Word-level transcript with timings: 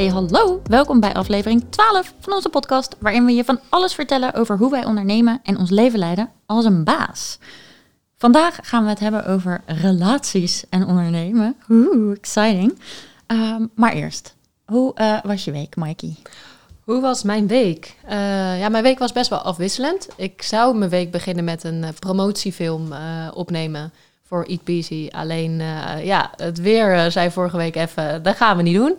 Hey 0.00 0.08
hallo, 0.08 0.60
welkom 0.64 1.00
bij 1.00 1.14
aflevering 1.14 1.64
12 1.70 2.14
van 2.20 2.32
onze 2.32 2.48
podcast, 2.48 2.96
waarin 2.98 3.24
we 3.24 3.32
je 3.32 3.44
van 3.44 3.60
alles 3.68 3.94
vertellen 3.94 4.34
over 4.34 4.56
hoe 4.56 4.70
wij 4.70 4.84
ondernemen 4.84 5.40
en 5.42 5.58
ons 5.58 5.70
leven 5.70 5.98
leiden 5.98 6.30
als 6.46 6.64
een 6.64 6.84
baas. 6.84 7.38
Vandaag 8.16 8.58
gaan 8.62 8.82
we 8.82 8.88
het 8.88 8.98
hebben 8.98 9.26
over 9.26 9.62
relaties 9.66 10.64
en 10.68 10.86
ondernemen. 10.86 11.56
Oeh, 11.68 12.16
exciting. 12.16 12.78
Ehm, 13.26 13.66
maar 13.74 13.92
eerst, 13.92 14.34
hoe 14.64 14.94
eh, 14.94 15.18
was 15.22 15.44
je 15.44 15.52
week, 15.52 15.76
Mikey? 15.76 16.16
Hoe 16.84 17.00
was 17.00 17.22
mijn 17.22 17.46
week? 17.46 17.96
Eh, 18.04 18.58
ja, 18.58 18.68
mijn 18.68 18.82
week 18.82 18.98
was 18.98 19.12
best 19.12 19.30
wel 19.30 19.38
afwisselend. 19.38 20.08
Ik 20.16 20.42
zou 20.42 20.76
mijn 20.76 20.90
week 20.90 21.10
beginnen 21.10 21.44
met 21.44 21.64
een 21.64 21.84
eh, 21.84 21.90
promotiefilm 21.98 22.92
opnemen 23.34 23.92
voor 24.30 24.44
Eat 24.44 24.64
Busy. 24.64 25.08
Alleen, 25.12 25.62
ja, 26.02 26.30
het 26.36 26.60
weer 26.60 27.10
zei 27.10 27.30
vorige 27.30 27.56
week 27.56 27.76
even, 27.76 28.22
dat 28.22 28.36
gaan 28.36 28.56
we 28.56 28.62
niet 28.62 28.76
doen. 28.76 28.96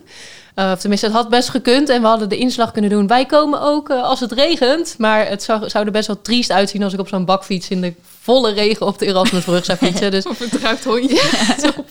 Uh, 0.56 0.70
of 0.72 0.78
tenminste, 0.78 1.06
het 1.06 1.14
had 1.16 1.28
best 1.28 1.48
gekund 1.48 1.88
en 1.88 2.00
we 2.00 2.06
hadden 2.06 2.28
de 2.28 2.36
inslag 2.36 2.72
kunnen 2.72 2.90
doen. 2.90 3.06
Wij 3.06 3.26
komen 3.26 3.60
ook 3.60 3.90
als 3.90 4.20
het 4.20 4.32
regent. 4.32 4.94
Maar 4.98 5.28
het 5.28 5.42
zou, 5.42 5.68
zou, 5.68 5.84
er 5.86 5.92
best 5.92 6.06
wel 6.06 6.22
triest 6.22 6.50
uitzien 6.50 6.82
als 6.82 6.92
ik 6.92 7.00
op 7.00 7.08
zo'n 7.08 7.24
bakfiets 7.24 7.68
in 7.68 7.80
de 7.80 7.94
volle 8.20 8.52
regen 8.52 8.86
op 8.86 8.98
de 8.98 9.06
Erasmusbrug 9.06 9.64
zou 9.64 9.78
fietsen. 9.78 10.10
Dus, 10.10 10.26
of 10.32 10.40
een 10.40 10.78
hondje. 10.84 11.22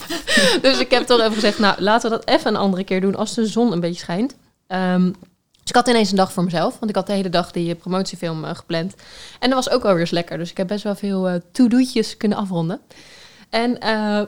dus 0.61 0.79
ik 0.79 0.91
heb 0.91 1.05
toch 1.05 1.19
even 1.19 1.33
gezegd, 1.33 1.59
nou 1.59 1.81
laten 1.81 2.09
we 2.09 2.15
dat 2.15 2.27
even 2.27 2.47
een 2.47 2.59
andere 2.59 2.83
keer 2.83 3.01
doen 3.01 3.15
als 3.15 3.33
de 3.33 3.45
zon 3.45 3.71
een 3.71 3.79
beetje 3.79 4.01
schijnt. 4.01 4.35
Um, 4.67 5.15
dus 5.49 5.69
ik 5.69 5.75
had 5.75 5.87
ineens 5.87 6.09
een 6.09 6.15
dag 6.15 6.31
voor 6.31 6.43
mezelf, 6.43 6.79
want 6.79 6.89
ik 6.89 6.95
had 6.95 7.07
de 7.07 7.13
hele 7.13 7.29
dag 7.29 7.51
die 7.51 7.75
promotiefilm 7.75 8.43
gepland. 8.43 8.93
En 9.39 9.49
dat 9.49 9.65
was 9.65 9.73
ook 9.73 9.83
alweer 9.83 9.99
eens 9.99 10.11
lekker. 10.11 10.37
Dus 10.37 10.51
ik 10.51 10.57
heb 10.57 10.67
best 10.67 10.83
wel 10.83 10.95
veel 10.95 11.41
to-do'tjes 11.51 12.17
kunnen 12.17 12.37
afronden. 12.37 12.79
En 13.51 13.77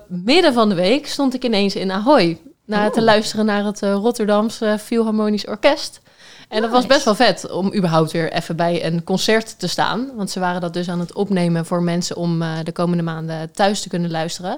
midden 0.07 0.53
van 0.53 0.69
de 0.69 0.75
week 0.75 1.07
stond 1.07 1.33
ik 1.33 1.43
ineens 1.43 1.75
in 1.75 1.91
Ahoy 1.91 2.39
naar 2.65 2.91
te 2.91 3.01
luisteren 3.01 3.45
naar 3.45 3.65
het 3.65 3.81
uh, 3.81 3.93
Rotterdamse 3.93 4.77
Philharmonisch 4.79 5.47
Orkest. 5.47 6.01
En 6.49 6.61
dat 6.61 6.71
was 6.71 6.85
best 6.85 7.05
wel 7.05 7.15
vet 7.15 7.51
om 7.51 7.73
überhaupt 7.75 8.11
weer 8.11 8.31
even 8.31 8.55
bij 8.55 8.85
een 8.85 9.03
concert 9.03 9.59
te 9.59 9.67
staan. 9.67 10.11
Want 10.15 10.31
ze 10.31 10.39
waren 10.39 10.61
dat 10.61 10.73
dus 10.73 10.89
aan 10.89 10.99
het 10.99 11.13
opnemen 11.13 11.65
voor 11.65 11.83
mensen 11.83 12.15
om 12.15 12.41
uh, 12.41 12.57
de 12.63 12.71
komende 12.71 13.03
maanden 13.03 13.51
thuis 13.51 13.81
te 13.81 13.89
kunnen 13.89 14.11
luisteren. 14.11 14.57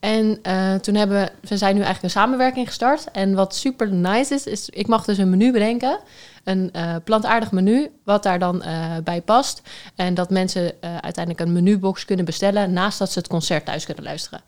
En 0.00 0.38
uh, 0.46 0.74
toen 0.74 0.94
hebben 0.94 1.20
we, 1.20 1.48
we 1.48 1.56
zijn 1.56 1.74
nu 1.74 1.82
eigenlijk 1.82 2.14
een 2.14 2.20
samenwerking 2.20 2.66
gestart. 2.66 3.04
En 3.12 3.34
wat 3.34 3.54
super 3.54 3.92
nice 3.92 4.34
is, 4.34 4.46
is 4.46 4.68
ik 4.68 4.86
mag 4.86 5.04
dus 5.04 5.18
een 5.18 5.30
menu 5.30 5.52
bedenken. 5.52 5.98
Een 6.44 6.70
uh, 6.76 6.94
plantaardig 7.04 7.52
menu, 7.52 7.90
wat 8.04 8.22
daar 8.22 8.38
dan 8.38 8.62
uh, 8.66 8.96
bij 9.04 9.20
past. 9.20 9.62
En 9.96 10.14
dat 10.14 10.30
mensen 10.30 10.72
uiteindelijk 10.80 11.40
een 11.40 11.52
menubox 11.52 12.04
kunnen 12.04 12.24
bestellen 12.24 12.72
naast 12.72 12.98
dat 12.98 13.12
ze 13.12 13.18
het 13.18 13.28
concert 13.28 13.64
thuis 13.64 13.84
kunnen 13.84 14.04
luisteren. 14.04 14.40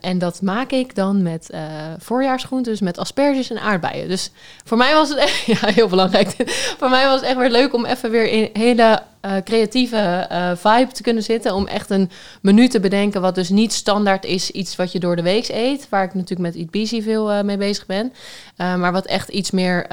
En 0.00 0.18
dat 0.18 0.42
maak 0.42 0.70
ik 0.70 0.94
dan 0.94 1.22
met 1.22 1.50
voorjaarsgroenten, 1.98 2.72
dus 2.72 2.80
met 2.80 2.98
asperges 2.98 3.50
en 3.50 3.60
aardbeien. 3.60 4.08
Dus 4.08 4.30
voor 4.64 4.76
mij 4.76 4.94
was 4.94 5.08
het 5.08 5.18
echt, 5.18 5.44
ja, 5.60 5.68
heel 5.68 5.88
belangrijk. 5.88 6.34
voor 6.78 6.90
mij 6.90 7.06
was 7.06 7.14
het 7.14 7.24
echt 7.24 7.36
weer 7.36 7.50
leuk 7.50 7.74
om 7.74 7.84
even 7.84 8.10
weer 8.10 8.26
in 8.26 8.50
hele 8.52 9.02
creatieve 9.44 10.28
vibe 10.56 10.92
te 10.92 11.02
kunnen 11.02 11.22
zitten. 11.22 11.54
Om 11.54 11.66
echt 11.66 11.90
een 11.90 12.10
menu 12.42 12.68
te 12.68 12.80
bedenken, 12.80 13.20
wat 13.20 13.34
dus 13.34 13.48
niet 13.48 13.72
standaard 13.72 14.24
is, 14.24 14.50
iets 14.50 14.76
wat 14.76 14.92
je 14.92 14.98
door 14.98 15.16
de 15.16 15.22
week 15.22 15.48
eet. 15.48 15.88
Waar 15.88 16.04
ik 16.04 16.14
natuurlijk 16.14 16.40
met 16.40 16.56
Eat 16.56 16.70
Busy 16.70 17.02
veel 17.02 17.44
mee 17.44 17.56
bezig 17.56 17.86
ben. 17.86 18.12
maar 18.56 18.92
wat 18.92 19.06
echt 19.06 19.28
iets 19.28 19.50
meer, 19.50 19.86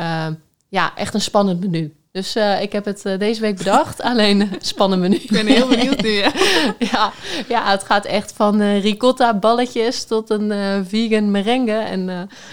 ja, 0.74 0.96
echt 0.96 1.14
een 1.14 1.22
spannend 1.22 1.60
menu. 1.60 1.94
Dus 2.12 2.36
uh, 2.36 2.62
ik 2.62 2.72
heb 2.72 2.86
het 2.86 3.06
uh, 3.06 3.20
deze 3.20 3.42
week 3.42 3.58
bedacht. 3.58 4.02
Alleen 4.12 4.42
uh, 4.42 4.52
spannend 4.60 5.02
menu. 5.02 5.16
Ik 5.16 5.32
ben 5.32 5.46
heel 5.46 5.68
benieuwd 5.68 6.02
nu. 6.02 6.10
Ja, 6.10 6.32
ja, 6.92 7.12
ja, 7.48 7.72
het 7.72 7.84
gaat 7.84 8.06
echt 8.06 8.32
van 8.36 8.62
ricotta 8.62 9.34
balletjes 9.34 10.04
tot 10.04 10.30
een 10.30 10.52
vegan 10.88 11.32
merengue. 11.32 11.76
En 11.76 12.06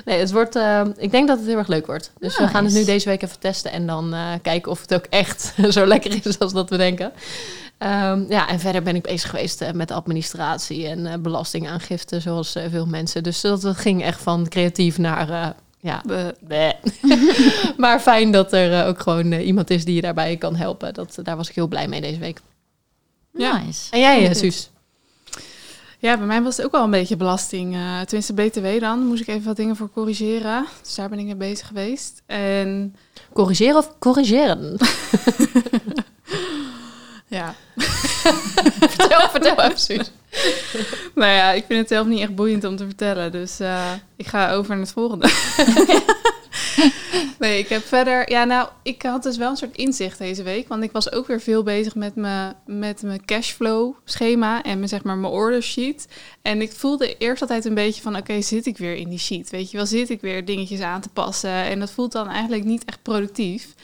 nee, 0.04 0.19
het 0.19 0.32
wordt. 0.32 0.58
ik 0.97 1.10
denk 1.10 1.28
dat 1.28 1.38
het 1.38 1.47
heel 1.47 1.58
erg 1.58 1.69
leuk 1.69 1.86
wordt. 1.86 2.12
Dus 2.19 2.38
nice. 2.38 2.42
we 2.42 2.48
gaan 2.48 2.64
het 2.64 2.75
nu 2.75 2.84
deze 2.84 3.08
week 3.08 3.22
even 3.22 3.38
testen 3.38 3.72
en 3.72 3.86
dan 3.86 4.14
kijken 4.42 4.70
of 4.70 4.81
het 4.81 4.94
ook 4.94 5.06
echt 5.10 5.54
zo 5.76 5.87
lekker 5.87 6.26
is 6.26 6.38
als 6.38 6.52
dat 6.52 6.70
we 6.70 6.76
denken. 6.76 7.12
Um, 7.78 8.26
ja, 8.28 8.48
en 8.48 8.60
verder 8.60 8.82
ben 8.82 8.97
ik 8.97 9.02
bezig 9.02 9.31
geweest 9.31 9.72
met 9.72 9.91
administratie 9.91 10.87
en 10.87 11.22
belastingaangifte, 11.22 12.20
zoals 12.20 12.56
veel 12.69 12.87
mensen. 12.87 13.22
Dus 13.22 13.41
dat 13.41 13.66
ging 13.76 14.02
echt 14.02 14.20
van 14.20 14.48
creatief 14.48 14.98
naar 14.98 15.54
ja, 15.80 16.02
maar 17.76 18.00
fijn 18.00 18.32
dat 18.32 18.52
er 18.52 18.70
uh, 18.70 18.86
ook 18.86 19.00
gewoon 19.00 19.32
uh, 19.32 19.46
iemand 19.46 19.70
is 19.70 19.84
die 19.84 19.94
je 19.94 20.00
daarbij 20.00 20.36
kan 20.36 20.56
helpen. 20.56 20.94
Dat, 20.94 21.18
daar 21.22 21.36
was 21.36 21.48
ik 21.48 21.54
heel 21.54 21.68
blij 21.68 21.88
mee 21.88 22.00
deze 22.00 22.18
week. 22.18 22.41
Ja. 23.32 23.62
Nice. 23.62 23.90
En 23.90 24.00
jij, 24.00 24.28
uh, 24.28 24.34
Suus? 24.34 24.70
Ja, 25.98 26.16
bij 26.16 26.26
mij 26.26 26.42
was 26.42 26.56
het 26.56 26.66
ook 26.66 26.72
wel 26.72 26.84
een 26.84 26.90
beetje 26.90 27.16
belasting. 27.16 27.76
tenminste, 28.04 28.32
BTW 28.32 28.80
dan. 28.80 29.06
Moest 29.06 29.20
ik 29.20 29.28
even 29.28 29.46
wat 29.46 29.56
dingen 29.56 29.76
voor 29.76 29.90
corrigeren. 29.92 30.66
Dus 30.82 30.94
daar 30.94 31.08
ben 31.08 31.19
ik 31.19 31.24
mee 31.24 31.34
bezig 31.34 31.66
geweest. 31.66 32.22
En... 32.26 32.96
Corrigeren 33.32 33.76
of 33.76 33.98
corrigeren? 33.98 34.76
ja. 37.30 37.54
vertel, 38.94 39.28
vertel 39.30 39.60
even, 39.64 39.78
Suus. 39.78 40.10
nou 41.14 41.32
ja, 41.32 41.52
ik 41.52 41.64
vind 41.66 41.80
het 41.80 41.88
zelf 41.88 42.06
niet 42.06 42.20
echt 42.20 42.34
boeiend 42.34 42.64
om 42.64 42.76
te 42.76 42.84
vertellen. 42.84 43.32
Dus 43.32 43.60
uh, 43.60 43.92
ik 44.16 44.26
ga 44.26 44.52
over 44.52 44.70
naar 44.70 44.78
het 44.78 44.92
volgende. 44.92 45.30
nee, 47.38 47.58
ik 47.58 47.69
heb 47.69 47.82
verder... 47.82 48.30
Ja, 48.30 48.44
nou, 48.44 48.69
ik 48.82 49.02
had 49.02 49.22
dus 49.22 49.36
wel 49.36 49.50
een 49.50 49.56
soort 49.56 49.76
inzicht 49.76 50.19
deze 50.19 50.42
week. 50.42 50.69
Want 50.69 50.82
ik 50.82 50.92
was 50.92 51.12
ook 51.12 51.26
weer 51.26 51.40
veel 51.40 51.62
bezig 51.62 51.94
met 51.94 52.14
mijn, 52.14 52.54
met 52.66 53.02
mijn 53.02 53.24
cashflow 53.24 53.94
schema 54.04 54.62
en 54.62 54.76
mijn, 54.76 54.88
zeg 54.88 55.02
maar, 55.02 55.16
mijn 55.16 55.32
order 55.32 55.62
sheet. 55.62 56.08
En 56.42 56.60
ik 56.60 56.72
voelde 56.72 57.16
eerst 57.16 57.42
altijd 57.42 57.64
een 57.64 57.74
beetje 57.74 58.02
van... 58.02 58.16
Oké, 58.16 58.40
zit 58.40 58.66
ik 58.66 58.78
weer 58.78 58.94
in 58.94 59.08
die 59.08 59.19
sheet? 59.19 59.50
Weet 59.50 59.70
je 59.70 59.76
wel, 59.76 59.86
zit 59.86 60.10
ik 60.10 60.20
weer 60.20 60.44
dingetjes 60.44 60.80
aan 60.80 61.00
te 61.00 61.08
passen? 61.08 61.50
En 61.50 61.78
dat 61.78 61.90
voelt 61.90 62.12
dan 62.12 62.28
eigenlijk 62.28 62.64
niet 62.64 62.84
echt 62.84 63.02
productief. 63.02 63.74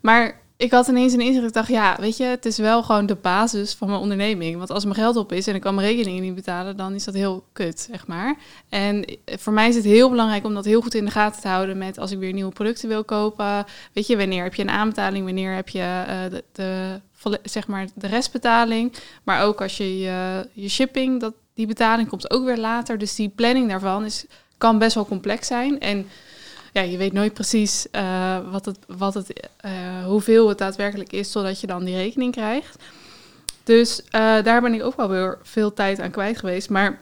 Maar 0.00 0.40
ik 0.60 0.70
had 0.70 0.88
ineens 0.88 1.12
een 1.12 1.20
inzicht. 1.20 1.46
Ik 1.46 1.52
dacht, 1.52 1.68
ja, 1.68 1.96
weet 2.00 2.16
je, 2.16 2.24
het 2.24 2.46
is 2.46 2.58
wel 2.58 2.82
gewoon 2.82 3.06
de 3.06 3.14
basis 3.14 3.74
van 3.74 3.88
mijn 3.88 4.00
onderneming. 4.00 4.56
Want 4.56 4.70
als 4.70 4.84
mijn 4.84 4.96
geld 4.96 5.16
op 5.16 5.32
is 5.32 5.46
en 5.46 5.54
ik 5.54 5.60
kan 5.60 5.74
mijn 5.74 5.86
rekeningen 5.86 6.22
niet 6.22 6.34
betalen, 6.34 6.76
dan 6.76 6.94
is 6.94 7.04
dat 7.04 7.14
heel 7.14 7.44
kut, 7.52 7.80
zeg 7.90 8.06
maar. 8.06 8.36
En 8.68 9.04
voor 9.24 9.52
mij 9.52 9.68
is 9.68 9.74
het 9.74 9.84
heel 9.84 10.10
belangrijk 10.10 10.44
om 10.44 10.54
dat 10.54 10.64
heel 10.64 10.80
goed 10.80 10.94
in 10.94 11.04
de 11.04 11.10
gaten 11.10 11.40
te 11.40 11.48
houden 11.48 11.78
met 11.78 11.98
als 11.98 12.10
ik 12.10 12.18
weer 12.18 12.32
nieuwe 12.32 12.52
producten 12.52 12.88
wil 12.88 13.04
kopen. 13.04 13.64
Weet 13.92 14.06
je, 14.06 14.16
wanneer 14.16 14.42
heb 14.42 14.54
je 14.54 14.62
een 14.62 14.70
aanbetaling, 14.70 15.24
wanneer 15.24 15.54
heb 15.54 15.68
je 15.68 16.04
de, 16.30 16.44
de, 16.52 17.00
zeg 17.42 17.66
maar 17.66 17.86
de 17.94 18.06
restbetaling. 18.06 18.92
Maar 19.24 19.42
ook 19.42 19.60
als 19.62 19.76
je 19.76 19.98
je, 19.98 20.48
je 20.52 20.68
shipping, 20.68 21.20
dat, 21.20 21.34
die 21.54 21.66
betaling 21.66 22.08
komt 22.08 22.30
ook 22.30 22.44
weer 22.44 22.58
later. 22.58 22.98
Dus 22.98 23.14
die 23.14 23.28
planning 23.28 23.68
daarvan 23.68 24.04
is, 24.04 24.26
kan 24.58 24.78
best 24.78 24.94
wel 24.94 25.06
complex 25.06 25.46
zijn. 25.46 25.80
En 25.80 26.06
ja, 26.72 26.82
je 26.82 26.96
weet 26.96 27.12
nooit 27.12 27.34
precies 27.34 27.86
uh, 27.92 28.50
wat 28.50 28.64
het, 28.64 28.78
wat 28.86 29.14
het, 29.14 29.48
uh, 29.64 30.04
hoeveel 30.04 30.48
het 30.48 30.58
daadwerkelijk 30.58 31.12
is, 31.12 31.32
totdat 31.32 31.60
je 31.60 31.66
dan 31.66 31.84
die 31.84 31.96
rekening 31.96 32.32
krijgt. 32.32 32.82
Dus 33.64 34.00
uh, 34.00 34.10
daar 34.42 34.60
ben 34.60 34.74
ik 34.74 34.82
ook 34.82 34.96
wel 34.96 35.08
weer 35.08 35.38
veel 35.42 35.72
tijd 35.72 36.00
aan 36.00 36.10
kwijt 36.10 36.38
geweest. 36.38 36.70
Maar 36.70 37.00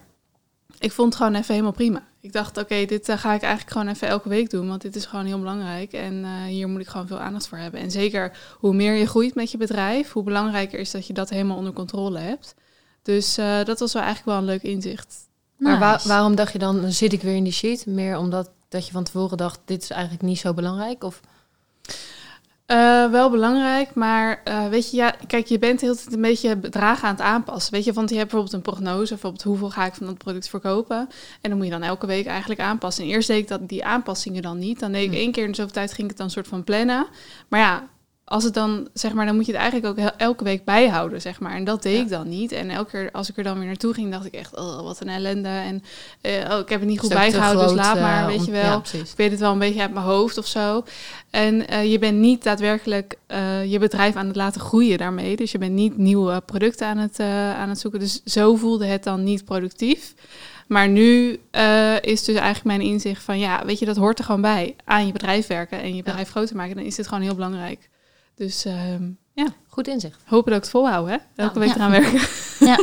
ik 0.78 0.92
vond 0.92 1.08
het 1.08 1.22
gewoon 1.22 1.34
even 1.38 1.52
helemaal 1.52 1.72
prima. 1.72 2.06
Ik 2.20 2.32
dacht, 2.32 2.50
oké, 2.50 2.60
okay, 2.60 2.86
dit 2.86 3.04
ga 3.10 3.34
ik 3.34 3.42
eigenlijk 3.42 3.70
gewoon 3.70 3.88
even 3.88 4.08
elke 4.08 4.28
week 4.28 4.50
doen, 4.50 4.68
want 4.68 4.82
dit 4.82 4.96
is 4.96 5.06
gewoon 5.06 5.24
heel 5.24 5.38
belangrijk. 5.38 5.92
En 5.92 6.44
hier 6.46 6.68
moet 6.68 6.80
ik 6.80 6.88
gewoon 6.88 7.06
veel 7.06 7.18
aandacht 7.18 7.48
voor 7.48 7.58
hebben. 7.58 7.80
En 7.80 7.90
zeker 7.90 8.36
hoe 8.58 8.74
meer 8.74 8.94
je 8.94 9.06
groeit 9.06 9.34
met 9.34 9.50
je 9.50 9.58
bedrijf, 9.58 10.12
hoe 10.12 10.22
belangrijker 10.22 10.78
is 10.78 10.90
dat 10.90 11.06
je 11.06 11.12
dat 11.12 11.30
helemaal 11.30 11.56
onder 11.56 11.72
controle 11.72 12.18
hebt. 12.18 12.54
Dus 13.02 13.34
dat 13.64 13.78
was 13.78 13.92
wel 13.92 14.02
eigenlijk 14.02 14.24
wel 14.24 14.36
een 14.38 14.52
leuk 14.52 14.62
inzicht. 14.62 15.28
Nice. 15.56 15.78
Maar 15.78 15.78
wa 15.78 16.08
waarom 16.08 16.34
dacht 16.34 16.52
je 16.52 16.58
dan, 16.58 16.92
zit 16.92 17.12
ik 17.12 17.22
weer 17.22 17.36
in 17.36 17.44
die 17.44 17.52
sheet? 17.52 17.86
Meer 17.86 18.16
omdat 18.16 18.50
dat 18.68 18.86
je 18.86 18.92
van 18.92 19.04
tevoren 19.04 19.36
dacht, 19.36 19.60
dit 19.64 19.82
is 19.82 19.90
eigenlijk 19.90 20.22
niet 20.22 20.38
zo 20.38 20.54
belangrijk? 20.54 21.04
Of? 21.04 21.20
Uh, 22.66 23.10
wel 23.10 23.30
belangrijk, 23.30 23.94
maar 23.94 24.40
uh, 24.44 24.68
weet 24.68 24.90
je, 24.90 24.96
ja, 24.96 25.14
kijk, 25.26 25.46
je 25.46 25.58
bent 25.58 25.80
heel 25.80 25.96
een 26.10 26.20
beetje 26.20 26.56
bedragen 26.56 27.08
aan 27.08 27.14
het 27.14 27.24
aanpassen. 27.24 27.72
Weet 27.72 27.84
je, 27.84 27.92
want 27.92 28.10
je 28.10 28.16
hebt 28.16 28.30
bijvoorbeeld 28.30 28.66
een 28.66 28.72
prognose, 28.72 29.08
bijvoorbeeld 29.08 29.42
hoeveel 29.42 29.70
ga 29.70 29.86
ik 29.86 29.94
van 29.94 30.06
dat 30.06 30.18
product 30.18 30.48
verkopen. 30.48 31.08
En 31.40 31.50
dan 31.50 31.56
moet 31.56 31.66
je 31.66 31.72
dan 31.72 31.82
elke 31.82 32.06
week 32.06 32.26
eigenlijk 32.26 32.60
aanpassen. 32.60 33.04
En 33.04 33.10
eerst 33.10 33.28
deed 33.28 33.38
ik 33.38 33.48
dat, 33.48 33.68
die 33.68 33.84
aanpassingen 33.84 34.42
dan 34.42 34.58
niet. 34.58 34.80
Dan 34.80 34.92
deed 34.92 35.04
ik 35.04 35.10
hm. 35.10 35.16
één 35.16 35.32
keer 35.32 35.44
in 35.44 35.54
zoveel 35.54 35.72
tijd 35.72 35.92
ging 35.92 36.02
ik 36.02 36.08
het 36.08 36.18
dan 36.18 36.30
soort 36.30 36.48
van 36.48 36.64
plannen. 36.64 37.06
Maar 37.48 37.60
ja, 37.60 37.88
als 38.28 38.44
het 38.44 38.54
dan, 38.54 38.88
zeg 38.92 39.12
maar, 39.12 39.26
dan 39.26 39.34
moet 39.34 39.46
je 39.46 39.52
het 39.52 39.60
eigenlijk 39.60 40.00
ook 40.00 40.10
elke 40.16 40.44
week 40.44 40.64
bijhouden, 40.64 41.20
zeg 41.20 41.40
maar. 41.40 41.52
En 41.52 41.64
dat 41.64 41.82
deed 41.82 42.00
ik 42.00 42.08
dan 42.08 42.28
niet. 42.28 42.52
En 42.52 42.70
elke 42.70 42.90
keer 42.90 43.10
als 43.12 43.30
ik 43.30 43.36
er 43.36 43.42
dan 43.42 43.58
weer 43.58 43.66
naartoe 43.66 43.94
ging, 43.94 44.10
dacht 44.10 44.24
ik 44.24 44.34
echt, 44.34 44.56
oh, 44.56 44.82
wat 44.82 45.00
een 45.00 45.08
ellende. 45.08 45.48
En 45.48 45.82
uh, 46.22 46.50
oh, 46.50 46.58
ik 46.58 46.68
heb 46.68 46.80
het 46.80 46.88
niet 46.88 47.00
goed 47.00 47.08
bijgehouden, 47.08 47.66
dus 47.66 47.76
laat 47.76 48.00
maar, 48.00 48.26
weet 48.26 48.44
je 48.44 48.50
wel. 48.50 48.62
Ja, 48.62 48.82
ik 48.92 49.16
weet 49.16 49.30
het 49.30 49.40
wel 49.40 49.52
een 49.52 49.58
beetje 49.58 49.80
uit 49.80 49.92
mijn 49.92 50.04
hoofd 50.04 50.38
of 50.38 50.46
zo. 50.46 50.84
En 51.30 51.72
uh, 51.72 51.90
je 51.90 51.98
bent 51.98 52.18
niet 52.18 52.42
daadwerkelijk 52.42 53.18
uh, 53.28 53.64
je 53.64 53.78
bedrijf 53.78 54.16
aan 54.16 54.26
het 54.26 54.36
laten 54.36 54.60
groeien 54.60 54.98
daarmee. 54.98 55.36
Dus 55.36 55.52
je 55.52 55.58
bent 55.58 55.72
niet 55.72 55.96
nieuwe 55.96 56.40
producten 56.40 56.86
aan 56.86 56.98
het, 56.98 57.20
aan 57.56 57.68
het 57.68 57.78
zoeken. 57.78 58.00
Dus 58.00 58.22
zo 58.24 58.56
voelde 58.56 58.86
het 58.86 59.04
dan 59.04 59.24
niet 59.24 59.44
productief. 59.44 60.14
Maar 60.66 60.88
nu 60.88 61.40
uh, 61.52 62.00
is 62.00 62.24
dus 62.24 62.36
eigenlijk 62.36 62.64
mijn 62.64 62.90
inzicht 62.90 63.22
van 63.22 63.38
ja, 63.38 63.64
weet 63.64 63.78
je, 63.78 63.86
dat 63.86 63.96
hoort 63.96 64.18
er 64.18 64.24
gewoon 64.24 64.40
bij. 64.40 64.76
Aan 64.84 65.06
je 65.06 65.12
bedrijf 65.12 65.46
werken 65.46 65.80
en 65.80 65.96
je 65.96 66.02
bedrijf 66.02 66.26
ja. 66.26 66.30
groter 66.30 66.56
maken. 66.56 66.76
Dan 66.76 66.84
is 66.84 66.94
dit 66.94 67.08
gewoon 67.08 67.22
heel 67.22 67.34
belangrijk. 67.34 67.88
Dus 68.38 68.66
uh, 68.66 68.74
ja. 69.32 69.46
Goed 69.68 69.88
inzicht. 69.88 70.20
Hopen 70.24 70.50
dat 70.50 70.58
ik 70.58 70.62
het 70.62 70.70
volhoud, 70.70 71.08
hè? 71.08 71.16
Elke 71.36 71.60
ja. 71.60 71.66
week 71.66 71.74
eraan 71.74 71.90
werken. 71.90 72.20
Ja. 72.60 72.78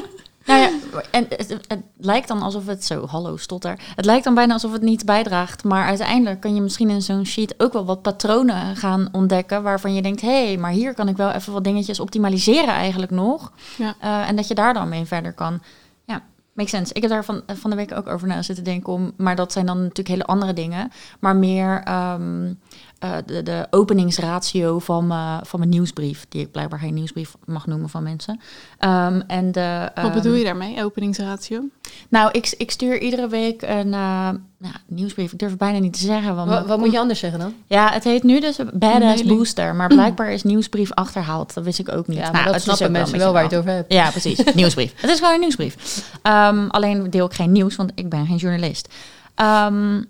Nou 0.46 0.60
ja, 0.60 0.70
en 1.12 1.26
het, 1.30 1.50
het 1.68 1.82
lijkt 1.98 2.28
dan 2.28 2.42
alsof 2.42 2.66
het 2.66 2.86
zo, 2.86 3.06
hallo 3.06 3.38
stotter. 3.38 3.80
Het 3.96 4.06
lijkt 4.06 4.24
dan 4.24 4.34
bijna 4.34 4.54
alsof 4.54 4.72
het 4.72 4.82
niet 4.82 5.06
bijdraagt. 5.06 5.64
Maar 5.64 5.86
uiteindelijk 5.86 6.40
kan 6.40 6.56
je 6.56 6.62
misschien 6.62 6.90
in 6.90 7.02
zo'n 7.02 7.26
sheet 7.26 7.56
ook 7.58 7.74
wel 7.74 7.86
wat 7.86 8.02
patronen 8.02 8.76
gaan 8.76 9.10
ontdekken. 9.12 9.64
Waarvan 9.64 9.94
je 9.94 10.02
denkt, 10.02 10.22
hé, 10.22 10.46
hey, 10.46 10.58
maar 10.58 10.72
hier 10.72 10.94
kan 10.94 11.08
ik 11.08 11.18
wel 11.18 11.32
even 11.32 11.54
wat 11.54 11.64
dingetjes 11.64 12.00
optimaliseren 12.00 12.74
eigenlijk 12.74 13.12
nog. 13.12 13.52
Ja. 13.78 13.96
Eh, 14.00 14.30
en 14.30 14.36
dat 14.36 14.48
je 14.48 14.56
daar 14.56 14.74
dan 14.74 14.90
mee 14.90 15.06
verder 15.06 15.34
kan. 15.34 15.62
Ja, 16.06 16.22
makes 16.54 16.72
sense. 16.72 16.94
Ik 16.94 17.02
heb 17.02 17.12
daar 17.12 17.26
van, 17.26 17.44
van 17.48 17.70
de 17.70 17.76
week 17.76 17.92
ook 17.92 18.08
over 18.08 18.28
na 18.28 18.42
zitten 18.42 18.64
denken. 18.64 18.94
Om, 18.94 19.14
maar 19.18 19.36
dat 19.36 19.52
zijn 19.52 19.66
dan 19.66 19.78
natuurlijk 19.78 20.08
hele 20.08 20.26
andere 20.26 20.54
dingen. 20.54 20.92
Maar 21.20 21.36
meer 21.36 21.82
ehm, 21.84 22.54
eh, 23.00 23.12
de, 23.26 23.44
de 23.44 23.68
openingsratio 23.70 24.80
van, 24.80 25.08
mijn- 25.08 25.46
van 25.46 25.60
mijn 25.60 25.72
nieuwsbrief. 25.72 26.26
Die 26.30 26.42
ik 26.42 26.52
blijkbaar 26.52 26.80
geen 26.80 26.94
nieuwsbrief 26.94 27.34
mag 27.46 27.68
noemen 27.68 27.90
van 27.90 28.04
mensen. 28.04 28.40
Ehm, 28.78 29.22
en 29.28 29.52
de, 29.52 29.90
Wat 29.96 30.04
ehm, 30.06 30.14
bedoel 30.14 30.34
je 30.34 30.44
daarmee, 30.44 30.84
openingsratio? 30.84 31.64
Nou, 32.10 32.30
ik, 32.32 32.54
ik 32.58 32.72
stuur 32.72 33.00
iedere 33.02 33.28
week 33.28 33.62
een 33.62 33.88
uh, 33.88 34.30
nou, 34.58 34.74
nieuwsbrief. 34.88 35.32
Ik 35.32 35.40
durf 35.40 35.50
het 35.52 35.60
bijna 35.60 35.80
niet 35.80 35.94
te 35.94 36.00
zeggen. 36.00 36.36
Want 36.36 36.50
Wat, 36.50 36.66
wat 36.66 36.80
moet 36.80 36.92
je 36.92 37.00
anders 37.00 37.20
zeggen 37.20 37.40
dan? 37.40 37.54
Ja, 37.68 37.92
het 37.92 38.04
heet 38.04 38.24
nu 38.24 38.40
dus 38.40 38.58
Badass. 38.74 39.24
Booster. 39.24 39.76
Maar 39.76 39.88
blijkbaar 39.88 40.32
is 40.32 40.44
nieuwsbrief 40.44 40.92
achterhaald. 40.94 41.54
Dat 41.54 41.64
wist 41.64 41.80
ik 41.80 41.92
ook 41.92 42.08
niet. 42.08 42.18
Ja, 42.18 42.24
maar 42.24 42.32
Nou, 42.32 42.44
dat 42.46 42.54
het 42.54 42.56
is 42.56 42.64
snappen 42.64 42.92
wel 42.92 43.02
mensen 43.02 43.20
wel 43.20 43.34
waar 43.34 43.42
je 43.44 43.50
het 43.50 43.58
over 43.58 43.72
hebt. 43.72 43.92
ja, 43.94 44.10
precies. 44.10 44.44
Nieuwsbrief. 44.54 44.94
Het 44.96 45.10
is 45.10 45.18
gewoon 45.18 45.34
een 45.34 45.40
nieuwsbrief. 45.40 46.04
Ehm, 46.22 46.68
alleen 46.68 47.10
deel 47.10 47.26
ik 47.26 47.34
geen 47.34 47.52
nieuws, 47.52 47.76
want 47.76 47.92
ik 47.96 48.10
ben 48.10 48.26
geen 48.26 48.38
journalist. 48.38 48.94
Ehm, 49.36 50.02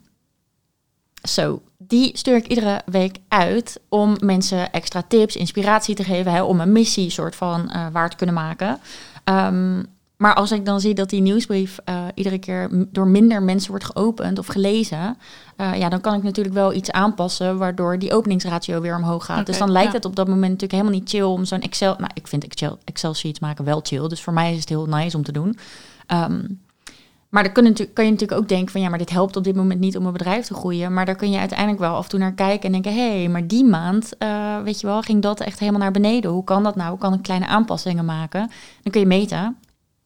Zo, 1.24 1.62
die 1.88 2.18
stuur 2.18 2.36
ik 2.36 2.48
iedere 2.48 2.82
week 2.86 3.18
uit 3.28 3.80
om 3.90 4.16
mensen 4.20 4.72
extra 4.72 5.04
tips, 5.08 5.36
inspiratie 5.36 5.96
te 5.96 6.04
geven, 6.04 6.32
hè, 6.32 6.44
om 6.44 6.60
een 6.60 6.72
missie 6.72 7.10
soort 7.10 7.36
van 7.36 7.70
eh, 7.70 7.86
waar 7.92 8.10
te 8.10 8.16
kunnen 8.16 8.36
maken. 8.36 8.80
Ehm, 9.24 9.84
maar 10.18 10.34
als 10.34 10.52
ik 10.52 10.66
dan 10.66 10.80
zie 10.80 10.94
dat 10.94 11.10
die 11.10 11.22
nieuwsbrief 11.22 11.80
eh, 11.86 12.04
iedere 12.14 12.38
keer 12.38 12.70
door 12.72 13.08
minder 13.08 13.44
mensen 13.44 13.70
wordt 13.70 13.86
geopend 13.86 14.40
of 14.40 14.48
gelezen, 14.48 15.18
eh, 15.56 15.78
ja, 15.78 15.90
dan 15.90 16.02
kan 16.02 16.14
ik 16.14 16.24
natuurlijk 16.24 16.56
wel 16.56 16.74
iets 16.74 16.92
aanpassen 16.92 17.58
waardoor 17.58 18.00
die 18.00 18.14
openingsratio 18.14 18.82
weer 18.82 18.96
omhoog 18.96 19.26
gaat. 19.26 19.46
Dus 19.46 19.58
dan 19.58 19.72
lijkt 19.72 19.92
ja. 19.92 19.96
het 19.96 20.06
op 20.06 20.16
dat 20.16 20.28
moment 20.28 20.52
natuurlijk 20.52 20.72
helemaal 20.72 21.00
niet 21.00 21.10
chill 21.10 21.22
om 21.22 21.46
zo'n 21.46 21.62
Excel. 21.62 21.96
Nou, 21.98 22.12
ik 22.14 22.28
vind 22.28 22.44
Excel, 22.44 22.78
Excel 22.84 23.14
sheets 23.14 23.40
maken 23.40 23.66
wel 23.66 23.80
chill, 23.84 24.08
dus 24.08 24.22
voor 24.22 24.34
mij 24.34 24.54
is 24.54 24.60
het 24.60 24.70
heel 24.70 24.86
nice 24.86 25.18
om 25.18 25.24
te 25.24 25.32
doen. 25.32 25.58
Ehm, 26.08 26.40
maar 27.36 27.44
dan 27.44 27.54
kun 27.54 27.64
je, 27.64 27.70
natuurlijk- 27.70 27.96
kan 27.96 28.06
je 28.06 28.12
natuurlijk 28.12 28.42
ook 28.42 28.48
denken 28.50 28.72
van 28.72 28.82
ja, 28.82 28.90
maar 28.90 28.98
dit 28.98 29.10
helpt 29.10 29.36
op 29.36 29.44
dit 29.44 29.56
moment 29.56 29.80
niet 29.80 29.98
om 29.98 30.06
een 30.06 30.12
bedrijf 30.12 30.46
te 30.46 30.54
groeien. 30.54 30.94
Maar 30.94 31.06
daar 31.06 31.16
kun 31.16 31.32
je 31.32 31.38
uiteindelijk 31.40 31.80
wel 31.80 31.96
af 31.96 32.04
en 32.04 32.10
toe 32.10 32.20
naar 32.20 32.34
kijken 32.34 32.66
en 32.66 32.72
denken, 32.72 32.94
hé, 32.94 33.20
hey, 33.20 33.30
maar 33.30 33.48
die 33.48 33.64
maand, 33.64 34.18
eh, 34.18 34.62
weet 34.62 34.80
je 34.80 34.88
wel, 34.88 35.02
ging 35.02 35.22
dat 35.22 35.40
echt 35.40 35.60
helemaal 35.60 35.80
naar 35.82 35.92
beneden. 35.92 36.32
Hoe 36.32 36.44
kan 36.44 36.64
dat 36.64 36.76
nou? 36.76 36.90
Hoe 36.90 37.00
kan 37.00 37.14
ik 37.14 37.22
kleine 37.22 37.48
aanpassingen 37.48 38.06
maken? 38.06 38.50
Dan 38.84 38.92
kun 38.92 39.02
je 39.02 39.08
meten. 39.08 39.58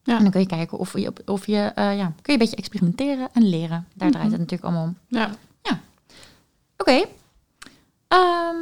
Ja. 0.02 0.16
En 0.16 0.22
dan 0.22 0.30
kun 0.30 0.40
je 0.40 0.46
kijken 0.46 0.78
of 0.78 0.98
je, 0.98 1.12
of 1.26 1.46
je 1.46 1.56
eh, 1.74 1.96
ja, 1.96 2.04
kun 2.04 2.14
je 2.22 2.32
een 2.32 2.38
beetje 2.38 2.56
experimenteren 2.56 3.28
en 3.32 3.48
leren. 3.48 3.86
Daar 3.94 4.08
Mhm. 4.08 4.10
draait 4.10 4.30
het 4.30 4.40
natuurlijk 4.40 4.62
allemaal 4.64 4.84
om. 4.84 4.96
Ja. 5.08 5.30
Oké. 6.76 7.04
Ehm, 8.08 8.56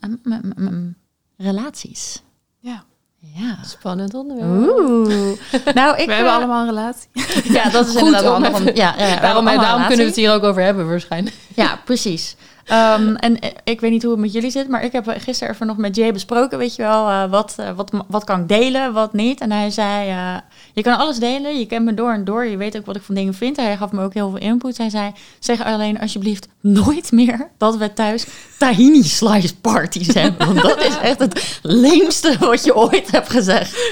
mm, 0.00 0.18
mm, 0.22 0.52
mm. 0.56 0.94
relaties. 1.36 2.22
ja. 2.58 2.84
Ja. 3.34 3.58
Spannend 3.66 4.14
onderwerp. 4.14 4.48
Oeh. 4.78 5.38
Nou, 5.74 5.96
ik 5.96 6.06
We 6.06 6.12
hebben 6.12 6.32
eh, 6.32 6.36
allemaal 6.36 6.60
een 6.60 6.68
relatie. 6.68 7.08
Ja, 7.52 7.70
dat 7.70 7.86
is 7.86 7.92
Goed 7.96 8.00
inderdaad 8.06 8.36
om 8.36 8.44
om. 8.44 8.54
even- 8.54 8.76
Ja, 8.76 8.94
ja, 8.98 9.06
ja, 9.06 9.20
Daarom, 9.20 9.46
een 9.46 9.58
kunnen 9.76 9.96
we 9.96 10.02
het 10.04 10.16
hier 10.16 10.32
ook 10.32 10.42
over 10.44 10.62
hebben 10.62 10.88
waarschijnlijk. 10.88 11.36
Ja, 11.54 11.78
precies. 11.84 12.36
Ehm, 12.64 13.14
en 13.14 13.38
eh, 13.40 13.50
ik 13.64 13.80
weet 13.80 13.90
niet 13.90 14.02
hoe 14.02 14.10
het 14.12 14.20
met 14.20 14.32
jullie 14.32 14.50
zit, 14.50 14.68
maar 14.68 14.84
ik 14.84 14.92
heb 14.92 15.14
gisteren 15.18 15.54
even 15.54 15.66
nog 15.66 15.76
met 15.76 15.96
Jay 15.96 16.12
besproken, 16.12 16.58
weet 16.58 16.74
je 16.76 16.82
wel, 16.82 17.08
eh, 17.08 17.30
wat, 17.30 17.54
eh, 17.56 17.70
wat, 17.76 17.90
wat 18.08 18.24
kan 18.24 18.40
ik 18.40 18.48
delen, 18.48 18.92
wat 18.92 19.12
niet. 19.12 19.40
En 19.40 19.52
hij 19.52 19.70
zei, 19.70 20.08
eh, 20.08 20.34
je 20.72 20.82
kan 20.82 20.98
alles 20.98 21.18
delen, 21.18 21.58
je 21.58 21.66
kent 21.66 21.84
me 21.84 21.94
door 21.94 22.12
en 22.12 22.24
door, 22.24 22.46
je 22.46 22.56
weet 22.56 22.76
ook 22.76 22.86
wat 22.86 22.96
ik 22.96 23.02
van 23.02 23.14
dingen 23.14 23.34
vind. 23.34 23.56
Hij 23.56 23.76
gaf 23.76 23.92
me 23.92 24.02
ook 24.02 24.14
heel 24.14 24.30
veel 24.30 24.38
input. 24.40 24.78
Hij 24.78 24.90
zei, 24.90 25.12
zeg 25.38 25.64
alleen 25.64 26.00
alsjeblieft 26.00 26.48
nooit 26.60 27.12
meer 27.12 27.48
dat 27.58 27.76
we 27.76 27.92
thuis 27.92 28.26
tahini 28.58 29.02
slice 29.02 29.56
parties 29.60 30.14
hebben. 30.14 30.46
Want 30.46 30.62
dat 30.62 30.84
is 30.84 30.98
echt 30.98 31.18
het 31.18 31.58
leemste 31.62 32.36
wat 32.40 32.64
je 32.64 32.76
ooit 32.76 33.10
gezegd. 33.26 33.76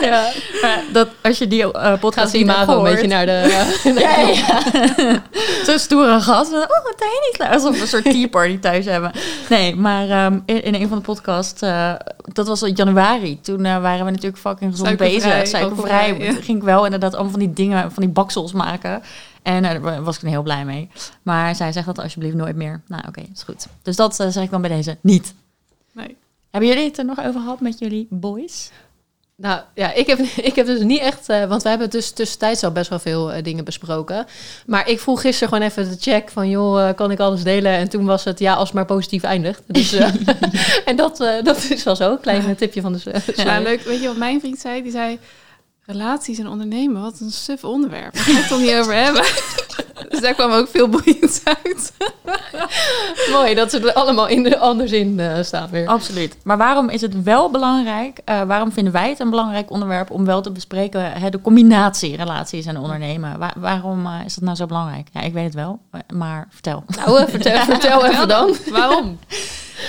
Ja. 0.00 0.30
Maar 0.62 0.82
dat, 0.92 1.08
als 1.22 1.38
je 1.38 1.48
die 1.48 1.72
eh 1.72 1.98
podcast 2.00 2.14
Gaat 2.26 2.32
niet 2.32 2.42
imago 2.42 2.60
een 2.60 2.66
gehoord- 2.68 2.90
beetje 2.90 3.06
naar 3.06 3.26
de... 3.26 3.68
ja, 4.00 4.18
ja. 4.18 5.22
Zo'n 5.64 5.78
stoere 5.78 6.20
gast. 6.20 6.52
Oh, 6.52 6.58
wat 6.58 6.94
tiny. 6.96 7.50
Alsof 7.50 7.74
we 7.74 7.80
een 7.80 7.86
soort 7.86 8.04
tea 8.04 8.28
party 8.28 8.58
thuis 8.58 8.84
hebben. 8.84 9.12
Nee, 9.48 9.76
maar 9.76 10.08
ehm, 10.08 10.38
in, 10.46 10.62
in 10.62 10.74
een 10.74 10.88
van 10.88 10.96
de 10.98 11.04
podcasts, 11.04 11.62
eh, 11.62 11.92
dat 12.32 12.46
was 12.46 12.62
in 12.62 12.72
januari. 12.74 13.40
Toen 13.40 13.64
eh, 13.64 13.80
waren 13.80 14.04
we 14.04 14.10
natuurlijk 14.10 14.38
fucking 14.38 14.70
gezond 14.70 14.88
Suikervrij, 14.88 15.40
bezig. 15.40 15.58
Suikervrij. 15.58 16.16
ja. 16.18 16.32
Toen 16.32 16.42
ging 16.42 16.58
ik 16.58 16.64
wel 16.64 16.84
inderdaad 16.84 17.12
allemaal 17.12 17.30
van 17.30 17.40
die 17.40 17.52
dingen, 17.52 17.92
van 17.92 18.02
die 18.02 18.12
baksels 18.12 18.52
maken. 18.52 19.02
En 19.42 19.62
daar 19.62 20.02
was 20.02 20.16
ik 20.18 20.28
heel 20.28 20.42
blij 20.42 20.64
mee. 20.64 20.90
Maar 21.22 21.54
zij 21.54 21.72
zegt 21.72 21.86
dat 21.86 21.98
alsjeblieft 21.98 22.34
nooit 22.36 22.56
meer. 22.56 22.82
Nou, 22.88 23.02
oké, 23.08 23.20
is 23.34 23.42
goed. 23.42 23.66
Dus 23.82 23.96
dat 23.96 24.14
zeg 24.14 24.36
ik 24.42 24.50
dan 24.50 24.60
bij 24.60 24.70
deze 24.70 24.96
niet. 25.00 25.34
Hebben 26.54 26.72
jullie 26.72 26.88
het 26.88 26.98
er 26.98 27.04
nog 27.04 27.24
over 27.24 27.40
gehad 27.40 27.60
met 27.60 27.78
jullie 27.78 28.06
boys? 28.10 28.70
Nou 29.36 29.60
ja, 29.74 29.92
ik 29.92 30.06
heb, 30.06 30.18
ik 30.50 30.54
heb 30.54 30.66
dus 30.66 30.80
niet 30.80 31.00
echt, 31.00 31.28
eh, 31.28 31.44
want 31.44 31.62
we 31.62 31.68
hebben 31.68 31.90
dus 31.90 32.10
tussentijds 32.10 32.64
al 32.64 32.70
best 32.70 32.90
wel 32.90 32.98
veel 32.98 33.32
eh, 33.32 33.42
dingen 33.42 33.64
besproken. 33.64 34.26
Maar 34.66 34.88
ik 34.88 35.00
vroeg 35.00 35.20
gisteren 35.20 35.48
gewoon 35.48 35.68
even 35.68 35.90
de 35.90 35.96
check 36.00 36.30
van, 36.30 36.48
joh, 36.48 36.88
eh, 36.88 36.94
kan 36.94 37.10
ik 37.10 37.20
alles 37.20 37.42
delen? 37.42 37.72
En 37.72 37.88
toen 37.88 38.04
was 38.04 38.24
het, 38.24 38.38
ja, 38.38 38.54
als 38.54 38.68
het 38.68 38.76
maar 38.76 38.84
positief 38.84 39.22
eindigt. 39.22 39.62
Dus, 39.66 39.92
en 40.84 40.96
dat, 40.96 41.16
dat 41.42 41.70
is 41.70 41.82
wel 41.82 41.96
zo, 41.96 42.16
klein 42.16 42.56
tipje 42.56 42.80
van 42.80 42.92
de 42.92 43.22
Ja, 43.36 43.60
leuk. 43.60 43.82
Weet 43.82 44.00
je 44.00 44.06
wat 44.06 44.16
mijn 44.16 44.40
vriend 44.40 44.58
zei? 44.58 44.82
Die 44.82 44.92
zei, 44.92 45.18
relaties 45.86 46.38
en 46.38 46.48
ondernemen, 46.48 47.02
wat 47.02 47.20
een 47.20 47.30
suf 47.30 47.64
onderwerp. 47.64 48.14
Daar 48.14 48.22
ga 48.22 48.30
ik 48.30 48.36
het 48.36 48.48
toch 48.48 48.60
niet 48.60 48.74
over 48.74 48.94
hebben? 48.94 49.24
dus 50.10 50.20
daar 50.20 50.34
kwam 50.34 50.50
ook 50.52 50.68
veel 50.68 50.88
boeiends 50.88 51.40
uit. 51.44 51.92
Mooi 53.32 53.54
dat 53.54 53.70
ze 53.70 53.78
er 53.80 53.92
allemaal 53.92 54.26
in 54.28 54.42
de, 54.42 54.58
anders 54.58 54.92
in 54.92 55.20
eh, 55.20 55.42
staan 55.42 55.68
weer. 55.70 55.86
Absoluut. 55.86 56.36
Maar 56.44 56.56
waarom 56.56 56.88
is 56.88 57.00
het 57.00 57.22
wel 57.22 57.50
belangrijk? 57.50 58.18
eh, 58.24 58.42
waarom 58.42 58.72
vinden 58.72 58.92
wij 58.92 59.08
het 59.08 59.20
een 59.20 59.30
belangrijk 59.30 59.70
onderwerp 59.70 60.10
om 60.10 60.24
wel 60.24 60.40
te 60.40 60.50
bespreken? 60.50 61.12
Hè, 61.12 61.30
de 61.30 61.40
combinatie 61.40 62.16
relaties 62.16 62.66
en 62.66 62.78
ondernemen. 62.78 63.38
Wa- 63.38 63.54
waarom 63.56 64.06
eh, 64.06 64.12
is 64.24 64.34
dat 64.34 64.44
nou 64.44 64.56
zo 64.56 64.66
belangrijk? 64.66 65.08
Ja, 65.12 65.20
ik 65.20 65.32
weet 65.32 65.44
het 65.44 65.54
wel, 65.54 65.78
maar 66.14 66.46
vertel. 66.50 66.84
Nou, 66.86 67.30
vertel, 67.30 67.60
vertel 67.74 68.06
even 68.06 68.28
dan. 68.28 68.54
Waarom? 68.70 69.18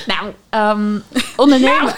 Nou, 0.06 0.32
ehm, 0.50 1.00
ondernemen. 1.36 1.94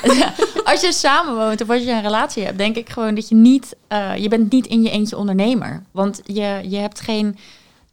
als 0.63 0.81
je 0.81 0.91
samen 0.93 1.35
woont 1.35 1.61
of 1.61 1.69
als 1.69 1.83
je 1.83 1.91
een 1.91 2.01
relatie 2.01 2.43
hebt, 2.43 2.57
denk 2.57 2.75
ik 2.75 2.89
gewoon 2.89 3.15
dat 3.15 3.29
je 3.29 3.35
niet, 3.35 3.75
je 4.17 4.27
bent 4.29 4.51
niet 4.51 4.67
in 4.67 4.81
je 4.81 4.89
eentje 4.89 5.17
ondernemer. 5.17 5.83
Want 5.91 6.21
je, 6.25 6.59
je 6.63 6.77
hebt 6.77 7.01
geen, 7.01 7.37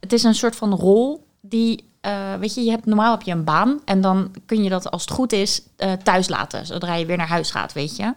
het 0.05 0.13
is 0.13 0.23
een 0.23 0.35
soort 0.35 0.55
van 0.55 0.73
rol 0.73 1.27
die, 1.41 1.89
eh, 2.01 2.33
weet 2.39 2.53
je, 2.53 2.63
je 2.63 2.69
hebt 2.69 2.85
normaal 2.85 3.11
heb 3.11 3.21
je 3.21 3.31
een 3.31 3.43
baan 3.43 3.79
en 3.85 4.01
dan 4.01 4.31
kun 4.45 4.63
je 4.63 4.69
dat 4.69 4.91
als 4.91 5.01
het 5.01 5.11
goed 5.11 5.31
is 5.33 5.61
eh, 5.75 5.91
thuis 5.91 6.29
laten, 6.29 6.65
zodra 6.65 6.95
je 6.95 7.05
weer 7.05 7.17
naar 7.17 7.27
huis 7.27 7.51
gaat, 7.51 7.73
weet 7.73 7.95
je. 7.95 8.13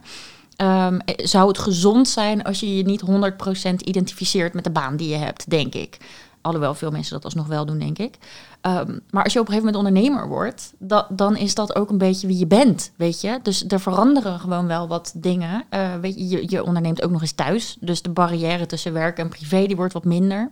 Ehm, 0.55 0.99
eh, 1.05 1.25
zou 1.25 1.47
het 1.47 1.57
gezond 1.57 2.07
zijn 2.07 2.43
als 2.43 2.59
je 2.59 2.77
je 2.77 2.83
niet 2.83 3.01
100% 3.01 3.81
identificeert 3.81 4.53
met 4.53 4.63
de 4.63 4.69
baan 4.69 4.95
die 4.95 5.09
je 5.09 5.15
hebt, 5.15 5.49
denk 5.49 5.73
ik. 5.75 5.97
Alhoewel 6.41 6.73
veel 6.75 6.91
mensen 6.91 7.13
dat 7.13 7.23
alsnog 7.23 7.47
wel 7.47 7.65
doen, 7.65 7.79
denk 7.79 7.97
ik. 7.97 8.17
Ehm, 8.61 8.97
maar 9.09 9.23
als 9.23 9.33
je 9.33 9.39
op 9.39 9.47
een 9.47 9.53
gegeven 9.53 9.73
moment 9.73 9.75
ondernemer 9.75 10.27
wordt, 10.27 10.73
da- 10.77 11.07
dan 11.09 11.35
is 11.35 11.55
dat 11.55 11.75
ook 11.75 11.89
een 11.89 11.97
beetje 11.97 12.27
wie 12.27 12.37
je 12.37 12.47
bent, 12.47 12.91
weet 12.95 13.21
je. 13.21 13.39
Dus 13.43 13.63
er 13.67 13.79
veranderen 13.79 14.39
gewoon 14.39 14.67
wel 14.67 14.87
wat 14.87 15.11
dingen. 15.15 15.63
Eh, 15.69 15.95
weet 16.01 16.15
je, 16.15 16.27
je, 16.29 16.43
je 16.47 16.63
onderneemt 16.63 17.01
ook 17.01 17.11
nog 17.11 17.21
eens 17.21 17.31
thuis. 17.31 17.77
Dus 17.79 18.01
de 18.01 18.09
barrière 18.09 18.65
tussen 18.65 18.93
werk 18.93 19.17
en 19.17 19.29
privé, 19.29 19.65
die 19.65 19.75
wordt 19.75 19.93
wat 19.93 20.05
minder. 20.05 20.49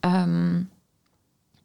Ehm, 0.00 0.60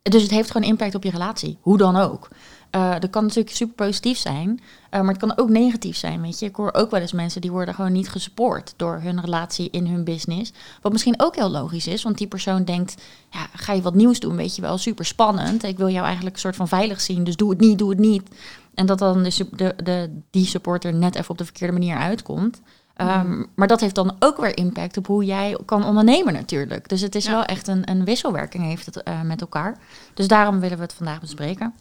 dus 0.09 0.21
het 0.21 0.31
heeft 0.31 0.51
gewoon 0.51 0.67
impact 0.67 0.95
op 0.95 1.03
je 1.03 1.11
relatie, 1.11 1.57
hoe 1.61 1.77
dan 1.77 1.95
ook. 1.95 2.29
Eh, 2.69 2.91
dat 2.99 3.09
kan 3.09 3.23
natuurlijk 3.23 3.55
super 3.55 3.75
positief 3.75 4.17
zijn, 4.17 4.59
eh, 4.89 4.99
maar 4.99 5.09
het 5.09 5.17
kan 5.17 5.37
ook 5.37 5.49
negatief 5.49 5.97
zijn, 5.97 6.21
weet 6.21 6.39
je. 6.39 6.45
Ik 6.45 6.55
hoor 6.55 6.73
ook 6.73 6.91
wel 6.91 7.01
eens 7.01 7.11
mensen 7.11 7.41
die 7.41 7.51
worden 7.51 7.73
gewoon 7.73 7.91
niet 7.91 8.09
gesupport 8.09 8.73
door 8.77 8.99
hun 9.01 9.21
relatie 9.21 9.69
in 9.69 9.87
hun 9.87 10.03
business. 10.03 10.53
Wat 10.81 10.91
misschien 10.91 11.21
ook 11.21 11.35
heel 11.35 11.49
logisch 11.49 11.87
is, 11.87 12.03
want 12.03 12.17
die 12.17 12.27
persoon 12.27 12.63
denkt, 12.63 12.95
ja, 13.29 13.47
ga 13.53 13.73
je 13.73 13.81
wat 13.81 13.93
nieuws 13.93 14.19
doen, 14.19 14.35
weet 14.35 14.55
je 14.55 14.61
wel, 14.61 14.77
super 14.77 15.05
spannend. 15.05 15.63
Ik 15.63 15.77
wil 15.77 15.89
jou 15.89 16.05
eigenlijk 16.05 16.35
een 16.35 16.41
soort 16.41 16.55
van 16.55 16.67
veilig 16.67 17.01
zien, 17.01 17.23
dus 17.23 17.35
doe 17.35 17.49
het 17.49 17.59
niet, 17.59 17.77
doe 17.77 17.89
het 17.89 17.99
niet. 17.99 18.29
En 18.73 18.85
dat 18.85 18.99
dan 18.99 19.23
de, 19.23 19.47
de, 19.55 19.75
de, 19.83 20.21
die 20.31 20.45
supporter 20.45 20.93
net 20.93 21.15
even 21.15 21.29
op 21.29 21.37
de 21.37 21.45
verkeerde 21.45 21.73
manier 21.73 21.97
uitkomt. 21.97 22.61
Ehm, 22.99 23.43
Maar 23.55 23.67
dat 23.67 23.79
heeft 23.79 23.95
dan 23.95 24.15
ook 24.19 24.37
weer 24.37 24.57
impact 24.57 24.97
op 24.97 25.07
hoe 25.07 25.25
jij 25.25 25.57
kan 25.65 25.83
ondernemen 25.85 26.33
natuurlijk. 26.33 26.89
Dus 26.89 27.01
het 27.01 27.15
is 27.15 27.25
Ja. 27.25 27.31
wel 27.31 27.43
echt 27.43 27.67
een, 27.67 27.89
een 27.89 28.05
wisselwerking 28.05 28.63
heeft 28.63 28.85
het 28.85 29.03
eh, 29.03 29.21
met 29.21 29.41
elkaar. 29.41 29.77
Dus 30.13 30.27
daarom 30.27 30.59
willen 30.59 30.77
we 30.77 30.83
het 30.83 30.93
vandaag 30.93 31.19
bespreken. 31.19 31.73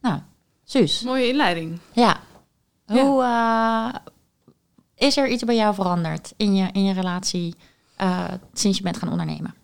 Nou, 0.00 0.18
Suus. 0.64 1.02
Mooie 1.02 1.28
inleiding. 1.28 1.78
Ja. 1.92 2.16
Ja. 2.86 3.02
Hoe 3.04 3.22
eh, 3.22 3.94
is 4.94 5.16
er 5.16 5.28
iets 5.28 5.44
bij 5.44 5.56
jou 5.56 5.74
veranderd 5.74 6.32
in 6.36 6.54
je, 6.54 6.68
in 6.72 6.84
je 6.84 6.92
relatie 6.92 7.54
eh, 7.96 8.24
sinds 8.52 8.76
je 8.78 8.82
bent 8.84 8.96
gaan 8.96 9.10
ondernemen? 9.10 9.54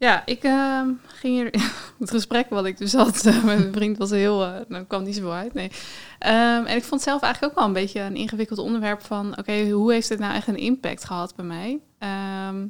Ja, 0.00 0.22
ik 0.26 0.42
ehm, 0.42 0.88
ging 1.06 1.34
hier... 1.34 1.50
Het 1.98 2.10
gesprek 2.10 2.50
wat 2.50 2.64
ik 2.64 2.78
dus 2.78 2.92
had 2.92 3.26
eh, 3.26 3.34
met 3.34 3.58
mijn 3.58 3.72
vriend 3.72 3.98
was 3.98 4.10
heel... 4.10 4.44
eh 4.44 4.60
nou, 4.68 4.84
kwam 4.84 5.02
niet 5.02 5.14
zoveel 5.14 5.32
uit, 5.32 5.54
nee. 5.54 5.70
Ehm, 6.18 6.64
en 6.64 6.76
ik 6.76 6.84
vond 6.84 7.02
zelf 7.02 7.22
eigenlijk 7.22 7.52
ook 7.52 7.58
wel 7.58 7.68
een 7.68 7.80
beetje 7.82 8.00
een 8.00 8.16
ingewikkeld 8.16 8.58
onderwerp 8.58 9.02
van... 9.02 9.38
Oké, 9.38 9.70
hoe 9.70 9.92
heeft 9.92 10.08
dit 10.08 10.18
nou 10.18 10.34
echt 10.34 10.46
een 10.46 10.56
impact 10.56 11.04
gehad 11.04 11.34
bij 11.36 11.44
mij? 11.44 11.80
Ehm, 11.98 12.66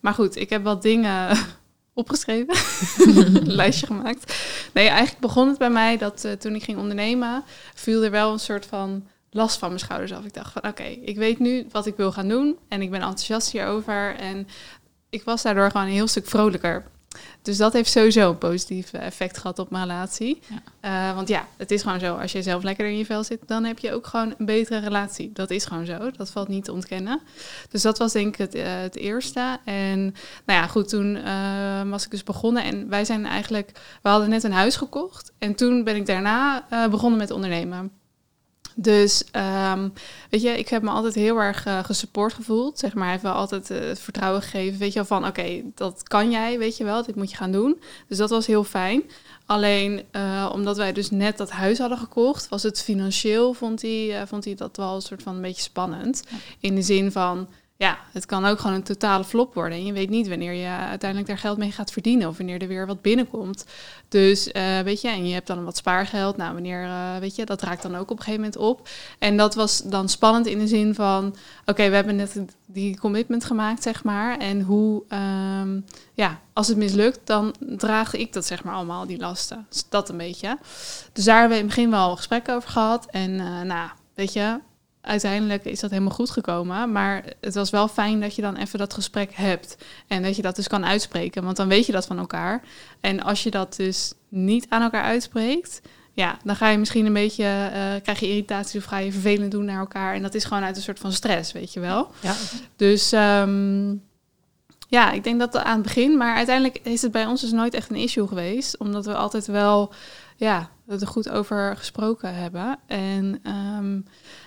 maar 0.00 0.14
goed, 0.14 0.36
ik 0.36 0.50
heb 0.50 0.64
wat 0.64 0.82
dingen 0.82 1.36
opgeschreven. 1.94 2.54
een 3.24 3.52
lijstje 3.52 3.86
gemaakt. 3.86 4.34
Nee, 4.72 4.88
eigenlijk 4.88 5.20
begon 5.20 5.48
het 5.48 5.58
bij 5.58 5.70
mij 5.70 5.96
dat 5.96 6.24
eh, 6.24 6.32
toen 6.32 6.54
ik 6.54 6.62
ging 6.62 6.78
ondernemen, 6.78 7.44
viel 7.74 8.02
er 8.02 8.10
wel 8.10 8.32
een 8.32 8.38
soort 8.38 8.66
van 8.66 9.06
last 9.30 9.58
van 9.58 9.68
mijn 9.68 9.80
schouders 9.80 10.12
af. 10.12 10.24
Ik 10.24 10.34
dacht 10.34 10.52
van 10.52 10.66
oké, 10.66 10.82
ik 10.82 11.16
weet 11.16 11.38
nu 11.38 11.66
wat 11.70 11.86
ik 11.86 11.96
wil 11.96 12.12
gaan 12.12 12.28
doen 12.28 12.58
en 12.68 12.82
ik 12.82 12.90
ben 12.90 13.00
enthousiast 13.00 13.50
hierover. 13.50 14.16
En 14.16 14.48
ik 15.10 15.24
was 15.24 15.42
daardoor 15.42 15.70
gewoon 15.70 15.86
een 15.86 15.92
heel 15.92 16.06
stuk 16.06 16.26
vrolijker. 16.26 16.84
Dus 17.42 17.56
dat 17.56 17.72
heeft 17.72 17.90
sowieso 17.90 18.30
een 18.30 18.38
positief 18.38 18.92
effect 18.92 19.38
gehad 19.38 19.58
op 19.58 19.70
mijn 19.70 19.82
relatie. 19.82 20.40
Ja. 20.80 21.08
Eh, 21.10 21.14
want 21.14 21.28
ja, 21.28 21.46
het 21.56 21.70
is 21.70 21.82
gewoon 21.82 22.00
zo. 22.00 22.14
Als 22.14 22.32
je 22.32 22.42
zelf 22.42 22.62
lekker 22.62 22.86
in 22.86 22.98
je 22.98 23.04
vel 23.04 23.24
zit, 23.24 23.40
dan 23.46 23.64
heb 23.64 23.78
je 23.78 23.92
ook 23.92 24.06
gewoon 24.06 24.34
een 24.38 24.46
betere 24.46 24.78
relatie. 24.78 25.32
Dat 25.32 25.50
is 25.50 25.64
gewoon 25.64 25.86
zo. 25.86 26.10
Dat 26.10 26.30
valt 26.30 26.48
niet 26.48 26.64
te 26.64 26.72
ontkennen. 26.72 27.20
Dus 27.70 27.82
dat 27.82 27.98
was 27.98 28.12
denk 28.12 28.26
ik 28.26 28.38
het, 28.38 28.54
eh, 28.54 28.80
het 28.80 28.96
eerste. 28.96 29.58
En 29.64 30.00
nou 30.46 30.60
ja, 30.60 30.66
goed, 30.66 30.88
toen 30.88 31.16
eh, 31.16 31.82
was 31.90 32.04
ik 32.04 32.10
dus 32.10 32.22
begonnen. 32.22 32.62
En 32.62 32.88
wij 32.88 33.04
zijn 33.04 33.26
eigenlijk, 33.26 33.70
we 34.02 34.08
hadden 34.08 34.28
net 34.28 34.44
een 34.44 34.52
huis 34.52 34.76
gekocht. 34.76 35.32
En 35.38 35.54
toen 35.54 35.84
ben 35.84 35.96
ik 35.96 36.06
daarna 36.06 36.66
begonnen 36.90 37.18
met 37.18 37.30
ondernemen. 37.30 37.92
Dus 38.80 39.24
ehm, 39.30 39.88
weet 40.30 40.42
je, 40.42 40.58
ik 40.58 40.68
heb 40.68 40.82
me 40.82 40.90
altijd 40.90 41.14
heel 41.14 41.38
erg 41.40 41.66
eh, 41.66 41.84
gesupport 41.84 42.32
gevoeld. 42.32 42.78
Zeg 42.78 42.94
maar, 42.94 43.02
hij 43.02 43.12
heeft 43.12 43.22
wel 43.22 43.32
altijd 43.32 43.70
eh, 43.70 43.80
het 43.80 44.00
vertrouwen 44.00 44.42
gegeven. 44.42 44.78
Weet 44.78 44.92
je 44.92 44.98
wel, 44.98 45.18
van 45.18 45.26
oké, 45.26 45.62
dat 45.74 46.02
kan 46.02 46.30
jij, 46.30 46.58
weet 46.58 46.76
je 46.76 46.84
wel, 46.84 47.02
dit 47.02 47.14
moet 47.14 47.30
je 47.30 47.36
gaan 47.36 47.52
doen. 47.52 47.80
Dus 48.08 48.18
dat 48.18 48.30
was 48.30 48.46
heel 48.46 48.64
fijn. 48.64 49.02
Alleen 49.46 50.02
eh, 50.10 50.50
omdat 50.52 50.76
wij 50.76 50.92
dus 50.92 51.10
net 51.10 51.36
dat 51.36 51.50
huis 51.50 51.78
hadden 51.78 51.98
gekocht, 51.98 52.48
was 52.48 52.62
het 52.62 52.82
financieel, 52.82 53.52
vond 53.52 53.82
hij, 53.82 54.22
vond 54.26 54.44
hij 54.44 54.54
dat 54.54 54.76
wel 54.76 54.94
een 54.94 55.02
soort 55.02 55.22
van 55.22 55.34
een 55.34 55.42
beetje 55.42 55.62
spannend. 55.62 56.24
In 56.60 56.74
de 56.74 56.82
zin 56.82 57.12
van, 57.12 57.48
ja, 57.78 57.98
het 58.12 58.26
kan 58.26 58.44
ook 58.44 58.58
gewoon 58.58 58.76
een 58.76 58.82
totale 58.82 59.24
flop 59.24 59.54
worden. 59.54 59.78
En 59.78 59.84
je 59.84 59.92
weet 59.92 60.10
niet 60.10 60.28
wanneer 60.28 60.52
je 60.52 60.68
uiteindelijk 60.68 61.28
daar 61.28 61.38
geld 61.38 61.58
mee 61.58 61.72
gaat 61.72 61.92
verdienen 61.92 62.28
of 62.28 62.36
wanneer 62.36 62.62
er 62.62 62.68
weer 62.68 62.86
wat 62.86 63.02
binnenkomt. 63.02 63.64
Dus 64.08 64.52
eh, 64.52 64.80
weet 64.80 65.00
je, 65.00 65.08
en 65.08 65.26
je 65.26 65.34
hebt 65.34 65.46
dan 65.46 65.64
wat 65.64 65.76
spaargeld. 65.76 66.36
Nou, 66.36 66.52
wanneer, 66.52 66.82
eh, 66.82 67.16
weet 67.16 67.36
je, 67.36 67.44
dat 67.44 67.62
raakt 67.62 67.82
dan 67.82 67.96
ook 67.96 68.10
op 68.10 68.18
een 68.18 68.24
gegeven 68.24 68.40
moment 68.40 68.56
op. 68.56 68.88
En 69.18 69.36
dat 69.36 69.54
was 69.54 69.82
dan 69.82 70.08
spannend 70.08 70.46
in 70.46 70.58
de 70.58 70.66
zin 70.66 70.94
van, 70.94 71.36
oké, 71.66 71.88
we 71.88 71.94
hebben 71.94 72.16
net 72.16 72.40
die 72.66 72.98
commitment 72.98 73.44
gemaakt, 73.44 73.82
zeg 73.82 74.04
maar. 74.04 74.38
En 74.38 74.60
hoe, 74.60 75.02
ehm, 75.08 75.80
ja, 76.14 76.40
als 76.52 76.68
het 76.68 76.76
mislukt, 76.76 77.20
dan 77.24 77.54
draag 77.58 78.14
ik 78.14 78.32
dat, 78.32 78.46
zeg 78.46 78.64
maar, 78.64 78.74
allemaal, 78.74 79.06
die 79.06 79.18
lasten. 79.18 79.66
Dus 79.68 79.84
dat 79.88 80.08
een 80.08 80.16
beetje. 80.16 80.58
Dus 81.12 81.24
daar 81.24 81.40
hebben 81.40 81.56
we 81.56 81.62
in 81.62 81.68
het 81.68 81.76
begin 81.76 81.90
wel 81.90 82.16
gesprekken 82.16 82.54
over 82.54 82.70
gehad. 82.70 83.06
En 83.10 83.40
eh, 83.40 83.60
nou, 83.60 83.90
weet 84.14 84.32
je, 84.32 84.58
uiteindelijk 85.08 85.64
is 85.64 85.80
dat 85.80 85.90
helemaal 85.90 86.14
goed 86.14 86.30
gekomen. 86.30 86.92
Maar 86.92 87.24
het 87.40 87.54
was 87.54 87.70
wel 87.70 87.88
fijn 87.88 88.20
dat 88.20 88.34
je 88.34 88.42
dan 88.42 88.56
even 88.56 88.78
dat 88.78 88.94
gesprek 88.94 89.30
hebt. 89.34 89.76
En 90.06 90.22
dat 90.22 90.36
je 90.36 90.42
dat 90.42 90.56
dus 90.56 90.68
kan 90.68 90.86
uitspreken. 90.86 91.44
Want 91.44 91.56
dan 91.56 91.68
weet 91.68 91.86
je 91.86 91.92
dat 91.92 92.06
van 92.06 92.18
elkaar. 92.18 92.62
En 93.00 93.22
als 93.22 93.42
je 93.42 93.50
dat 93.50 93.76
dus 93.76 94.12
niet 94.28 94.66
aan 94.68 94.82
elkaar 94.82 95.02
uitspreekt. 95.02 95.80
Ja, 96.12 96.38
dan 96.44 96.56
ga 96.56 96.68
je 96.68 96.78
misschien 96.78 97.06
een 97.06 97.12
beetje, 97.12 97.44
eh, 97.44 98.02
krijg 98.02 98.20
je 98.20 98.28
irritatie 98.28 98.80
of 98.80 98.86
ga 98.86 98.98
je 98.98 99.12
vervelend 99.12 99.50
doen 99.50 99.64
naar 99.64 99.78
elkaar. 99.78 100.14
En 100.14 100.22
dat 100.22 100.34
is 100.34 100.44
gewoon 100.44 100.62
uit 100.62 100.76
een 100.76 100.82
soort 100.82 100.98
van 100.98 101.12
stress, 101.12 101.52
weet 101.52 101.72
je 101.72 101.80
wel. 101.80 102.10
Ja. 102.20 102.34
Dus 102.76 103.12
ehm, 103.12 103.94
ja, 104.88 105.12
ik 105.12 105.24
denk 105.24 105.38
dat 105.38 105.56
aan 105.56 105.74
het 105.74 105.82
begin, 105.82 106.16
maar 106.16 106.36
uiteindelijk 106.36 106.78
is 106.82 107.02
het 107.02 107.12
bij 107.12 107.26
ons 107.26 107.40
dus 107.40 107.52
nooit 107.52 107.74
echt 107.74 107.90
een 107.90 107.96
issue 107.96 108.26
geweest. 108.26 108.78
Omdat 108.78 109.06
we 109.06 109.14
altijd 109.14 109.46
wel, 109.46 109.92
ja, 110.36 110.70
het 110.88 111.00
er 111.00 111.06
goed 111.06 111.28
over 111.28 111.76
gesproken 111.76 112.34
hebben. 112.34 112.78
En 112.86 113.40
ehm, 113.42 114.00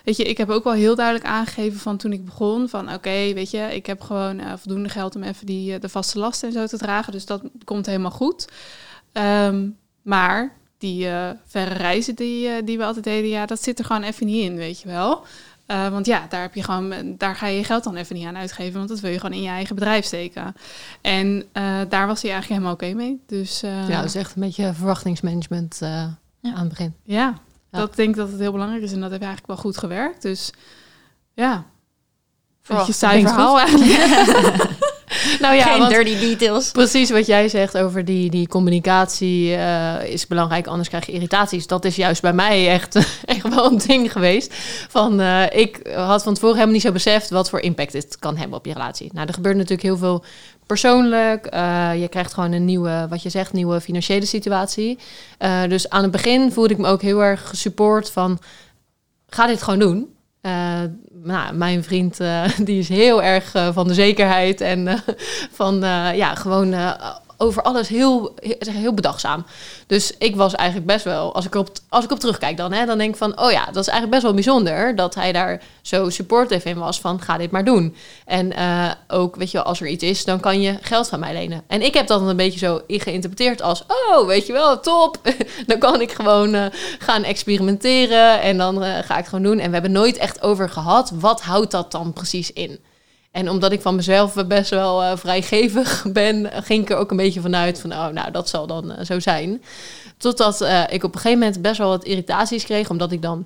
weet 0.04 0.18
je, 0.18 0.24
ik 0.24 0.38
heb 0.38 0.50
ook 0.50 0.64
wel 0.64 0.74
heel 0.74 0.96
duidelijk 0.96 1.28
aangegeven 1.28 1.80
van 1.80 1.98
toen 1.98 2.14
ik 2.14 2.26
begon, 2.26 2.70
van 2.70 2.94
oké, 2.94 3.34
weet 3.34 3.52
je, 3.52 3.76
ik 3.76 3.86
heb 3.86 4.02
gewoon 4.02 4.40
eh, 4.40 4.54
voldoende 4.58 4.90
geld 4.90 5.16
om 5.16 5.24
even 5.24 5.46
die, 5.46 5.74
eh, 5.74 5.80
de 5.80 5.90
vaste 5.90 6.20
lasten 6.20 6.48
en 6.48 6.54
zo 6.54 6.66
te 6.66 6.78
dragen. 6.78 7.12
Dus 7.12 7.26
dat 7.26 7.42
komt 7.64 7.86
helemaal 7.86 8.12
goed. 8.12 8.48
Ehm, 9.12 9.70
maar 10.02 10.56
die 10.78 11.08
eh, 11.08 11.30
verre 11.46 11.74
reizen 11.74 12.16
die, 12.16 12.64
die 12.64 12.78
we 12.78 12.84
altijd 12.84 13.06
deden, 13.06 13.30
ja, 13.30 13.46
dat 13.46 13.64
zit 13.64 13.80
er 13.80 13.86
gewoon 13.86 14.04
even 14.04 14.26
niet 14.26 14.44
in, 14.44 14.56
weet 14.56 14.82
je 14.82 14.88
wel. 14.88 15.26
Want 15.92 16.06
ja, 16.06 16.26
daar, 16.30 16.42
heb 16.42 16.56
je 16.56 16.64
gewoon, 16.64 17.16
daar 17.18 17.36
ga 17.36 17.48
je 17.48 17.58
je 17.58 17.64
geld 17.64 17.84
dan 17.84 17.96
even 17.96 18.16
niet 18.16 18.26
aan 18.26 18.38
uitgeven, 18.38 18.78
want 18.78 18.90
dat 18.90 19.00
wil 19.00 19.12
je 19.12 19.20
gewoon 19.20 19.36
in 19.36 19.42
je 19.42 19.50
eigen 19.50 19.76
bedrijf 19.76 20.06
steken. 20.06 20.56
En 21.02 21.46
daar 21.90 22.08
was 22.08 22.22
hij 22.22 22.32
eigenlijk 22.32 22.48
helemaal 22.48 22.74
oké 22.74 22.94
mee. 22.94 23.22
Dus 23.28 23.64
eh, 23.64 23.90
ja, 23.90 23.96
dat 23.96 24.06
is 24.06 24.16
echt 24.16 24.36
een 24.36 24.42
beetje 24.42 24.74
verwachtingsmanagement 24.74 25.82
Ja. 26.42 26.54
aan 26.54 26.60
het 26.60 26.70
begin. 26.70 26.96
ja, 27.04 27.34
Ja. 27.72 27.80
dat 27.80 27.96
denk 27.96 28.10
ik 28.10 28.16
dat 28.16 28.30
het 28.32 28.40
heel 28.40 28.52
belangrijk 28.52 28.84
is 28.84 28.92
en 28.92 29.00
dat 29.00 29.10
heeft 29.10 29.24
eigenlijk 29.24 29.54
wel 29.54 29.62
goed 29.62 29.78
gewerkt. 29.78 30.22
Dus 30.22 30.52
ja, 31.34 31.66
beetje 32.68 32.94
saai 32.94 33.14
klinkt 33.14 33.32
verhaal 33.32 33.60
eigenlijk. 33.60 34.80
Nou 35.40 35.56
ja, 35.56 35.64
Geen 35.64 35.80
want 35.80 35.92
dirty 35.92 36.20
details. 36.20 36.72
precies 36.72 37.10
wat 37.10 37.26
jij 37.26 37.50
zegt 37.50 37.78
over 37.78 38.06
die, 38.06 38.30
die 38.30 38.48
communicatie 38.48 39.56
eh, 39.56 40.04
is 40.04 40.28
belangrijk, 40.28 40.68
anders 40.68 40.90
krijg 40.90 41.06
je 41.06 41.12
irritaties. 41.12 41.68
Dat 41.68 41.86
is 41.86 41.96
juist 41.96 42.22
bij 42.22 42.34
mij 42.34 42.70
echt, 42.70 42.96
echt 43.26 43.50
wel 43.50 43.72
een 43.72 43.78
ding 43.78 44.12
geweest. 44.12 44.54
Van, 44.90 45.20
eh, 45.20 45.44
ik 45.52 45.90
had 45.96 46.24
van 46.24 46.34
tevoren 46.34 46.56
helemaal 46.56 46.76
niet 46.76 46.86
zo 46.86 46.92
beseft 46.92 47.30
wat 47.30 47.50
voor 47.50 47.60
impact 47.60 47.92
dit 47.92 48.20
kan 48.20 48.38
hebben 48.38 48.58
op 48.58 48.66
je 48.66 48.74
relatie. 48.74 49.10
Nou, 49.14 49.28
er 49.28 49.34
gebeurt 49.34 49.56
natuurlijk 49.56 49.82
heel 49.82 49.98
veel 49.98 50.24
persoonlijk. 50.66 51.46
Eh, 51.46 52.02
je 52.02 52.08
krijgt 52.08 52.34
gewoon 52.34 52.52
een 52.52 52.66
nieuwe, 52.66 53.08
wat 53.10 53.24
je 53.24 53.30
zegt, 53.30 53.54
nieuwe 53.54 53.82
financiële 53.82 54.26
situatie. 54.26 54.98
Dus 55.68 55.90
aan 55.90 56.02
het 56.02 56.12
begin 56.12 56.52
voelde 56.52 56.74
ik 56.74 56.78
me 56.78 56.88
ook 56.88 57.02
heel 57.02 57.24
erg 57.24 57.50
gesupport 57.50 58.12
van, 58.12 58.40
ga 59.30 59.48
dit 59.48 59.62
gewoon 59.62 59.80
doen. 59.80 60.16
Eh, 60.42 60.82
nou, 61.24 61.54
mijn 61.54 61.84
vriend 61.84 62.20
eh, 62.20 62.44
die 62.68 62.80
is 62.80 62.90
heel 62.90 63.24
erg 63.24 63.54
eh, 63.54 63.74
van 63.74 63.88
de 63.88 63.94
zekerheid 63.94 64.62
en 64.62 65.04
van 65.62 65.80
ja, 66.16 66.36
gewoon 66.36 66.76
over 67.42 67.62
alles 67.62 67.88
heel, 67.88 68.36
heel, 68.60 68.94
bedachtzaam. 68.94 69.46
Dus 69.88 70.14
ik 70.18 70.36
was 70.36 70.56
eigenlijk 70.56 70.88
best 70.88 71.06
wel, 71.06 71.34
als 71.34 71.46
ik 71.46 71.56
op, 71.56 71.70
als 71.90 72.04
ik 72.04 72.12
op 72.12 72.20
terugkijk 72.20 72.58
dan, 72.58 72.72
hè, 72.72 72.86
dan 72.86 72.98
denk 72.98 73.10
ik 73.10 73.18
van, 73.18 73.40
oh 73.40 73.52
ja, 73.52 73.66
dat 73.66 73.84
is 73.84 73.88
eigenlijk 73.88 74.10
best 74.10 74.24
wel 74.24 74.34
bijzonder 74.34 74.96
dat 74.96 75.16
hij 75.16 75.32
daar 75.32 75.62
zo 75.82 76.10
supportive 76.10 76.70
in 76.70 76.78
was 76.78 77.00
van, 77.00 77.22
ga 77.22 77.38
dit 77.38 77.52
maar 77.52 77.66
doen. 77.66 77.96
En 78.26 78.54
eh, 78.54 78.92
ook, 79.08 79.36
weet 79.36 79.52
je 79.52 79.58
wel, 79.58 79.66
als 79.66 79.82
er 79.82 79.88
iets 79.88 80.04
is, 80.04 80.26
dan 80.26 80.40
kan 80.40 80.62
je 80.62 80.78
geld 80.82 81.08
van 81.08 81.20
mij 81.20 81.34
lenen. 81.34 81.64
En 81.68 81.82
ik 81.82 81.94
heb 81.94 82.08
dat 82.08 82.22
een 82.22 82.36
beetje 82.36 82.60
zo 82.60 82.82
geïnterpreteerd 82.88 83.62
als, 83.62 83.84
oh, 83.88 84.26
weet 84.26 84.48
je 84.48 84.54
wel, 84.54 84.80
top. 84.80 85.18
dan 85.68 85.80
kan 85.80 86.02
ik 86.02 86.12
gewoon 86.12 86.54
eh, 86.54 86.66
gaan 87.00 87.24
experimenteren 87.24 88.42
en 88.42 88.58
dan 88.58 88.84
eh, 88.84 88.94
ga 88.94 89.14
ik 89.14 89.18
het 89.18 89.28
gewoon 89.28 89.44
doen. 89.44 89.60
En 89.60 89.68
we 89.68 89.74
hebben 89.74 89.92
nooit 89.92 90.18
echt 90.18 90.42
over 90.42 90.70
gehad, 90.70 91.12
wat 91.16 91.42
houdt 91.42 91.72
dat 91.72 91.92
dan 91.92 92.14
precies 92.14 92.54
in? 92.54 92.80
En 93.32 93.50
omdat 93.50 93.72
ik 93.72 93.82
van 93.82 93.96
mezelf 93.96 94.48
best 94.48 94.70
wel 94.70 95.04
eh, 95.04 95.18
vrijgevig 95.18 96.06
ben, 96.14 96.50
ging 96.64 96.82
ik 96.82 96.90
er 96.90 96.98
ook 96.98 97.12
een 97.12 97.18
beetje 97.18 97.42
vanuit 97.42 97.80
van, 97.80 97.92
oh, 97.92 98.08
nou, 98.08 98.32
dat 98.32 98.50
zal 98.50 98.68
dan 98.68 98.92
eh, 98.92 99.06
zo 99.06 99.20
zijn. 99.20 99.64
Totdat 100.18 100.62
eh, 100.62 100.84
ik 100.90 101.04
op 101.04 101.14
een 101.14 101.20
gegeven 101.20 101.40
moment 101.40 101.62
best 101.62 101.78
wel 101.78 101.90
wat 101.90 102.04
irritaties 102.04 102.64
kreeg, 102.64 102.90
omdat 102.90 103.12
ik 103.12 103.22
dan 103.22 103.46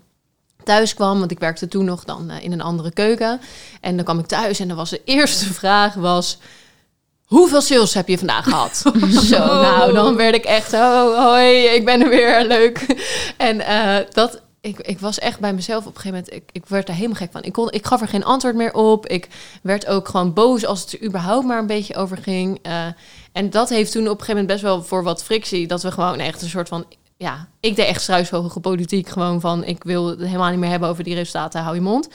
thuis 0.63 0.93
kwam, 0.93 1.19
want 1.19 1.31
ik 1.31 1.39
werkte 1.39 1.67
toen 1.67 1.85
nog 1.85 2.03
dan 2.03 2.31
in 2.31 2.51
een 2.51 2.61
andere 2.61 2.91
keuken. 2.91 3.41
En 3.81 3.95
dan 3.95 4.05
kwam 4.05 4.19
ik 4.19 4.25
thuis 4.25 4.59
en 4.59 4.67
dan 4.67 4.77
was 4.77 4.89
de 4.89 5.01
eerste 5.15 5.53
vraag 5.53 5.93
was... 5.93 6.37
Hoeveel 7.25 7.61
sales 7.61 7.93
heb 7.93 8.07
je 8.07 8.17
vandaag 8.17 8.43
gehad? 8.43 8.83
Zo, 9.29 9.37
nou, 9.37 9.93
dan 9.93 10.15
werd 10.15 10.35
ik 10.35 10.43
echt, 10.43 10.73
oh, 10.73 11.17
hoi, 11.17 11.65
ik 11.65 11.85
ben 11.85 12.01
er 12.01 12.09
weer, 12.09 12.45
leuk. 12.45 12.85
En 13.37 13.61
eh, 13.61 14.05
dat, 14.11 14.41
ik, 14.65 14.79
ik 14.79 14.99
was 14.99 15.19
echt 15.19 15.39
bij 15.39 15.53
mezelf 15.53 15.85
op 15.85 15.95
een 15.95 16.01
gegeven 16.01 16.17
moment, 16.17 16.33
ik, 16.33 16.49
ik 16.61 16.67
werd 16.67 16.87
er 16.87 16.93
helemaal 16.93 17.15
gek 17.15 17.31
van. 17.31 17.43
Ik, 17.43 17.53
kon, 17.53 17.71
ik 17.71 17.85
gaf 17.85 18.01
er 18.01 18.07
geen 18.07 18.23
antwoord 18.23 18.55
meer 18.55 18.73
op. 18.73 19.07
Ik 19.07 19.27
werd 19.61 19.87
ook 19.87 20.07
gewoon 20.07 20.33
boos 20.33 20.65
als 20.65 20.81
het 20.81 20.93
er 20.93 21.03
überhaupt 21.03 21.45
maar 21.45 21.59
een 21.59 21.67
beetje 21.67 21.95
over 21.95 22.17
ging. 22.17 22.59
Eh, 22.61 22.85
en 23.31 23.49
dat 23.49 23.69
heeft 23.69 23.91
toen 23.91 24.01
op 24.01 24.19
een 24.19 24.25
gegeven 24.25 24.41
moment 24.41 24.51
best 24.51 24.61
wel 24.61 24.83
voor 24.83 25.03
wat 25.03 25.23
frictie, 25.23 25.67
dat 25.67 25.83
we 25.83 25.91
gewoon 25.91 26.19
echt 26.19 26.41
een 26.41 26.49
soort 26.49 26.67
van 26.67 26.85
ja, 27.17 27.47
ik 27.59 27.75
deed 27.75 27.85
echt 27.85 28.01
struisvogel 28.01 28.61
politiek. 28.61 29.09
Gewoon 29.09 29.41
van, 29.41 29.63
ik 29.63 29.83
wil 29.83 30.07
het 30.07 30.19
helemaal 30.19 30.49
niet 30.49 30.59
meer 30.59 30.69
hebben 30.69 30.89
over 30.89 31.03
die 31.03 31.15
resultaten, 31.15 31.61
hou 31.61 31.75
je 31.75 31.81
mond. 31.81 32.09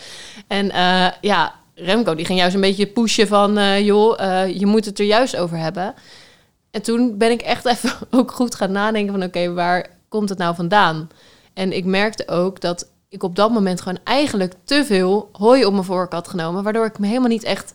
En 0.47 0.71
eh, 0.71 1.07
ja, 1.21 1.55
Remco 1.75 2.15
die 2.15 2.25
ging 2.25 2.39
juist 2.39 2.55
een 2.55 2.61
beetje 2.61 2.87
pushen 2.87 3.27
van, 3.29 3.59
eh, 3.59 3.85
joh, 3.85 4.19
je 4.55 4.67
moet 4.67 4.85
het 4.85 4.99
er 4.99 5.07
juist 5.07 5.37
over 5.37 5.59
hebben. 5.59 5.95
En 6.71 6.83
toen 6.83 7.19
ben 7.19 7.31
ik 7.31 7.41
echt 7.41 7.65
even 7.73 7.93
ook 8.11 8.33
goed 8.33 8.55
gaan 8.55 8.73
nadenken 8.73 9.13
van, 9.13 9.23
oké, 9.23 9.53
waar 9.53 9.87
komt 10.09 10.29
het 10.29 10.39
nou 10.39 10.55
vandaan? 10.55 11.09
En 11.55 11.73
ik 11.73 11.85
merkte 11.85 12.29
ook 12.29 12.61
dat 12.61 12.89
ik 13.09 13.23
op 13.23 13.37
dat 13.37 13.51
moment 13.51 13.81
gewoon 13.81 13.99
eigenlijk 14.05 14.55
te 14.65 14.85
veel 14.85 15.29
hooi 15.33 15.65
op 15.65 15.73
mijn 15.73 15.85
vork 15.85 16.13
had 16.13 16.29
genomen, 16.29 16.63
waardoor 16.63 16.87
ik 16.87 16.99
me 16.99 17.07
helemaal 17.07 17.29
niet 17.29 17.45
echt 17.45 17.75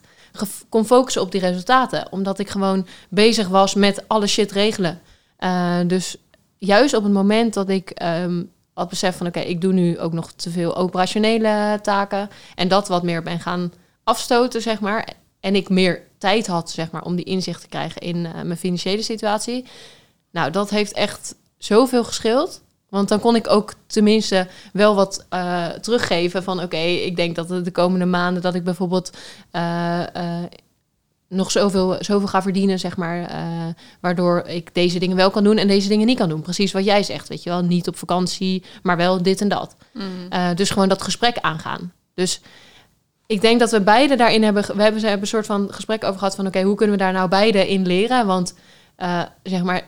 kon 0.68 0.86
focussen 0.86 1.22
op 1.22 1.32
die 1.32 1.40
resultaten. 1.40 2.12
Omdat 2.12 2.38
ik 2.38 2.48
gewoon 2.48 2.86
bezig 3.08 3.48
was 3.48 3.74
met 3.74 4.08
alle 4.08 4.26
shit 4.26 4.52
regelen. 4.52 5.00
Eh, 5.36 5.78
dus 5.86 6.16
juist 6.58 6.94
op 6.94 7.02
het 7.02 7.12
moment 7.12 7.54
dat 7.54 7.68
ik 7.68 7.90
ehm, 7.90 8.42
had 8.74 8.88
besef 8.88 9.16
van... 9.16 9.26
oké, 9.26 9.40
ik 9.40 9.60
doe 9.60 9.72
nu 9.72 9.98
ook 9.98 10.12
nog 10.12 10.32
te 10.32 10.50
veel 10.50 10.76
operationele 10.76 11.78
taken... 11.82 12.30
en 12.54 12.68
dat 12.68 12.88
wat 12.88 13.02
meer 13.02 13.22
ben 13.22 13.40
gaan 13.40 13.72
afstoten, 14.04 14.62
zeg 14.62 14.80
maar... 14.80 15.08
en 15.40 15.54
ik 15.54 15.68
meer 15.68 16.02
tijd 16.18 16.46
had, 16.46 16.70
zeg 16.70 16.90
maar, 16.90 17.02
om 17.02 17.16
die 17.16 17.24
inzicht 17.24 17.60
te 17.60 17.68
krijgen... 17.68 18.00
in 18.00 18.26
eh, 18.26 18.32
mijn 18.32 18.56
financiële 18.56 19.02
situatie. 19.02 19.64
Nou, 20.30 20.50
dat 20.50 20.70
heeft 20.70 20.92
echt 20.92 21.34
zoveel 21.58 22.04
geschild... 22.04 22.64
Want 22.96 23.08
dan 23.08 23.20
kon 23.20 23.36
ik 23.36 23.50
ook 23.50 23.72
tenminste 23.86 24.46
wel 24.72 24.94
wat 24.94 25.26
eh, 25.28 25.68
teruggeven 25.68 26.42
van... 26.42 26.62
oké, 26.62 26.76
ik 26.76 27.16
denk 27.16 27.36
dat 27.36 27.48
de 27.64 27.70
komende 27.70 28.04
maanden 28.04 28.42
dat 28.42 28.54
ik 28.54 28.64
bijvoorbeeld... 28.64 29.10
eh, 29.50 30.14
eh, 30.14 30.44
nog 31.28 31.50
zoveel, 31.50 31.96
zoveel 32.00 32.28
ga 32.28 32.42
verdienen, 32.42 32.78
zeg 32.78 32.96
maar. 32.96 33.30
waardoor 34.00 34.42
ik 34.46 34.74
deze 34.74 34.98
dingen 34.98 35.16
wel 35.16 35.30
kan 35.30 35.44
doen 35.44 35.56
en 35.56 35.68
deze 35.68 35.88
dingen 35.88 36.06
niet 36.06 36.18
kan 36.18 36.28
doen. 36.28 36.42
Precies 36.42 36.72
wat 36.72 36.84
jij 36.84 37.02
zegt, 37.02 37.28
weet 37.28 37.42
je 37.42 37.50
wel. 37.50 37.62
Niet 37.62 37.88
op 37.88 37.96
vakantie, 37.96 38.64
maar 38.82 38.96
wel 38.96 39.22
dit 39.22 39.40
en 39.40 39.48
dat. 39.48 39.76
Mm. 39.92 40.02
Eh, 40.28 40.54
dus 40.54 40.70
gewoon 40.70 40.88
dat 40.88 41.02
gesprek 41.02 41.38
aangaan. 41.38 41.92
Dus 42.14 42.40
ik 43.26 43.40
denk 43.40 43.60
dat 43.60 43.70
we 43.70 43.80
beide 43.80 44.16
daarin 44.16 44.42
hebben... 44.42 44.76
We 44.76 44.82
hebben, 44.82 45.00
ze 45.00 45.06
hebben 45.06 45.24
een 45.24 45.34
soort 45.34 45.46
van 45.46 45.68
gesprek 45.70 46.04
over 46.04 46.18
gehad 46.18 46.34
van... 46.34 46.46
oké, 46.46 46.62
hoe 46.62 46.76
kunnen 46.76 46.96
we 46.96 47.02
daar 47.02 47.12
nou 47.12 47.28
beide 47.28 47.68
in 47.68 47.86
leren? 47.86 48.26
Want 48.26 48.54
zeg 49.42 49.62
maar, 49.62 49.82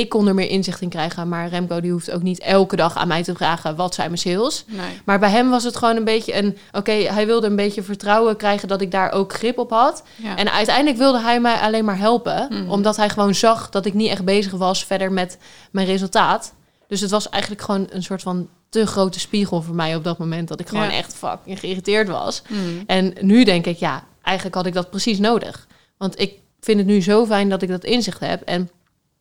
ik 0.00 0.08
kon 0.08 0.28
er 0.28 0.34
meer 0.34 0.48
inzicht 0.48 0.80
in 0.80 0.88
krijgen... 0.88 1.28
maar 1.28 1.48
Remco 1.48 1.80
die 1.80 1.92
hoeft 1.92 2.10
ook 2.10 2.22
niet 2.22 2.38
elke 2.38 2.76
dag 2.76 2.96
aan 2.96 3.08
mij 3.08 3.22
te 3.22 3.34
vragen... 3.34 3.76
wat 3.76 3.94
zijn 3.94 4.06
mijn 4.06 4.20
sales? 4.20 4.64
Nee. 4.66 5.00
Maar 5.04 5.18
bij 5.18 5.30
hem 5.30 5.50
was 5.50 5.64
het 5.64 5.76
gewoon 5.76 5.96
een 5.96 6.04
beetje 6.04 6.36
een... 6.36 6.56
oké, 6.72 6.92
hij 6.92 7.26
wilde 7.26 7.46
een 7.46 7.56
beetje 7.56 7.82
vertrouwen 7.82 8.36
krijgen... 8.36 8.68
dat 8.68 8.80
ik 8.80 8.90
daar 8.90 9.12
ook 9.12 9.32
grip 9.32 9.58
op 9.58 9.70
had. 9.70 10.02
Ja. 10.16 10.36
En 10.36 10.52
uiteindelijk 10.52 10.96
wilde 10.96 11.20
hij 11.20 11.40
mij 11.40 11.54
alleen 11.56 11.84
maar 11.84 11.98
helpen. 11.98 12.46
Mhm. 12.50 12.70
Omdat 12.70 12.96
hij 12.96 13.08
gewoon 13.08 13.34
zag 13.34 13.70
dat 13.70 13.86
ik 13.86 13.94
niet 13.94 14.10
echt 14.10 14.24
bezig 14.24 14.52
was 14.52 14.84
verder 14.84 15.12
met 15.12 15.38
mijn 15.70 15.86
resultaat. 15.86 16.54
Dus 16.88 17.00
het 17.00 17.10
was 17.10 17.28
eigenlijk 17.28 17.62
gewoon 17.62 17.86
een 17.90 18.02
soort 18.02 18.22
van 18.22 18.48
te 18.68 18.86
grote 18.86 19.20
spiegel 19.20 19.62
voor 19.62 19.74
mij 19.74 19.96
op 19.96 20.04
dat 20.04 20.18
moment. 20.18 20.48
Dat 20.48 20.60
ik 20.60 20.68
gewoon 20.68 20.84
Ja. 20.84 20.92
echt 20.92 21.14
fucking 21.14 21.58
geïrriteerd 21.58 22.08
was. 22.08 22.42
Mm. 22.48 22.82
En 22.86 23.14
nu 23.20 23.44
denk 23.44 23.66
ik, 23.66 23.78
ja, 23.78 24.04
eigenlijk 24.22 24.56
had 24.56 24.66
ik 24.66 24.74
dat 24.74 24.90
precies 24.90 25.18
nodig. 25.18 25.66
Want 25.96 26.20
ik 26.20 26.32
vind 26.60 26.78
het 26.78 26.86
nu 26.86 27.02
zo 27.02 27.26
fijn 27.26 27.48
dat 27.48 27.62
ik 27.62 27.68
dat 27.68 27.84
inzicht 27.84 28.20
heb. 28.20 28.42
En 28.42 28.70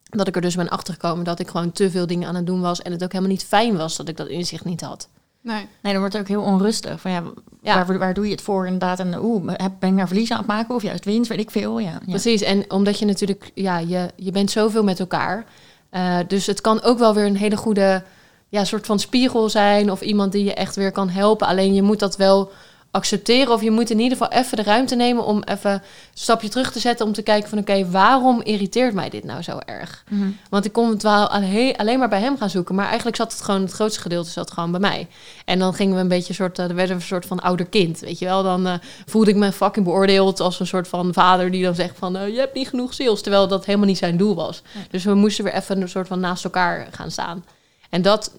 dat 0.09 0.27
ik 0.27 0.35
er 0.35 0.41
dus 0.41 0.55
ben 0.55 0.69
achtergekomen 0.69 1.25
dat 1.25 1.39
ik 1.39 1.47
gewoon 1.49 1.71
te 1.71 1.91
veel 1.91 2.07
dingen 2.07 2.27
aan 2.27 2.35
het 2.35 2.45
doen 2.45 2.61
was. 2.61 2.81
En 2.81 2.91
het 2.91 3.03
ook 3.03 3.11
helemaal 3.11 3.31
niet 3.33 3.43
fijn 3.45 3.77
was 3.77 3.97
dat 3.97 4.07
ik 4.07 4.17
dat 4.17 4.27
inzicht 4.27 4.65
niet 4.65 4.81
had. 4.81 5.07
Nee. 5.41 5.67
Nee, 5.81 5.91
dan 5.91 5.97
wordt 6.01 6.13
het 6.13 6.21
ook 6.21 6.27
heel 6.27 6.41
onrustig. 6.41 7.01
Van 7.01 7.11
ja, 7.11 7.23
Ja. 7.61 7.85
Waar, 7.85 7.97
waar 7.97 8.13
doe 8.13 8.25
je 8.25 8.31
het 8.31 8.41
voor 8.41 8.65
inderdaad? 8.65 8.99
En 8.99 9.19
oeh, 9.23 9.43
heb- 9.55 9.71
ben 9.79 9.89
ik 9.89 9.95
naar 9.95 10.07
verlies 10.07 10.31
aan 10.31 10.37
het 10.37 10.47
maken 10.47 10.75
of 10.75 10.81
juist 10.81 11.05
winst? 11.05 11.29
Weet 11.29 11.39
ik 11.39 11.51
veel. 11.51 11.79
Ja, 11.79 11.89
ja. 11.91 11.99
Precies, 12.05 12.41
en 12.41 12.71
omdat 12.71 12.99
je 12.99 13.05
natuurlijk, 13.05 13.51
ja, 13.53 13.77
je, 13.77 14.09
je 14.15 14.31
bent 14.31 14.51
zoveel 14.51 14.83
met 14.83 14.99
elkaar. 14.99 15.45
Eh, 15.89 16.17
dus 16.27 16.45
het 16.45 16.61
kan 16.61 16.81
ook 16.81 16.99
wel 16.99 17.13
weer 17.13 17.25
een 17.25 17.35
hele 17.37 17.57
goede 17.57 18.03
ja, 18.49 18.63
soort 18.65 18.85
van 18.85 18.99
spiegel 18.99 19.49
zijn 19.49 19.91
of 19.91 20.01
iemand 20.01 20.31
die 20.31 20.43
je 20.43 20.53
echt 20.53 20.75
weer 20.75 20.91
kan 20.91 21.09
helpen. 21.09 21.47
Alleen 21.47 21.73
je 21.73 21.81
moet 21.81 21.99
dat 21.99 22.17
wel 22.17 22.51
accepteren 22.91 23.53
of 23.53 23.62
je 23.62 23.72
moet 23.72 23.89
in 23.89 24.00
ieder 24.00 24.17
geval 24.17 24.39
even 24.39 24.58
de 24.58 24.63
ruimte 24.63 24.96
nemen 24.96 25.25
om 25.25 25.43
even 25.43 25.72
een 25.72 25.81
stapje 26.13 26.50
terug 26.50 26.72
te 26.72 26.79
zetten 26.79 27.05
om 27.05 27.13
te 27.13 27.22
kijken 27.22 27.50
van 27.50 27.58
oké, 27.58 27.89
waarom 27.89 28.41
irriteert 28.41 28.93
mij 28.93 29.10
dit 29.10 29.24
nou 29.24 29.41
zo 29.41 29.60
erg? 29.65 30.03
Mhm. 30.10 30.29
Want 30.50 30.65
ik 30.65 30.72
kon 30.72 30.89
het 30.89 31.03
wel 31.03 31.27
alleen, 31.27 31.77
alleen 31.77 32.00
maar 32.00 32.10
bij 32.10 32.19
hem 32.19 32.38
gaan 32.38 32.50
zoeken. 32.50 32.75
Maar 32.75 32.86
eigenlijk 32.86 33.15
zat 33.15 33.31
het 33.31 33.41
gewoon, 33.41 33.62
het 33.62 33.72
grootste 33.72 34.01
gedeelte 34.01 34.29
zat 34.29 34.51
gewoon 34.51 34.72
bij 34.72 34.79
mij. 34.79 35.08
En 35.46 35.60
dan 35.60 35.74
gingen 35.74 35.96
we 35.96 36.01
een 36.01 36.08
beetje 36.08 36.29
een 36.29 36.36
soort, 36.36 36.60
uh, 36.60 36.69
er 36.69 36.75
werd 36.75 36.89
een 36.89 37.01
soort 37.01 37.25
van 37.25 37.39
ouder 37.39 37.65
kind, 37.65 38.00
weet 38.00 38.19
je 38.19 38.25
wel. 38.25 38.43
Dan 38.43 38.67
uh, 38.67 38.74
voelde 39.05 39.29
ik 39.29 39.36
me 39.36 39.51
fucking 39.51 39.86
beoordeeld 39.86 40.39
als 40.39 40.60
een 40.60 40.67
soort 40.67 40.88
van 40.88 41.13
vader 41.13 41.51
die 41.51 41.63
dan 41.63 41.75
zegt 41.75 41.98
van, 41.98 42.15
uh, 42.15 42.27
je 42.27 42.39
hebt 42.39 42.53
niet 42.53 42.67
genoeg 42.69 42.93
sales. 42.93 43.22
Terwijl 43.22 43.48
dat 43.48 43.65
helemaal 43.65 43.88
niet 43.88 43.98
zijn 43.98 44.17
doel 44.17 44.36
was. 44.36 44.62
Ja. 44.74 44.79
Dus 44.89 45.03
we 45.03 45.13
moesten 45.13 45.43
weer 45.43 45.53
even 45.53 45.81
een 45.81 45.89
soort 45.89 46.08
van 46.08 46.19
naast 46.19 46.43
elkaar 46.43 46.88
gaan 46.91 47.12
staan. 47.12 47.46
En 47.89 48.01
dat, 48.01 48.31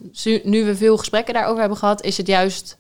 nu 0.43 0.65
we 0.65 0.77
veel 0.77 0.97
gesprekken 0.97 1.35
daarover 1.35 1.61
hebben 1.61 1.79
gehad, 1.79 2.03
is 2.03 2.17
het 2.17 2.27
juist 2.27 2.79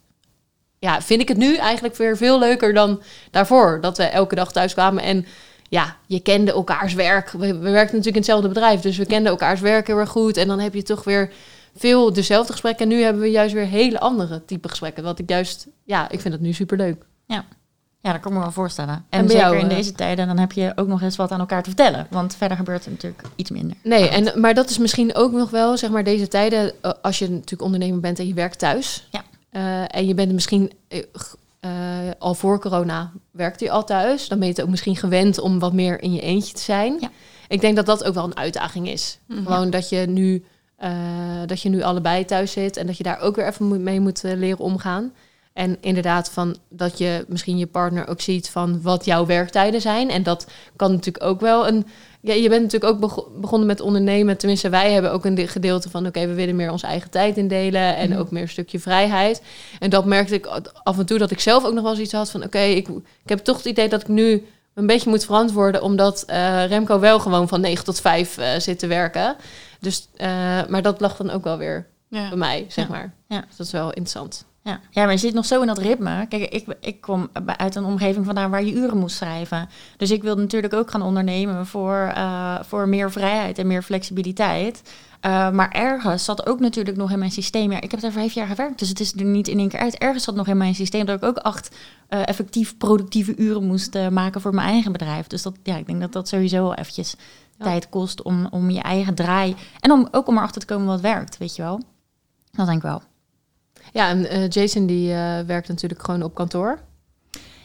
ja, 0.81 1.03
vind 1.03 1.21
ik 1.21 1.29
het 1.29 1.37
nu 1.37 1.57
eigenlijk 1.57 1.97
weer 1.97 2.17
veel 2.17 2.39
leuker 2.39 2.75
dan 2.75 3.03
daarvoor. 3.31 3.79
Dat 3.81 3.97
we 3.97 4.05
elke 4.05 4.35
dag 4.35 4.53
thuis 4.53 4.73
kwamen 4.73 5.03
en 5.03 5.27
ja, 5.69 5.97
je 6.07 6.21
kende 6.21 6.53
elkaars 6.53 6.95
werk. 6.95 7.31
We, 7.31 7.39
we 7.39 7.71
werkten 7.71 7.97
natuurlijk 7.97 8.07
in 8.07 8.15
hetzelfde 8.15 8.49
bedrijf, 8.49 8.81
dus 8.81 8.97
we 8.97 9.07
kenden 9.07 9.31
elkaars 9.31 9.61
werk 9.61 9.87
heel 9.87 9.99
erg 9.99 10.11
goed. 10.11 10.37
En 10.37 10.49
dan 10.49 10.59
heb 10.59 10.75
je 10.75 10.83
toch 10.83 11.05
weer 11.05 11.33
veel 11.77 12.13
dezelfde 12.13 12.53
gesprekken. 12.53 12.91
En 12.91 12.97
nu 12.97 13.03
hebben 13.03 13.23
we 13.23 13.31
juist 13.31 13.55
weer 13.55 13.67
hele 13.67 14.01
andere 14.01 14.45
type 14.45 14.69
gesprekken. 14.69 15.03
Wat 15.03 15.19
ik 15.19 15.29
juist, 15.29 15.66
ja, 15.85 16.11
ik 16.11 16.21
vind 16.21 16.35
het 16.35 16.43
nu 16.43 16.53
super 16.53 16.77
leuk. 16.77 17.05
Ja. 17.27 17.45
Ja, 18.03 18.12
dat 18.12 18.21
kan 18.21 18.31
ik 18.31 18.37
me 18.37 18.45
wel 18.45 18.53
voorstellen. 18.53 18.95
En, 18.95 19.21
En 19.21 19.29
zeker 19.29 19.43
jou, 19.43 19.57
in 19.57 19.71
eh, 19.71 19.77
deze 19.77 19.93
tijden, 19.93 20.27
dan 20.27 20.38
heb 20.38 20.53
je 20.53 20.73
ook 20.75 20.87
nog 20.87 21.03
eens 21.03 21.16
wat 21.16 21.31
aan 21.31 21.40
elkaar 21.40 21.62
te 21.62 21.71
vertellen. 21.71 22.07
Want 22.11 22.37
verder 22.37 22.57
gebeurt 22.57 22.85
er 22.85 22.90
natuurlijk 22.90 23.23
iets 23.37 23.51
minder. 23.51 23.77
Nee, 23.83 24.09
en, 24.09 24.40
maar 24.40 24.55
dat 24.55 24.71
is 24.71 24.79
misschien 24.79 25.14
ook 25.14 25.33
nog 25.33 25.51
wel, 25.51 25.77
zeg 25.77 25.90
maar, 25.90 26.05
deze 26.05 26.29
tijden, 26.29 26.73
eh, 26.81 26.93
als 27.03 27.19
je 27.19 27.31
natuurlijk 27.31 27.62
ondernemer 27.62 28.01
bent 28.01 28.19
en 28.19 28.27
je 28.27 28.35
werkt 28.35 28.59
thuis. 28.59 29.09
Ja. 29.11 29.23
Uh, 29.53 29.95
en 29.95 30.07
je 30.07 30.15
bent 30.15 30.33
misschien 30.33 30.73
uh, 30.89 31.03
uh, 31.65 31.71
al 32.19 32.35
voor 32.35 32.61
corona 32.61 33.13
werkte 33.31 33.65
je 33.65 33.71
al 33.71 33.85
thuis. 33.85 34.29
Dan 34.29 34.39
ben 34.39 34.47
je 34.47 34.53
het 34.53 34.63
ook 34.63 34.71
misschien 34.71 34.97
gewend 34.97 35.39
om 35.41 35.59
wat 35.59 35.73
meer 35.73 36.03
in 36.03 36.13
je 36.13 36.21
eentje 36.21 36.55
te 36.55 36.63
zijn. 36.63 36.97
Ja. 37.01 37.11
Ik 37.49 37.61
denk 37.61 37.77
dat 37.77 37.87
dat 37.87 38.05
ook 38.05 38.15
wel 38.15 38.25
een 38.25 38.37
uitdaging 38.37 38.89
is. 38.89 39.19
Mhm. 39.27 39.43
Gewoon 39.45 39.71
dat 39.71 39.89
je 39.89 39.97
nu 39.97 40.45
uh, 40.83 40.89
dat 41.47 41.63
je 41.63 41.69
nu 41.69 41.83
allebei 41.83 42.25
thuis 42.25 42.53
zit 42.53 42.77
en 42.77 42.87
dat 42.87 42.97
je 42.97 43.03
daar 43.03 43.21
ook 43.21 43.37
weer 43.37 43.47
even 43.47 43.83
mee 43.83 44.01
moet 44.01 44.23
leren 44.23 44.59
omgaan. 44.59 45.13
En 45.53 45.77
inderdaad, 45.81 46.31
van 46.31 46.57
dat 46.69 46.99
je 46.99 47.25
misschien 47.29 47.59
je 47.59 47.67
partner 47.67 48.09
ook 48.09 48.21
ziet 48.21 48.51
van 48.51 48.83
wat 48.83 49.05
jouw 49.05 49.27
werktijden 49.27 49.81
zijn. 49.81 50.11
En 50.11 50.23
dat 50.23 50.47
kan 50.77 50.91
natuurlijk 50.91 51.25
ook 51.25 51.41
wel 51.41 51.69
een. 51.69 51.87
Ja, 52.22 52.35
je 52.35 52.48
bent 52.48 52.62
natuurlijk 52.62 52.92
ook 52.92 53.00
bego 53.00 53.30
begonnen 53.37 53.66
met 53.66 53.80
ondernemen. 53.80 54.37
Tenminste, 54.37 54.68
wij 54.68 54.92
hebben 54.92 55.12
ook 55.12 55.24
een 55.24 55.48
gedeelte 55.48 55.90
van: 55.90 56.00
oké, 56.06 56.09
okay, 56.18 56.28
we 56.28 56.35
willen 56.35 56.56
meer 56.56 56.70
onze 56.70 56.87
eigen 56.87 57.11
tijd 57.11 57.37
indelen. 57.37 57.96
En 57.96 58.11
mm. 58.11 58.16
ook 58.16 58.30
meer 58.30 58.42
een 58.42 58.48
stukje 58.48 58.80
vrijheid. 58.80 59.42
En 59.78 59.90
dat 59.90 60.04
merkte 60.04 60.35
ik 60.35 60.46
af 60.83 60.98
en 60.98 61.06
toe 61.06 61.18
dat 61.18 61.30
ik 61.30 61.40
zelf 61.40 61.64
ook 61.64 61.72
nog 61.72 61.83
wel 61.83 61.92
eens 61.92 62.00
iets 62.00 62.12
had 62.12 62.30
van: 62.30 62.40
oké, 62.40 62.56
okay, 62.56 62.72
ik, 62.72 62.88
ik 63.22 63.28
heb 63.28 63.38
toch 63.38 63.56
het 63.56 63.66
idee 63.66 63.88
dat 63.88 64.00
ik 64.00 64.09
nu 64.09 64.46
een 64.74 64.87
beetje 64.87 65.11
moet 65.11 65.24
verantwoorden. 65.24 65.83
Omdat 65.83 66.24
uh, 66.30 66.66
Remco 66.66 66.98
wel 66.98 67.20
gewoon 67.20 67.48
van 67.48 67.61
9 67.61 67.85
tot 67.85 68.00
5 68.00 68.38
uh, 68.38 68.46
zit 68.59 68.78
te 68.78 68.87
werken. 68.87 69.37
Dus, 69.80 70.09
uh, 70.16 70.26
maar 70.68 70.83
dat 70.83 71.00
lag 71.00 71.16
dan 71.16 71.30
ook 71.30 71.44
wel 71.44 71.59
weer 71.59 71.87
ja. 72.09 72.28
bij 72.28 72.38
mij, 72.38 72.66
zeg 72.68 72.85
Ja. 72.85 72.90
maar. 72.90 73.14
Ja. 73.28 73.40
Dus 73.40 73.56
dat 73.56 73.66
is 73.66 73.72
wel 73.72 73.88
interessant. 73.88 74.44
Ja. 74.70 74.80
ja, 74.90 75.02
maar 75.02 75.12
je 75.12 75.18
zit 75.18 75.35
nog 75.35 75.46
zo 75.46 75.61
in 75.61 75.66
dat 75.66 75.78
ritme. 75.78 76.26
Kijk, 76.26 76.42
ik, 76.42 76.76
ik 76.80 77.00
kom 77.00 77.28
uit 77.56 77.74
een 77.74 77.85
omgeving 77.85 78.24
vandaan 78.24 78.50
waar 78.50 78.64
je 78.64 78.72
uren 78.72 78.98
moest 78.98 79.16
schrijven. 79.16 79.68
Dus 79.96 80.11
ik 80.11 80.22
wilde 80.22 80.40
natuurlijk 80.40 80.74
ook 80.74 80.90
gaan 80.90 81.02
ondernemen 81.02 81.66
voor, 81.66 82.12
uh, 82.16 82.59
voor 82.62 82.88
meer 82.88 83.11
vrijheid 83.11 83.59
en 83.59 83.66
meer 83.66 83.83
flexibiliteit. 83.83 84.83
Uh, 85.26 85.50
maar 85.50 85.70
ergens 85.70 86.24
zat 86.24 86.46
ook 86.46 86.61
natuurlijk 86.61 86.96
nog 86.96 87.11
in 87.11 87.18
mijn 87.18 87.30
systeem. 87.30 87.72
Ja, 87.72 87.80
ik 87.80 87.90
heb 87.90 88.00
daar 88.00 88.12
vijf 88.12 88.33
jaar 88.33 88.46
gewerkt, 88.46 88.78
dus 88.78 88.88
het 88.88 89.00
is 89.00 89.12
er 89.12 89.24
niet 89.24 89.48
in 89.48 89.59
één 89.59 89.68
keer 89.68 89.80
uit. 89.80 89.98
Ergens 89.98 90.24
zat 90.24 90.35
nog 90.35 90.46
in 90.46 90.56
mijn 90.56 90.74
systeem 90.74 91.06
dat 91.06 91.16
ik 91.16 91.28
ook 91.28 91.37
acht 91.37 91.76
uh, 92.11 92.28
effectief 92.28 92.76
productieve 92.76 93.37
uren 93.37 93.66
moest 93.66 93.94
uh, 93.94 94.09
maken 94.09 94.40
voor 94.40 94.54
mijn 94.54 94.68
eigen 94.68 94.92
bedrijf. 94.92 95.26
Dus 95.26 95.42
dat, 95.42 95.54
ja, 95.62 95.76
ik 95.76 95.87
denk 95.87 96.00
dat 96.00 96.12
dat 96.12 96.28
sowieso 96.28 96.62
wel 96.62 96.74
eventjes 96.74 97.14
ja. 97.59 97.64
tijd 97.64 97.88
kost 97.88 98.22
om, 98.22 98.46
om 98.50 98.70
je 98.70 98.80
eigen 98.80 99.14
draai. 99.14 99.56
En 99.80 99.90
om, 99.90 100.09
ook 100.11 100.28
om 100.28 100.37
erachter 100.37 100.61
te 100.61 100.66
komen 100.66 100.87
wat 100.87 101.00
werkt, 101.00 101.38
weet 101.38 101.56
je 101.56 101.62
wel. 101.62 101.80
Dat 102.50 102.66
denk 102.66 102.78
ik 102.78 102.83
wel. 102.83 103.02
Ja, 103.92 104.09
en 104.09 104.18
uh, 104.18 104.48
Jason 104.48 104.87
die 104.87 105.11
uh, 105.11 105.40
werkt 105.40 105.68
natuurlijk 105.68 106.03
gewoon 106.05 106.22
op 106.22 106.35
kantoor. 106.35 106.79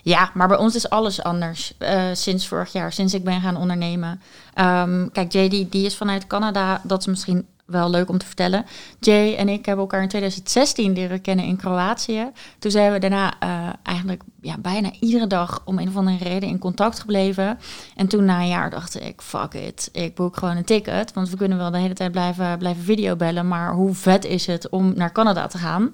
Ja, 0.01 0.31
maar 0.33 0.47
bij 0.47 0.57
ons 0.57 0.75
is 0.75 0.89
alles 0.89 1.23
anders 1.23 1.73
uh, 1.79 2.03
sinds 2.13 2.47
vorig 2.47 2.71
jaar, 2.71 2.93
sinds 2.93 3.13
ik 3.13 3.23
ben 3.23 3.41
gaan 3.41 3.57
ondernemen. 3.57 4.21
Um, 4.59 5.11
kijk, 5.11 5.31
die, 5.31 5.69
die 5.69 5.85
is 5.85 5.95
vanuit 5.95 6.27
Canada, 6.27 6.81
dat 6.83 6.99
is 6.99 7.05
misschien 7.05 7.47
wel 7.65 7.89
leuk 7.89 8.10
om 8.10 8.17
te 8.17 8.25
vertellen. 8.25 8.65
Jay 8.99 9.36
en 9.36 9.49
ik 9.49 9.65
hebben 9.65 9.84
elkaar 9.84 10.01
in 10.01 10.08
2016 10.08 10.93
leren 10.93 11.21
kennen 11.21 11.45
in 11.45 11.58
Kroatië. 11.58 12.32
Toen 12.60 12.71
zijn 12.71 12.91
we 12.91 12.99
daarna 12.99 13.34
uh, 13.43 13.73
eigenlijk 13.84 14.23
ja, 14.41 14.58
bijna 14.58 14.91
iedere 14.99 15.28
dag 15.28 15.62
om 15.65 15.80
een 15.80 15.88
of 15.88 15.95
andere 15.95 16.23
reden 16.23 16.49
in 16.49 16.60
contact 16.60 16.99
gebleven. 16.99 17.60
En 17.95 18.08
toen 18.08 18.25
na 18.25 18.39
een 18.39 18.47
jaar 18.47 18.69
dacht 18.69 19.01
ik, 19.01 19.21
fuck 19.21 19.54
it, 19.54 19.89
ik 19.91 20.15
boek 20.15 20.38
gewoon 20.38 20.58
een 20.58 20.65
ticket. 20.65 21.13
Want 21.13 21.30
we 21.30 21.38
kunnen 21.38 21.58
wel 21.58 21.71
de 21.71 21.78
hele 21.78 21.93
tijd 21.93 22.12
blijven, 22.12 22.58
blijven 22.58 22.84
videobellen. 22.84 23.47
Maar 23.47 23.73
hoe 23.73 23.93
vet 23.93 24.25
is 24.25 24.47
het 24.47 24.69
om 24.69 24.93
naar 24.95 25.12
Canada 25.12 25.47
te 25.47 25.58
gaan? 25.58 25.93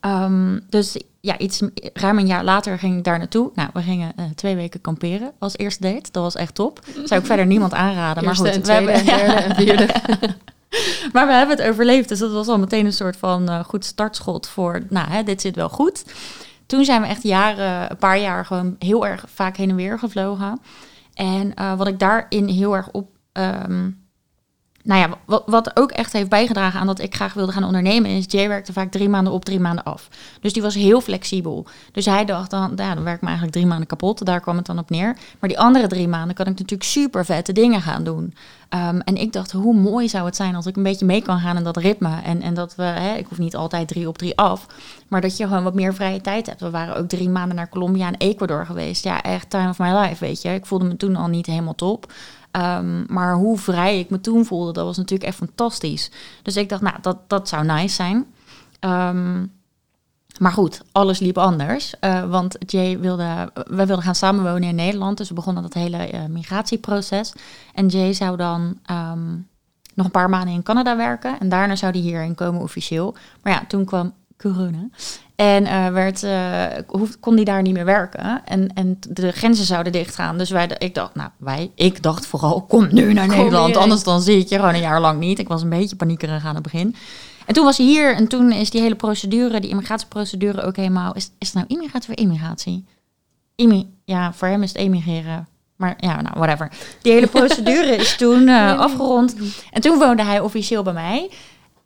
Um, 0.00 0.60
dus 0.68 0.96
ja, 1.20 1.38
iets 1.38 1.62
ruim 1.92 2.18
een 2.18 2.26
jaar 2.26 2.44
later 2.44 2.78
ging 2.78 2.96
ik 2.96 3.04
daar 3.04 3.18
naartoe. 3.18 3.50
Nou, 3.54 3.70
we 3.72 3.82
gingen 3.82 4.12
uh, 4.16 4.24
twee 4.34 4.56
weken 4.56 4.80
kamperen 4.80 5.32
als 5.38 5.56
eerste 5.56 5.82
date. 5.82 6.10
Dat 6.10 6.22
was 6.22 6.34
echt 6.34 6.54
top. 6.54 6.80
Zou 7.04 7.20
ik 7.20 7.26
verder 7.26 7.46
niemand 7.46 7.74
aanraden. 7.74 8.22
Eerste 8.24 8.42
maar 8.42 8.52
goed, 8.52 8.60
en 8.60 8.66
tweede 8.66 8.86
we 8.86 8.92
hebben, 8.92 9.14
en 9.14 9.26
derde 9.26 9.42
en 9.42 9.54
vierde. 9.54 9.88
maar 11.12 11.26
we 11.26 11.32
hebben 11.32 11.56
het 11.56 11.66
overleefd. 11.66 12.08
Dus 12.08 12.18
dat 12.18 12.32
was 12.32 12.48
al 12.48 12.58
meteen 12.58 12.86
een 12.86 12.92
soort 12.92 13.16
van 13.16 13.50
uh, 13.50 13.64
goed 13.64 13.84
startschot 13.84 14.48
voor, 14.48 14.82
nou, 14.88 15.10
hè, 15.10 15.22
dit 15.22 15.40
zit 15.40 15.56
wel 15.56 15.68
goed. 15.68 16.04
Toen 16.66 16.84
zijn 16.84 17.02
we 17.02 17.08
echt 17.08 17.22
jaren, 17.22 17.90
een 17.90 17.96
paar 17.96 18.18
jaar 18.18 18.46
gewoon 18.46 18.76
heel 18.78 19.06
erg 19.06 19.24
vaak 19.34 19.56
heen 19.56 19.70
en 19.70 19.76
weer 19.76 19.98
gevlogen. 19.98 20.60
En 21.14 21.52
uh, 21.54 21.76
wat 21.76 21.86
ik 21.86 21.98
daarin 21.98 22.48
heel 22.48 22.76
erg 22.76 22.90
op... 22.90 23.16
Um, 23.32 24.06
nou 24.82 25.00
ja, 25.00 25.38
wat, 25.46 25.76
ook 25.76 25.90
echt 25.90 26.12
heeft 26.12 26.28
bijgedragen 26.28 26.80
aan 26.80 26.86
dat 26.86 27.00
ik 27.00 27.14
graag 27.14 27.34
wilde 27.34 27.52
gaan 27.52 27.64
ondernemen, 27.64 28.10
is 28.10 28.24
Jay 28.28 28.48
werkte 28.48 28.72
vaak 28.72 28.90
drie 28.90 29.08
maanden 29.08 29.32
op, 29.32 29.44
drie 29.44 29.60
maanden 29.60 29.84
af. 29.84 30.08
Dus 30.40 30.52
die 30.52 30.62
was 30.62 30.74
heel 30.74 31.00
flexibel. 31.00 31.66
Dus 31.92 32.06
hij 32.06 32.24
dacht 32.24 32.50
dan, 32.50 32.72
ja, 32.76 32.94
dan 32.94 33.04
werk 33.04 33.16
ik 33.16 33.20
me 33.20 33.26
eigenlijk 33.26 33.56
drie 33.56 33.68
maanden 33.68 33.86
kapot. 33.86 34.26
Daar 34.26 34.40
kwam 34.40 34.56
het 34.56 34.66
dan 34.66 34.78
op 34.78 34.90
neer. 34.90 35.16
Maar 35.38 35.48
die 35.48 35.58
andere 35.58 35.86
drie 35.86 36.08
maanden 36.08 36.34
kan 36.34 36.46
ik 36.46 36.58
natuurlijk 36.58 36.90
super 36.90 37.24
vette 37.24 37.52
dingen 37.52 37.82
gaan 37.82 38.04
doen. 38.04 38.34
Um, 38.74 39.00
en 39.00 39.16
ik 39.16 39.32
dacht, 39.32 39.52
hoe 39.52 39.74
mooi 39.74 40.08
zou 40.08 40.24
het 40.26 40.36
zijn 40.36 40.54
als 40.54 40.66
ik 40.66 40.76
een 40.76 40.82
beetje 40.82 41.06
mee 41.06 41.22
kan 41.22 41.38
gaan 41.38 41.56
in 41.56 41.64
dat 41.64 41.76
ritme. 41.76 42.20
En, 42.24 42.42
en 42.42 42.54
dat 42.54 42.74
we, 42.74 42.82
hè, 42.82 43.14
ik 43.14 43.26
hoef 43.26 43.38
niet 43.38 43.56
altijd 43.56 43.88
drie 43.88 44.08
op 44.08 44.18
drie 44.18 44.36
af, 44.36 44.66
maar 45.08 45.20
dat 45.20 45.36
je 45.36 45.46
gewoon 45.46 45.62
wat 45.62 45.74
meer 45.74 45.94
vrije 45.94 46.20
tijd 46.20 46.46
hebt. 46.46 46.60
We 46.60 46.70
waren 46.70 46.96
ook 46.96 47.08
drie 47.08 47.28
maanden 47.28 47.56
naar 47.56 47.68
Colombia 47.68 48.06
en 48.06 48.16
Ecuador 48.16 48.66
geweest. 48.66 49.04
Ja, 49.04 49.22
echt 49.22 49.50
time 49.50 49.68
of 49.68 49.78
my 49.78 49.92
life, 49.92 50.24
weet 50.24 50.42
je. 50.42 50.54
Ik 50.54 50.66
voelde 50.66 50.84
me 50.84 50.96
toen 50.96 51.16
al 51.16 51.26
niet 51.26 51.46
helemaal 51.46 51.74
top. 51.74 52.12
Um, 52.58 53.04
maar 53.08 53.34
hoe 53.34 53.58
vrij 53.58 53.98
ik 53.98 54.10
me 54.10 54.20
toen 54.20 54.44
voelde, 54.44 54.72
dat 54.72 54.84
was 54.84 54.96
natuurlijk 54.96 55.28
echt 55.28 55.38
fantastisch. 55.38 56.10
Dus 56.42 56.56
ik 56.56 56.68
dacht, 56.68 56.82
nou, 56.82 56.96
dat, 57.00 57.18
dat 57.26 57.48
zou 57.48 57.64
nice 57.64 57.94
zijn. 57.94 58.26
Um, 58.80 59.52
Maar 60.38 60.52
goed, 60.52 60.82
alles 60.92 61.18
liep 61.18 61.38
anders. 61.38 61.94
eh, 62.00 62.30
want 62.30 62.56
Jay 62.66 62.98
wilde, 62.98 63.52
wij 63.66 63.86
wilden 63.86 64.04
gaan 64.04 64.14
samenwonen 64.14 64.68
in 64.68 64.74
Nederland. 64.74 65.16
Dus 65.18 65.28
we 65.28 65.34
begonnen 65.34 65.62
dat 65.62 65.74
hele 65.74 65.96
eh, 65.96 66.24
migratieproces. 66.26 67.32
En 67.74 67.86
Jay 67.86 68.12
zou 68.12 68.36
dan 68.36 68.78
ehm, 68.84 69.32
nog 69.94 70.06
een 70.06 70.10
paar 70.10 70.28
maanden 70.28 70.54
in 70.54 70.62
Canada 70.62 70.96
werken. 70.96 71.40
En 71.40 71.48
daarna 71.48 71.76
zou 71.76 71.92
hij 71.92 72.00
hierheen 72.00 72.34
komen 72.34 72.60
officieel. 72.62 73.14
Maar 73.42 73.52
ja, 73.52 73.64
toen 73.68 73.84
kwam 73.84 74.12
corona. 74.36 74.88
En 75.38 75.66
eh, 75.66 75.88
werd, 75.88 76.22
eh, 76.22 76.64
hoef- 76.86 77.20
kon 77.20 77.34
hij 77.34 77.44
daar 77.44 77.62
niet 77.62 77.72
meer 77.72 77.84
werken. 77.84 78.44
En, 78.44 78.72
en 78.74 78.98
de 79.08 79.32
grenzen 79.32 79.64
zouden 79.64 79.92
dichtgaan. 79.92 80.38
Dus 80.38 80.50
wij, 80.50 80.70
ik 80.78 80.94
dacht, 80.94 81.14
nou, 81.14 81.30
wij, 81.36 81.70
ik 81.74 82.02
dacht 82.02 82.26
vooral, 82.26 82.62
kom 82.62 82.88
nu 82.90 83.12
naar 83.12 83.26
Kom 83.26 83.36
Nederland. 83.36 83.76
Anders 83.76 84.02
dan 84.02 84.20
zie 84.20 84.38
ik 84.38 84.48
je 84.48 84.54
gewoon 84.54 84.74
een 84.74 84.80
jaar 84.80 85.00
lang 85.00 85.18
niet. 85.18 85.38
Ik 85.38 85.48
was 85.48 85.62
een 85.62 85.68
beetje 85.68 85.96
paniekerig 85.96 86.44
aan 86.44 86.54
het 86.54 86.62
begin. 86.62 86.94
En 87.46 87.54
toen 87.54 87.64
was 87.64 87.76
hij 87.76 87.86
hier 87.86 88.14
en 88.14 88.28
toen 88.28 88.52
is 88.52 88.70
die 88.70 88.80
hele 88.80 88.94
procedure, 88.94 89.60
die 89.60 89.70
immigratieprocedure 89.70 90.62
ook 90.62 90.76
helemaal... 90.76 91.14
Is, 91.14 91.30
is 91.38 91.46
het 91.46 91.56
nou 91.56 91.66
immigratie 91.68 92.10
of 92.10 92.16
immigratie? 92.16 92.84
Immi 93.54 93.90
ja, 94.04 94.32
voor 94.32 94.48
hem 94.48 94.62
is 94.62 94.68
het 94.68 94.78
emigreren. 94.78 95.48
Maar 95.76 95.94
ja, 95.98 96.20
nou, 96.20 96.34
whatever. 96.38 96.70
Die 97.02 97.12
hele 97.12 97.26
procedure 97.26 97.96
is 97.96 98.16
toen 98.22 98.48
eh, 98.48 98.78
afgerond. 98.78 99.36
En 99.70 99.80
toen 99.80 99.98
woonde 99.98 100.24
hij 100.24 100.40
officieel 100.40 100.82
bij 100.82 100.92
mij. 100.92 101.30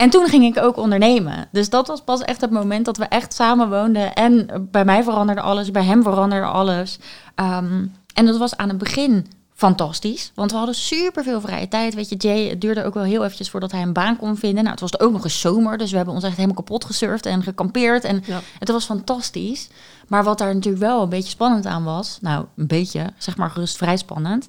En 0.03 0.11
toen 0.11 0.29
ging 0.29 0.45
ik 0.45 0.63
ook 0.63 0.77
ondernemen. 0.77 1.49
Dus 1.53 1.71
dat 1.71 1.87
was 1.87 2.01
pas 2.01 2.21
echt 2.21 2.41
het 2.41 2.51
moment 2.51 2.85
dat 2.85 2.97
we 2.97 3.05
echt 3.05 3.35
samen 3.35 3.71
woonden. 3.71 4.15
En 4.15 4.49
bij 4.71 4.85
mij 4.85 5.03
veranderde 5.03 5.41
alles, 5.41 5.71
bij 5.71 5.85
hem 5.85 6.03
veranderde 6.03 6.47
alles. 6.47 6.99
Ehm, 7.35 7.87
en 8.15 8.27
dat 8.27 8.37
was 8.39 8.57
aan 8.57 8.69
het 8.69 8.79
begin 8.79 9.27
fantastisch. 9.55 10.33
Want 10.35 10.51
we 10.51 10.57
hadden 10.57 10.75
super 10.75 11.23
veel 11.23 11.41
vrije 11.41 11.69
tijd. 11.69 11.95
Weet 11.95 12.09
je, 12.09 12.17
Jay, 12.17 12.49
het 12.49 12.61
duurde 12.61 12.85
ook 12.85 12.95
wel 12.95 13.03
heel 13.03 13.25
eventjes 13.25 13.51
voordat 13.51 13.73
hij 13.73 13.83
een 13.83 13.93
baan 13.93 14.17
kon 14.17 14.37
vinden. 14.37 14.65
Nou, 14.65 14.71
het 14.71 14.81
was 14.81 15.01
ook 15.01 15.13
nog 15.13 15.25
eens 15.25 15.41
zomer. 15.41 15.79
Dus 15.79 15.91
we 15.91 15.97
hebben 15.97 16.15
ons 16.15 16.25
echt 16.25 16.37
helemaal 16.37 16.57
kapot 16.57 16.85
gesurfd 16.85 17.27
en 17.27 17.43
gekampeerd. 17.43 18.05
En 18.05 18.23
Ja. 18.27 18.41
het 18.59 18.71
was 18.71 18.85
fantastisch. 18.85 19.69
Maar 20.09 20.25
wat 20.25 20.39
daar 20.39 20.55
natuurlijk 20.55 20.83
wel 20.83 21.03
een 21.03 21.09
beetje 21.09 21.31
spannend 21.31 21.67
aan 21.67 21.85
was, 21.85 22.19
nou 22.21 22.45
een 22.57 22.67
beetje, 22.67 23.13
zeg 23.19 23.37
maar 23.37 23.51
gerust 23.51 23.77
vrij 23.77 23.97
spannend, 23.97 24.49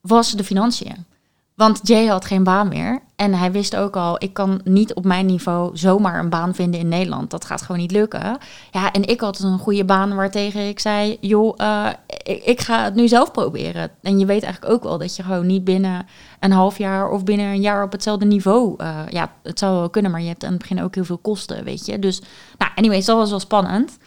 was 0.00 0.32
de 0.32 0.44
financiën. 0.44 1.06
Want 1.54 1.80
Jay 1.82 2.06
had 2.06 2.24
geen 2.24 2.44
baan 2.44 2.68
meer. 2.68 3.00
En 3.18 3.34
hij 3.34 3.52
wist 3.52 3.76
ook 3.76 3.96
al, 3.96 4.16
ik 4.18 4.32
kan 4.32 4.60
niet 4.64 4.94
op 4.94 5.04
mijn 5.04 5.26
niveau 5.26 5.76
zomaar 5.76 6.18
een 6.18 6.28
baan 6.28 6.54
vinden 6.54 6.80
in 6.80 6.88
Nederland. 6.88 7.30
Dat 7.30 7.44
gaat 7.44 7.62
gewoon 7.62 7.80
niet 7.80 7.90
lukken. 7.90 8.38
Ja, 8.70 8.92
en 8.92 9.04
ik 9.04 9.20
had 9.20 9.38
een 9.38 9.58
goede 9.58 9.84
baan 9.84 10.14
waartegen 10.14 10.68
ik 10.68 10.78
zei, 10.78 11.18
joh, 11.20 11.54
eh, 11.56 11.88
ik, 12.44 12.60
ga 12.60 12.84
het 12.84 12.94
nu 12.94 13.08
zelf 13.08 13.30
proberen. 13.30 13.90
En 14.02 14.18
je 14.18 14.26
weet 14.26 14.42
eigenlijk 14.42 14.72
ook 14.72 14.82
wel 14.82 14.98
dat 14.98 15.16
je 15.16 15.22
gewoon 15.22 15.46
niet 15.46 15.64
binnen 15.64 16.06
een 16.40 16.52
half 16.52 16.78
jaar 16.78 17.10
of 17.10 17.24
binnen 17.24 17.46
een 17.46 17.60
jaar 17.60 17.82
op 17.82 17.92
hetzelfde 17.92 18.24
niveau. 18.24 18.74
eh, 18.76 18.98
ja, 19.10 19.32
het 19.42 19.58
zou 19.58 19.78
wel 19.78 19.90
kunnen, 19.90 20.10
maar 20.10 20.22
je 20.22 20.28
hebt 20.28 20.44
aan 20.44 20.52
het 20.52 20.60
begin 20.60 20.82
ook 20.82 20.94
heel 20.94 21.04
veel 21.04 21.18
kosten, 21.18 21.64
weet 21.64 21.86
je. 21.86 21.98
Dus, 21.98 22.22
nou, 22.58 22.72
anyways, 22.74 23.04
dat 23.04 23.16
was 23.16 23.30
wel 23.30 23.40
spannend. 23.40 23.98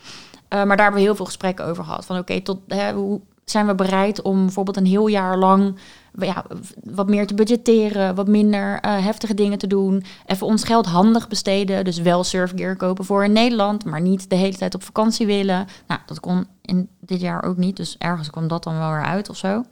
Eh, 0.48 0.64
maar 0.64 0.78
daar 0.78 0.86
hebben 0.86 1.02
we 1.02 1.08
heel 1.08 1.16
veel 1.16 1.26
gesprekken 1.26 1.66
over 1.66 1.84
gehad. 1.84 2.06
Van 2.06 2.18
oké, 2.18 2.42
tot 2.42 2.60
hè, 2.68 2.94
hoe 2.94 3.22
zijn 3.46 3.68
we 3.68 3.76
bereid 3.76 4.22
om 4.22 4.46
bijvoorbeeld 4.46 4.78
een 4.78 4.86
heel 4.86 5.08
jaar 5.08 5.38
lang 5.38 5.76
ja, 6.18 6.46
wat 6.84 7.10
meer 7.10 7.28
te 7.28 7.34
budgetteren, 7.34 8.16
wat 8.16 8.28
minder 8.28 8.80
eh, 8.80 9.06
heftige 9.06 9.34
dingen 9.34 9.58
te 9.58 9.68
doen. 9.68 10.04
Even 10.26 10.48
ons 10.48 10.64
geld 10.64 10.86
handig 10.86 11.28
besteden. 11.28 11.84
Dus 11.84 11.98
wel 11.98 12.24
surfgear 12.24 12.76
kopen 12.76 13.06
voor 13.06 13.24
in 13.24 13.32
Nederland, 13.32 13.86
maar 13.86 14.02
niet 14.02 14.30
de 14.30 14.36
hele 14.36 14.58
tijd 14.58 14.76
op 14.76 14.84
vakantie 14.84 15.26
willen. 15.26 15.68
Nou, 15.88 16.00
dat 16.06 16.20
kon 16.20 16.48
in 16.62 16.90
dit 17.00 17.22
jaar 17.22 17.44
ook 17.44 17.58
niet. 17.58 17.78
Dus 17.78 17.96
ergens 17.98 18.30
kwam 18.30 18.48
dat 18.48 18.64
dan 18.64 18.78
wel 18.78 18.92
weer 18.92 19.06
uit 19.06 19.30
of 19.30 19.38
zo. 19.38 19.64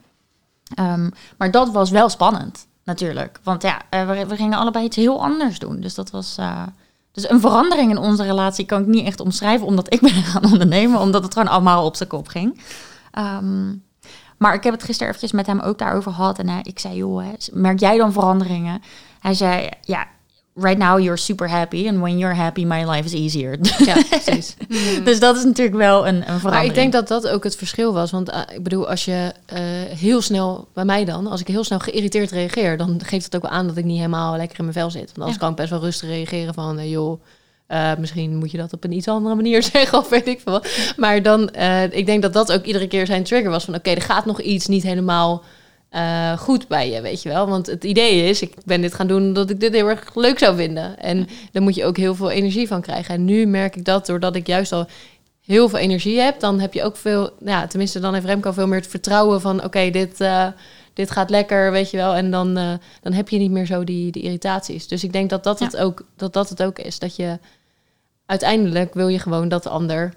Ehm, 0.73 1.09
maar 1.37 1.51
dat 1.51 1.71
was 1.71 1.89
wel 1.89 2.09
spannend, 2.09 2.67
natuurlijk. 2.83 3.39
Want 3.43 3.61
ja, 3.61 3.81
eh, 3.89 4.07
we, 4.27 4.35
gingen 4.35 4.59
allebei 4.59 4.85
iets 4.85 4.95
heel 4.95 5.23
anders 5.23 5.59
doen. 5.59 5.79
Dus 5.79 5.95
dat 5.95 6.11
was. 6.11 6.37
eh, 6.37 6.63
dus 7.11 7.29
een 7.29 7.39
verandering 7.39 7.91
in 7.91 7.97
onze 7.97 8.23
relatie 8.23 8.65
kan 8.65 8.81
ik 8.81 8.87
niet 8.87 9.05
echt 9.05 9.19
omschrijven, 9.19 9.67
omdat 9.67 9.93
ik 9.93 10.01
ben 10.01 10.09
gaan 10.33 10.51
ondernemen, 10.51 10.99
omdat 10.99 11.23
het 11.23 11.33
gewoon 11.33 11.47
allemaal 11.47 11.85
op 11.85 11.95
zijn 11.95 12.09
kop 12.09 12.27
ging. 12.27 12.61
Ehm, 13.11 13.73
maar 14.39 14.53
ik 14.53 14.63
heb 14.63 14.73
het 14.73 14.83
gisteren 14.83 15.07
eventjes 15.07 15.31
met 15.31 15.47
hem 15.47 15.59
ook 15.59 15.77
daarover 15.77 16.11
gehad. 16.11 16.39
En 16.39 16.49
ik 16.63 16.79
zei, 16.79 16.95
joh, 16.95 17.23
hè, 17.23 17.31
merk 17.51 17.79
jij 17.79 17.97
dan 17.97 18.11
veranderingen? 18.13 18.81
Hij 19.19 19.33
zei, 19.33 19.69
ja, 19.81 20.07
right 20.53 20.77
now 20.77 20.99
you're 20.99 21.17
super 21.17 21.49
happy. 21.49 21.87
And 21.87 21.97
when 21.99 22.17
you're 22.17 22.35
happy, 22.35 22.65
my 22.65 22.89
life 22.89 23.05
is 23.05 23.13
easier. 23.13 23.57
Ja, 23.85 23.95
precies. 24.09 24.55
dus 25.03 25.19
dat 25.19 25.37
is 25.37 25.43
natuurlijk 25.43 25.77
wel 25.77 26.07
een, 26.07 26.15
een 26.15 26.23
verandering. 26.23 26.51
Maar 26.53 26.65
ik 26.65 26.73
denk 26.73 26.91
dat 26.91 27.07
dat 27.07 27.27
ook 27.27 27.43
het 27.43 27.55
verschil 27.55 27.93
was. 27.93 28.11
Want 28.11 28.29
eh, 28.29 28.41
ik 28.53 28.63
bedoel, 28.63 28.89
als 28.89 29.05
je 29.05 29.33
eh, 29.45 29.59
heel 29.97 30.21
snel, 30.21 30.67
bij 30.73 30.85
mij 30.85 31.05
dan, 31.05 31.27
als 31.27 31.41
ik 31.41 31.47
heel 31.47 31.63
snel 31.63 31.79
geïrriteerd 31.79 32.31
reageer, 32.31 32.77
dan 32.77 33.01
geeft 33.03 33.25
het 33.25 33.35
ook 33.35 33.41
wel 33.41 33.51
aan 33.51 33.67
dat 33.67 33.77
ik 33.77 33.85
niet 33.85 33.97
helemaal 33.97 34.37
lekker 34.37 34.57
in 34.57 34.63
mijn 34.63 34.75
vel 34.77 34.91
zit. 34.91 35.05
Want 35.05 35.17
anders 35.17 35.33
Ja. 35.35 35.41
kan 35.41 35.49
ik 35.49 35.55
best 35.55 35.69
wel 35.69 35.79
rustig 35.79 36.09
reageren 36.09 36.53
van, 36.53 36.77
eh, 36.79 36.91
joh, 36.91 37.21
eh, 37.69 37.91
misschien 37.97 38.35
moet 38.35 38.51
je 38.51 38.57
dat 38.57 38.73
op 38.73 38.83
een 38.83 38.91
iets 38.91 39.07
andere 39.07 39.35
manier 39.35 39.63
zeggen 39.73 39.97
of 39.97 40.09
weet 40.09 40.27
ik 40.27 40.39
veel 40.39 40.51
wat. 40.51 40.93
Maar 40.97 41.21
dan, 41.23 41.49
eh, 41.49 41.83
ik 41.83 42.05
denk 42.05 42.21
dat 42.21 42.33
dat 42.33 42.51
ook 42.51 42.63
iedere 42.65 42.87
keer 42.87 43.05
zijn 43.05 43.23
trigger 43.23 43.49
was 43.49 43.65
van, 43.65 43.75
oké, 43.75 43.89
er 43.89 44.01
gaat 44.01 44.25
nog 44.25 44.41
iets 44.41 44.67
niet 44.67 44.83
helemaal 44.83 45.43
eh, 45.89 46.37
goed 46.37 46.67
bij 46.67 46.89
je, 46.89 47.01
weet 47.01 47.21
je 47.21 47.29
wel. 47.29 47.47
Want 47.47 47.67
het 47.67 47.83
idee 47.83 48.29
is, 48.29 48.41
ik 48.41 48.53
ben 48.65 48.81
dit 48.81 48.93
gaan 48.93 49.07
doen 49.07 49.23
omdat 49.23 49.49
ik 49.49 49.59
dit 49.59 49.73
heel 49.73 49.89
erg 49.89 50.15
leuk 50.15 50.39
zou 50.39 50.55
vinden. 50.55 50.99
En 50.99 51.27
daar 51.51 51.61
moet 51.61 51.75
je 51.75 51.85
ook 51.85 51.97
heel 51.97 52.15
veel 52.15 52.29
energie 52.29 52.67
van 52.67 52.81
krijgen. 52.81 53.15
En 53.15 53.25
nu 53.25 53.45
merk 53.45 53.75
ik 53.75 53.85
dat 53.85 54.05
doordat 54.05 54.35
ik 54.35 54.47
juist 54.47 54.71
al 54.71 54.87
heel 55.45 55.69
veel 55.69 55.79
energie 55.79 56.19
heb, 56.19 56.39
dan 56.39 56.59
heb 56.59 56.73
je 56.73 56.83
ook 56.83 56.97
veel, 56.97 57.31
ja, 57.45 57.67
tenminste 57.67 57.99
dan 57.99 58.13
heeft 58.13 58.25
Remco 58.25 58.51
veel 58.51 58.67
meer 58.67 58.79
het 58.79 58.87
vertrouwen 58.87 59.41
van, 59.41 59.63
oké, 59.63 59.89
dit, 59.89 60.17
dit 60.93 61.11
gaat 61.11 61.29
lekker, 61.29 61.71
weet 61.71 61.91
je 61.91 61.97
wel. 61.97 62.15
En 62.15 62.31
dan, 62.31 62.53
dan 63.01 63.13
heb 63.13 63.29
je 63.29 63.37
niet 63.37 63.51
meer 63.51 63.65
zo 63.65 63.83
die, 63.83 64.11
die 64.11 64.23
irritaties. 64.23 64.87
Dus 64.87 65.03
ik 65.03 65.13
denk 65.13 65.29
dat 65.29 65.43
dat, 65.43 65.59
Ja. 65.59 65.65
het 65.65 65.77
ook, 65.77 66.05
dat 66.15 66.33
dat 66.33 66.49
het 66.49 66.63
ook 66.63 66.79
is. 66.79 66.99
Dat 66.99 67.15
je 67.15 67.39
uiteindelijk 68.29 68.93
wil 68.93 69.07
je 69.07 69.19
gewoon 69.19 69.47
dat 69.47 69.63
de 69.63 69.69
ander 69.69 70.13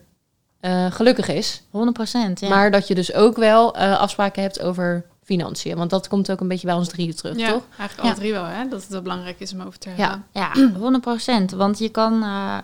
eh, 0.61 0.87
gelukkig 0.91 1.29
is. 1.29 1.63
100 1.71 1.93
procent, 1.97 2.41
ja. 2.41 2.49
Maar 2.49 2.71
dat 2.71 2.89
je 2.89 2.95
dus 2.95 3.13
ook 3.15 3.37
wel 3.37 3.75
eh, 3.77 3.99
afspraken 3.99 4.43
hebt 4.43 4.61
over 4.61 5.05
financiën. 5.25 5.77
Want 5.77 5.91
dat 5.91 6.09
komt 6.09 6.31
ook 6.31 6.41
een 6.41 6.49
beetje 6.49 6.67
bij 6.67 6.77
ons 6.77 6.89
drieën 6.89 7.15
terug, 7.15 7.37
Ja, 7.39 7.53
toch? 7.53 7.63
eigenlijk 7.79 7.97
Ja. 7.97 8.03
alle 8.05 8.15
drie 8.15 8.33
wel, 8.33 8.45
hè? 8.45 8.69
Dat 8.69 8.81
het 8.81 8.91
wel 8.91 9.03
belangrijk 9.03 9.41
is 9.41 9.53
om 9.53 9.61
over 9.61 9.79
te 9.79 9.89
Ja. 9.89 9.95
hebben. 9.97 10.25
Ja, 10.33 10.79
100 10.79 11.01
procent. 11.05 11.51
Want 11.51 11.79
je 11.79 11.89
kan. 11.89 12.23
eh, 12.23 12.57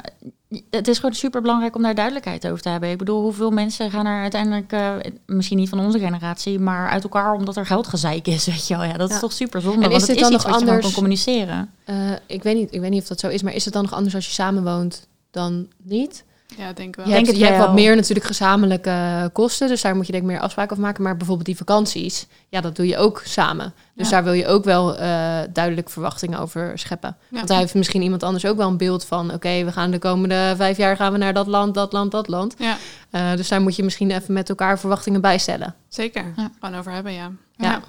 het 0.70 0.88
is 0.88 0.96
gewoon 0.98 1.14
super 1.14 1.40
belangrijk 1.40 1.76
om 1.76 1.82
daar 1.82 1.94
duidelijkheid 1.94 2.46
over 2.46 2.62
te 2.62 2.68
hebben. 2.68 2.90
Ik 2.90 2.98
bedoel, 2.98 3.20
hoeveel 3.22 3.50
mensen 3.50 3.90
gaan 3.90 4.06
er 4.06 4.20
uiteindelijk, 4.22 4.72
eh, 4.72 4.90
misschien 5.26 5.56
niet 5.58 5.68
van 5.68 5.80
onze 5.80 5.98
generatie, 5.98 6.58
maar 6.58 6.88
uit 6.90 7.02
elkaar 7.02 7.32
omdat 7.32 7.56
er 7.56 7.66
geldgezeik 7.66 8.26
is, 8.26 8.46
weet 8.52 8.66
je 8.66 8.76
wel. 8.76 8.84
Ja, 8.84 8.92
dat 8.96 9.08
is 9.08 9.14
Ja. 9.14 9.20
toch 9.20 9.32
super 9.32 9.60
zonde. 9.60 9.84
En 9.84 9.90
want 9.90 10.02
is 10.02 10.08
het 10.08 10.16
dit 10.16 10.24
dan 10.24 10.32
iets 10.32 10.44
nog 10.44 10.52
wat 10.52 10.60
je 10.60 10.66
gewoon 10.66 10.68
anders? 10.76 10.86
kan 10.94 11.02
communiceren. 11.02 11.70
Eh, 11.84 11.96
ik, 12.26 12.42
weet 12.42 12.54
niet, 12.56 12.74
ik 12.74 12.80
weet 12.80 12.90
niet 12.90 13.02
of 13.02 13.08
dat 13.08 13.20
zo 13.20 13.28
is, 13.28 13.42
maar 13.42 13.54
is 13.54 13.64
het 13.64 13.74
dan 13.74 13.82
nog 13.82 13.92
anders 13.92 14.14
als 14.14 14.26
je 14.26 14.32
samenwoont 14.32 15.06
dan 15.30 15.68
niet? 15.82 16.24
Ja, 16.56 16.72
denk 16.72 16.88
ik 16.88 16.96
wel. 16.96 17.04
Je, 17.04 17.10
Denk 17.12 17.26
hebt, 17.26 17.38
het 17.38 17.46
je 17.46 17.52
hebt 17.52 17.66
wat 17.66 17.74
meer 17.74 17.94
natuurlijk 17.96 18.26
gezamenlijke 18.26 19.30
kosten, 19.32 19.68
dus 19.68 19.80
daar 19.82 19.96
moet 19.96 20.06
je 20.06 20.12
denk 20.12 20.24
ik 20.24 20.30
meer 20.30 20.40
afspraken 20.40 20.70
over 20.72 20.84
maken. 20.84 21.02
Maar 21.02 21.16
bijvoorbeeld 21.16 21.46
die 21.46 21.56
vakanties, 21.56 22.26
ja, 22.48 22.60
dat 22.60 22.76
doe 22.76 22.86
je 22.86 22.96
ook 22.96 23.22
samen. 23.24 23.74
Dus 23.94 24.06
Ja. 24.08 24.12
daar 24.14 24.24
wil 24.24 24.32
je 24.32 24.46
ook 24.46 24.64
wel 24.64 24.96
eh, 24.96 25.38
duidelijk 25.52 25.90
verwachtingen 25.90 26.38
over 26.38 26.78
scheppen. 26.78 27.16
Ja. 27.28 27.36
Want 27.36 27.48
daar 27.48 27.58
heeft 27.58 27.74
misschien 27.74 28.02
iemand 28.02 28.22
anders 28.22 28.46
ook 28.46 28.56
wel 28.56 28.68
een 28.68 28.76
beeld 28.76 29.04
van... 29.04 29.32
oké, 29.32 29.64
we 29.64 29.72
gaan 29.72 29.90
de 29.90 29.98
komende 29.98 30.54
vijf 30.56 30.76
jaar 30.76 30.96
gaan 30.96 31.12
we 31.12 31.18
naar 31.18 31.34
dat 31.34 31.46
land, 31.46 31.74
dat 31.74 31.92
land, 31.92 32.10
dat 32.10 32.28
land. 32.28 32.54
Ja, 32.58 32.76
Eh, 33.10 33.36
dus 33.36 33.48
daar 33.48 33.60
moet 33.60 33.76
je 33.76 33.82
misschien 33.84 34.10
even 34.10 34.32
met 34.34 34.48
elkaar 34.48 34.78
verwachtingen 34.78 35.20
bijstellen. 35.20 35.74
zeker. 35.88 36.32
Ja. 36.36 36.50
Gewoon 36.60 36.78
over 36.78 36.92
hebben, 36.92 37.12
ja. 37.12 37.30
Ja. 37.56 37.80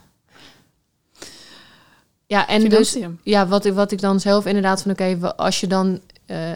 Ja, 2.25 2.47
en 2.47 2.69
dus 2.69 2.97
ja, 3.23 3.47
wat, 3.47 3.65
ik- 3.65 3.73
wat 3.73 3.91
ik 3.91 4.01
dan 4.01 4.19
zelf 4.19 4.45
inderdaad 4.45 4.81
van 4.81 4.91
oké, 4.91 5.33
als 5.35 5.59
je 5.59 5.67
dan 5.67 5.99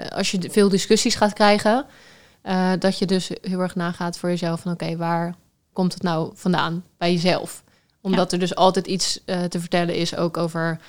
als 0.10 0.32
je 0.32 0.50
veel 0.52 0.70
discussies 0.70 1.16
gaat 1.16 1.34
krijgen, 1.34 1.86
eh, 2.44 2.72
dat 2.80 2.98
je 2.98 3.06
dus 3.06 3.30
heel 3.42 3.60
erg 3.60 3.76
nagaat 3.76 4.18
voor 4.18 4.30
jezelf 4.30 4.62
van 4.62 4.72
oké, 4.72 4.98
waar 4.98 5.36
komt 5.74 5.94
het 5.94 6.04
nou 6.04 6.32
vandaan 6.36 6.84
bij 6.98 7.12
jezelf? 7.12 7.64
Omdat 8.02 8.32
er 8.32 8.40
dus 8.40 8.56
altijd 8.56 8.88
iets 8.88 9.20
eh, 9.26 9.44
te 9.44 9.60
vertellen 9.60 9.96
is 9.96 10.16
ook 10.16 10.38
over 10.38 10.80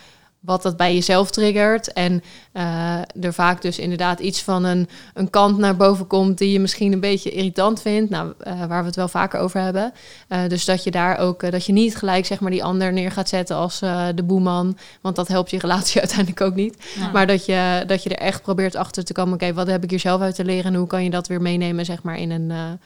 wat 0.45 0.63
dat 0.63 0.77
bij 0.77 0.95
jezelf 0.95 1.31
triggert. 1.31 1.93
En 1.93 2.23
eh, 2.53 2.99
er 3.21 3.33
vaak 3.33 3.63
dus 3.63 3.79
inderdaad 3.79 4.21
iets 4.21 4.43
van 4.43 4.65
een, 4.65 4.89
een 5.15 5.31
kant 5.31 5.59
naar 5.59 5.77
boven 5.77 6.07
komt 6.07 6.39
die 6.39 6.53
je 6.53 6.61
misschien 6.61 6.93
een 6.93 7.01
beetje 7.01 7.31
irritant 7.31 7.81
vindt. 7.81 8.11
Nou, 8.11 8.33
eh, 8.39 8.65
waar 8.65 8.81
we 8.81 8.87
het 8.87 8.97
wel 8.97 9.09
vaker 9.09 9.41
over 9.41 9.61
hebben. 9.61 9.93
Eh, 10.29 10.49
dus 10.49 10.65
dat 10.65 10.85
je 10.85 10.91
daar 10.91 11.19
ook, 11.19 11.51
dat 11.51 11.67
je 11.67 11.73
niet 11.73 11.97
gelijk 11.97 12.27
zeg 12.27 12.41
maar 12.41 12.51
die 12.51 12.65
ander 12.65 12.93
neer 12.93 13.11
gaat 13.11 13.29
zetten 13.29 13.57
als 13.57 13.79
de 14.15 14.23
boeman. 14.25 14.79
Want 15.01 15.17
dat 15.17 15.29
helpt 15.29 15.51
je 15.51 15.59
relatie 15.59 16.01
uiteindelijk 16.05 16.41
ook 16.41 16.55
niet. 16.55 16.77
Ja. 16.99 17.11
Maar 17.11 17.27
dat 17.27 17.47
je, 17.47 17.85
dat 17.87 18.03
je 18.03 18.09
er 18.09 18.27
echt 18.27 18.43
probeert 18.43 18.75
achter 18.75 19.05
te 19.05 19.13
komen. 19.13 19.35
Oké, 19.35 19.53
wat 19.53 19.67
heb 19.67 19.85
ik 19.85 19.91
hier 19.91 20.01
zelf 20.01 20.21
uit 20.21 20.35
te 20.35 20.45
leren? 20.45 20.73
En 20.73 20.79
hoe 20.79 20.87
kan 20.87 21.05
je 21.05 21.11
dat 21.11 21.27
weer 21.27 21.43
meenemen, 21.43 21.85
zeg 21.85 22.03
maar, 22.03 22.19
in 22.19 22.31
een, 22.31 22.47
nou 22.47 22.79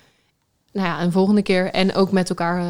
ja, 0.72 1.02
een 1.02 1.12
volgende 1.12 1.42
keer. 1.42 1.70
En 1.70 1.94
ook 1.94 2.12
met 2.12 2.28
elkaar 2.28 2.62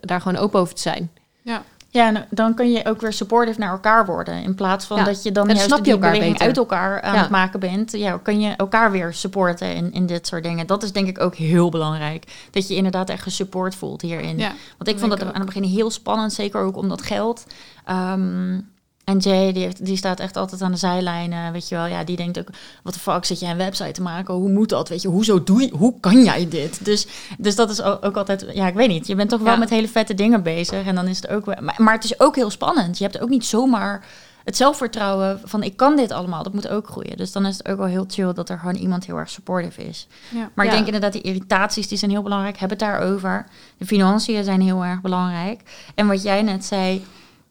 daar 0.00 0.20
gewoon 0.20 0.42
open 0.42 0.60
over 0.60 0.74
te 0.74 0.80
zijn. 0.80 1.10
Ja. 1.42 1.62
Ja, 1.94 2.26
dan 2.30 2.54
kun 2.54 2.72
je 2.72 2.86
ook 2.86 3.00
weer 3.00 3.12
supportive 3.12 3.58
naar 3.58 3.70
elkaar 3.70 4.06
worden. 4.06 4.42
In 4.42 4.54
plaats 4.54 4.84
van 4.86 4.96
Ja. 4.96 5.04
dat 5.04 5.22
je 5.22 5.32
dan 5.32 5.46
juist 5.46 5.62
snap 5.62 5.76
je 5.78 5.84
die 5.84 5.92
elkaar 5.92 6.10
beweging 6.10 6.32
beter. 6.32 6.46
uit 6.48 6.56
elkaar 6.56 7.00
aan 7.02 7.14
Ja. 7.14 7.20
het 7.20 7.30
maken 7.30 7.60
bent. 7.60 7.92
Ja, 7.92 8.18
kun 8.22 8.40
je 8.40 8.50
elkaar 8.56 8.90
weer 8.90 9.12
supporten 9.12 9.74
in, 9.74 9.92
in 9.92 10.06
dit 10.06 10.26
soort 10.26 10.42
dingen. 10.42 10.66
Dat 10.66 10.82
is 10.82 10.92
denk 10.92 11.08
ik 11.08 11.20
ook 11.20 11.34
heel 11.34 11.70
belangrijk. 11.70 12.48
Dat 12.50 12.68
je 12.68 12.74
inderdaad 12.74 13.10
echt 13.10 13.22
gesupport 13.22 13.74
voelt 13.74 14.00
hierin. 14.02 14.36
Want 14.78 14.88
ik 14.88 14.98
vond 14.98 15.10
dat 15.10 15.20
ik 15.22 15.28
aan 15.28 15.34
het 15.34 15.44
begin 15.44 15.62
heel 15.62 15.90
spannend, 15.90 16.32
zeker 16.32 16.60
ook 16.60 16.76
om 16.76 16.88
dat 16.88 17.02
geld. 17.02 17.46
Ehm, 17.84 18.60
En 19.04 19.18
Jay, 19.18 19.52
die, 19.52 19.62
heeft, 19.62 19.84
die 19.84 19.96
staat 19.96 20.20
echt 20.20 20.36
altijd 20.36 20.62
aan 20.62 20.70
de 20.70 20.76
zijlijnen, 20.76 21.52
weet 21.52 21.68
je 21.68 21.74
wel. 21.74 21.86
Ja, 21.86 22.04
die 22.04 22.16
denkt 22.16 22.38
ook, 22.38 22.48
wat 22.82 22.94
de 22.94 23.00
fuck 23.00 23.24
zit 23.24 23.40
jij 23.40 23.50
een 23.50 23.56
website 23.56 23.90
te 23.92 24.02
maken? 24.02 24.34
Hoe 24.34 24.50
moet 24.50 24.68
dat? 24.68 24.88
Weet 24.88 25.02
je, 25.02 25.08
hoezo 25.08 25.42
doe 25.44 25.60
je, 25.62 25.70
hoe 25.76 26.00
kan 26.00 26.24
jij 26.24 26.48
dit? 26.48 26.84
Dus, 26.84 27.06
dus 27.38 27.54
dat 27.56 27.70
is 27.70 27.82
ook, 27.82 28.16
altijd, 28.16 28.46
ja, 28.54 28.66
ik 28.66 28.74
weet 28.74 28.88
niet. 28.88 29.06
Je 29.06 29.14
bent 29.14 29.30
toch 29.30 29.40
wel 29.40 29.52
Ja. 29.52 29.58
met 29.58 29.70
hele 29.70 29.88
vette 29.88 30.14
dingen 30.14 30.42
bezig. 30.42 30.86
En 30.86 30.94
dan 30.94 31.06
is 31.06 31.16
het 31.16 31.28
ook 31.28 31.44
wel, 31.44 31.56
maar, 31.60 31.74
maar 31.78 31.94
het 31.94 32.04
is 32.04 32.20
ook 32.20 32.34
heel 32.36 32.50
spannend. 32.50 32.98
Je 32.98 33.04
hebt 33.04 33.20
ook 33.20 33.28
niet 33.28 33.44
zomaar 33.44 34.04
het 34.44 34.56
zelfvertrouwen 34.56 35.40
van, 35.44 35.62
ik 35.62 35.76
kan 35.76 35.96
dit 35.96 36.10
allemaal. 36.12 36.42
Dat 36.42 36.52
moet 36.54 36.68
ook 36.68 36.86
groeien. 36.88 37.16
Dus 37.16 37.32
dan 37.32 37.46
is 37.46 37.56
het 37.58 37.68
ook 37.68 37.76
wel 37.78 37.86
heel 37.86 38.04
chill 38.08 38.32
dat 38.32 38.48
er 38.48 38.58
gewoon 38.58 38.74
iemand 38.74 39.06
heel 39.06 39.16
erg 39.18 39.30
supportive 39.30 39.86
is. 39.88 40.06
Ja. 40.30 40.50
Maar 40.54 40.64
ik 40.64 40.70
Ja. 40.70 40.76
denk 40.76 40.86
inderdaad, 40.86 41.12
die 41.12 41.22
irritaties 41.22 41.88
die 41.88 41.98
zijn 41.98 42.10
heel 42.10 42.22
belangrijk. 42.22 42.56
Heb 42.58 42.70
het 42.70 42.78
daarover. 42.78 43.46
De 43.78 43.86
financiën 43.86 44.44
zijn 44.44 44.60
heel 44.60 44.84
erg 44.84 45.00
belangrijk. 45.00 45.60
En 45.94 46.06
wat 46.06 46.22
jij 46.22 46.42
net 46.42 46.64
zei, 46.64 47.04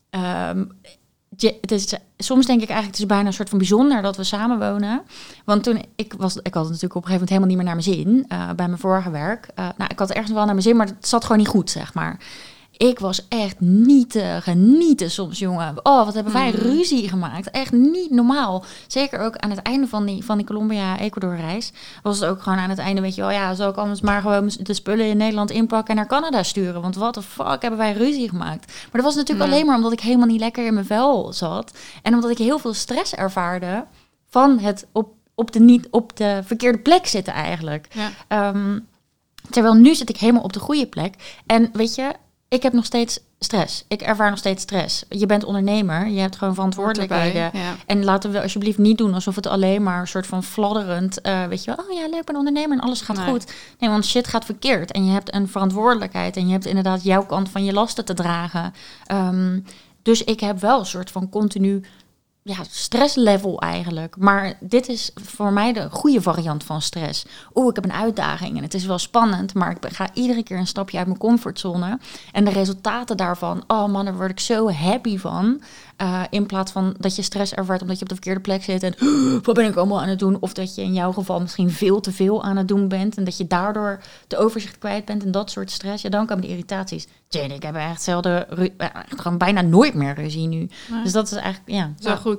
ehm, 0.10 0.64
het 1.38 1.72
is, 1.72 1.94
soms 2.18 2.46
denk 2.46 2.62
ik 2.62 2.70
eigenlijk, 2.70 2.98
het 2.98 3.00
is 3.00 3.06
bijna 3.06 3.28
een 3.28 3.34
soort 3.34 3.50
van 3.50 3.58
bijzonder 3.58 4.02
dat 4.02 4.18
we 4.18 4.24
samenwonen. 4.24 5.02
Want 5.46 5.64
toen 5.64 5.86
ik 5.96 6.14
was, 6.18 6.36
ik 6.36 6.54
had 6.54 6.64
het 6.64 6.74
natuurlijk 6.74 6.96
op 6.96 7.04
een 7.04 7.10
gegeven 7.10 7.12
moment 7.12 7.30
helemaal 7.30 7.48
niet 7.48 7.58
meer 7.58 7.66
naar 7.66 7.76
mijn 7.76 8.18
zin 8.18 8.26
eh, 8.28 8.56
bij 8.56 8.68
mijn 8.68 8.80
vorige 8.80 9.12
werk. 9.12 9.48
Eh, 9.56 9.70
nou, 9.78 9.90
ik 9.92 10.00
had 10.00 10.12
ergens 10.12 10.32
wel 10.32 10.44
naar 10.44 10.54
mijn 10.54 10.62
zin, 10.62 10.76
maar 10.76 10.88
het 10.88 11.08
zat 11.08 11.24
gewoon 11.24 11.38
niet 11.38 11.48
goed, 11.48 11.70
zeg 11.70 11.94
maar. 11.94 12.20
Ik 12.78 13.00
was 13.00 13.28
echt 13.28 13.60
niet 13.60 14.10
te 14.10 14.40
genieten 14.42 15.12
soms, 15.12 15.40
jongen. 15.40 15.76
Oh, 15.84 16.06
wat 16.06 16.14
hebben 16.14 16.34
wij 16.34 16.50
Mm. 16.52 16.56
ruzie 16.56 17.10
gemaakt. 17.10 17.52
Echt 17.52 17.72
niet 17.72 18.12
normaal. 18.12 18.64
Zeker 18.88 19.20
ook 19.20 19.36
aan 19.38 19.50
het 19.50 19.62
einde 19.62 19.88
van 19.88 20.06
die, 20.06 20.24
van 20.26 20.38
die 20.38 20.46
Colombia-Ecuador-reis. 20.46 21.72
Was 22.04 22.20
het 22.20 22.30
ook 22.30 22.42
gewoon 22.42 22.58
aan 22.58 22.70
het 22.70 22.80
einde, 22.80 23.02
weet 23.02 23.16
je 23.16 23.22
wel... 23.22 23.32
Ja, 23.32 23.54
zal 23.54 23.70
ik 23.70 23.76
anders 23.76 24.02
maar 24.02 24.22
gewoon 24.22 24.52
de 24.62 24.74
spullen 24.74 25.06
in 25.06 25.18
Nederland 25.18 25.52
inpakken... 25.52 25.90
en 25.90 25.96
naar 25.96 26.08
Canada 26.08 26.44
sturen? 26.44 26.82
Want 26.82 26.96
wat 26.96 27.14
de 27.14 27.22
fuck 27.22 27.62
hebben 27.62 27.80
wij 27.80 27.94
ruzie 27.94 28.30
gemaakt? 28.30 28.66
Maar 28.66 28.92
dat 29.02 29.04
was 29.04 29.16
natuurlijk 29.16 29.50
alleen 29.52 29.66
maar 29.66 29.76
omdat 29.76 29.92
ik 29.92 30.00
helemaal 30.00 30.28
niet 30.28 30.40
lekker 30.40 30.66
in 30.66 30.74
mijn 30.74 30.86
vel 30.86 31.34
zat. 31.34 31.78
En 32.02 32.14
omdat 32.14 32.30
ik 32.30 32.38
heel 32.38 32.60
veel 32.60 32.74
stress 32.74 33.16
ervaarde... 33.16 33.86
van 34.30 34.60
het 34.60 34.88
op, 34.92 35.14
op, 35.36 35.52
de, 35.52 35.60
niet, 35.60 35.88
op 35.92 36.18
de 36.18 36.42
verkeerde 36.46 36.80
plek 36.80 37.08
zitten 37.08 37.34
eigenlijk. 37.34 37.88
Ja. 37.92 38.10
Ehm, 38.28 38.80
terwijl 39.50 39.74
nu 39.74 39.96
zit 39.96 40.10
ik 40.10 40.18
helemaal 40.18 40.44
op 40.44 40.54
de 40.54 40.60
goede 40.60 40.88
plek. 40.88 41.42
En 41.46 41.70
weet 41.74 41.96
je, 41.96 42.12
ik 42.54 42.64
heb 42.64 42.74
nog 42.74 42.86
steeds 42.86 43.20
stress. 43.40 43.84
Ik 43.88 44.02
ervaar 44.02 44.30
nog 44.30 44.40
steeds 44.40 44.62
stress. 44.64 45.04
Je 45.10 45.26
bent 45.26 45.44
ondernemer, 45.44 46.08
je 46.08 46.20
hebt 46.20 46.36
gewoon 46.36 46.54
verantwoordelijkheden. 46.54 47.44
erbij, 47.44 47.62
Ja. 47.62 47.76
En 47.86 48.04
laten 48.04 48.32
we 48.32 48.42
alsjeblieft 48.42 48.78
niet 48.78 48.98
doen 48.98 49.14
alsof 49.14 49.36
het 49.36 49.48
alleen 49.48 49.84
maar 49.84 50.00
een 50.00 50.08
soort 50.08 50.28
van 50.28 50.44
fladderend, 50.44 51.22
eh, 51.22 51.46
weet 51.46 51.64
je 51.64 51.76
wel, 51.76 51.86
oh 51.86 51.92
ja, 51.94 52.08
leuk, 52.08 52.20
ik 52.20 52.26
ben 52.26 52.36
ondernemer 52.36 52.78
en 52.78 52.84
alles 52.84 53.02
gaat 53.02 53.18
Nee. 53.18 53.26
goed. 53.26 53.54
Nee, 53.80 53.90
want 53.90 54.06
shit 54.06 54.28
gaat 54.28 54.46
verkeerd 54.46 54.92
en 54.92 55.06
je 55.06 55.12
hebt 55.12 55.34
een 55.34 55.48
verantwoordelijkheid 55.48 56.38
en 56.38 56.46
je 56.46 56.52
hebt 56.52 56.66
inderdaad 56.66 57.04
jouw 57.04 57.26
kant 57.26 57.50
van 57.50 57.64
je 57.64 57.74
lasten 57.74 58.06
te 58.06 58.14
dragen. 58.14 58.74
Ehm, 59.06 59.60
dus 60.02 60.24
ik 60.24 60.40
heb 60.40 60.60
wel 60.60 60.80
een 60.80 60.86
soort 60.86 61.12
van 61.12 61.30
continu 61.30 61.84
ja, 62.44 62.56
stresslevel 62.70 63.60
eigenlijk. 63.60 64.16
Maar 64.18 64.54
dit 64.60 64.88
is 64.88 65.12
voor 65.14 65.54
mij 65.54 65.74
de 65.74 65.90
goede 65.90 66.22
variant 66.22 66.64
van 66.64 66.82
stress. 66.82 67.26
Oeh, 67.54 67.70
ik 67.70 67.76
heb 67.76 67.84
een 67.84 67.94
uitdaging 67.94 68.58
en 68.58 68.64
het 68.64 68.74
is 68.74 68.86
wel 68.86 68.98
spannend, 68.98 69.54
maar 69.54 69.72
ik 69.72 69.94
ga 69.94 70.10
iedere 70.14 70.44
keer 70.44 70.58
een 70.58 70.68
stapje 70.68 70.98
uit 70.98 71.08
mijn 71.08 71.20
comfortzone. 71.20 72.00
En 72.32 72.46
de 72.46 72.52
resultaten 72.52 73.18
daarvan, 73.18 73.64
oh 73.68 73.86
man, 73.88 74.06
daar 74.06 74.16
word 74.16 74.32
ik 74.32 74.40
zo 74.40 74.72
happy 74.72 75.18
van. 75.18 75.62
Eh, 75.98 76.22
in 76.30 76.46
plaats 76.46 76.72
van 76.72 76.96
dat 77.00 77.16
je 77.16 77.22
stress 77.22 77.54
ervaart 77.54 77.82
omdat 77.82 77.96
je 77.96 78.02
op 78.02 78.10
de 78.10 78.16
verkeerde 78.16 78.40
plek 78.40 78.64
zit 78.64 78.84
en 78.84 78.96
wat 79.44 79.56
ben 79.56 79.66
ik 79.66 79.76
allemaal 79.76 80.02
aan 80.02 80.08
het 80.08 80.20
doen? 80.20 80.38
Of 80.40 80.54
dat 80.54 80.76
je 80.76 80.82
in 80.82 80.94
jouw 80.94 81.12
geval 81.12 81.42
misschien 81.42 81.72
veel 81.72 82.00
te 82.00 82.12
veel 82.12 82.44
aan 82.44 82.58
het 82.58 82.68
doen 82.68 82.88
bent 82.88 83.18
en 83.18 83.24
dat 83.24 83.38
je 83.38 83.48
daardoor 83.48 84.04
de 84.28 84.38
overzicht 84.38 84.78
kwijt 84.78 85.06
bent 85.06 85.24
en 85.24 85.32
dat 85.32 85.52
soort 85.52 85.72
stress. 85.72 86.04
Ja, 86.04 86.10
dan 86.10 86.26
komen 86.26 86.44
de 86.44 86.50
irritaties. 86.50 87.08
Jane, 87.28 87.54
ik 87.54 87.64
heb 87.64 87.76
echt 87.76 88.02
zelden, 88.02 88.58
echt 88.78 89.22
gewoon 89.22 89.38
bijna 89.38 89.62
nooit 89.62 89.94
meer 89.94 90.14
ruzie 90.14 90.48
nu. 90.48 90.70
Dus 91.04 91.12
dat 91.12 91.26
is 91.26 91.32
eigenlijk, 91.32 91.72
ja. 91.72 91.94
Zo 92.00 92.16
goed. 92.16 92.33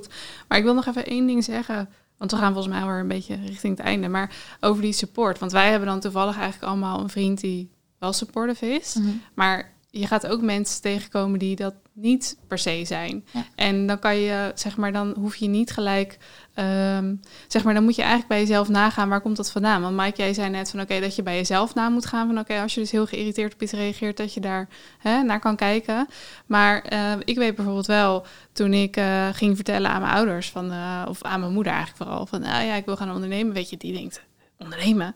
Maar 0.47 0.57
ik 0.57 0.63
wil 0.63 0.73
nog 0.73 0.85
even 0.85 1.05
één 1.05 1.27
ding 1.27 1.43
zeggen. 1.43 1.89
Want 2.17 2.31
we 2.31 2.37
gaan 2.37 2.53
volgens 2.53 2.73
mij 2.73 2.85
weer 2.85 2.99
een 2.99 3.07
beetje 3.07 3.35
richting 3.45 3.77
het 3.77 3.85
einde. 3.85 4.07
Maar 4.07 4.35
over 4.59 4.81
die 4.81 4.93
support. 4.93 5.39
Want 5.39 5.51
wij 5.51 5.69
hebben 5.69 5.87
dan 5.87 5.99
toevallig 5.99 6.35
eigenlijk 6.37 6.71
allemaal 6.71 6.99
een 6.99 7.09
vriend 7.09 7.39
die 7.39 7.69
wel 7.99 8.13
supportive 8.13 8.65
is. 8.65 8.93
Mhm. 8.93 9.09
Maar 9.33 9.73
je 9.89 10.07
gaat 10.07 10.27
ook 10.27 10.41
mensen 10.41 10.81
tegenkomen 10.81 11.39
die 11.39 11.55
dat 11.55 11.73
niet 11.95 12.37
per 12.47 12.57
se 12.57 12.81
zijn. 12.85 13.25
Ja. 13.31 13.45
En 13.55 13.87
dan 13.87 13.99
kan 13.99 14.15
je, 14.15 14.51
zeg 14.55 14.77
maar, 14.77 14.91
dan 14.91 15.15
hoef 15.19 15.35
je 15.35 15.47
niet 15.47 15.71
gelijk, 15.71 16.17
ehm, 16.53 17.15
zeg 17.47 17.63
maar, 17.63 17.73
dan 17.73 17.83
moet 17.83 17.95
je 17.95 18.01
eigenlijk 18.01 18.31
bij 18.31 18.39
jezelf 18.39 18.69
nagaan, 18.69 19.09
waar 19.09 19.21
komt 19.21 19.37
dat 19.37 19.51
vandaan? 19.51 19.81
Want 19.81 19.95
Mike, 19.95 20.21
jij 20.21 20.33
zei 20.33 20.49
net 20.49 20.69
van, 20.69 20.81
oké, 20.81 20.99
dat 20.99 21.15
je 21.15 21.23
bij 21.23 21.35
jezelf 21.35 21.73
na 21.73 21.89
moet 21.89 22.05
gaan 22.05 22.27
van, 22.27 22.39
oké, 22.39 22.61
als 22.61 22.73
je 22.73 22.79
dus 22.79 22.91
heel 22.91 23.05
geïrriteerd 23.05 23.53
op 23.53 23.61
iets 23.61 23.71
reageert, 23.71 24.17
dat 24.17 24.33
je 24.33 24.39
daar 24.39 24.67
hè, 24.99 25.23
naar 25.23 25.39
kan 25.39 25.55
kijken. 25.55 26.07
Maar 26.45 26.81
eh, 26.81 27.11
ik 27.23 27.37
weet 27.37 27.55
bijvoorbeeld 27.55 27.87
wel, 27.87 28.25
toen 28.51 28.73
ik 28.73 28.97
eh, 28.97 29.27
ging 29.31 29.55
vertellen 29.55 29.89
aan 29.89 30.01
mijn 30.01 30.13
ouders, 30.13 30.49
van, 30.49 30.71
eh, 30.71 31.05
of 31.07 31.23
aan 31.23 31.39
mijn 31.39 31.53
moeder 31.53 31.73
eigenlijk 31.73 32.03
vooral, 32.03 32.25
van, 32.25 32.41
nou 32.41 32.65
ja, 32.65 32.75
ik 32.75 32.85
wil 32.85 32.97
gaan 32.97 33.11
ondernemen, 33.11 33.53
weet 33.53 33.69
je, 33.69 33.77
die 33.77 33.93
denkt, 33.93 34.21
ondernemen? 34.57 35.15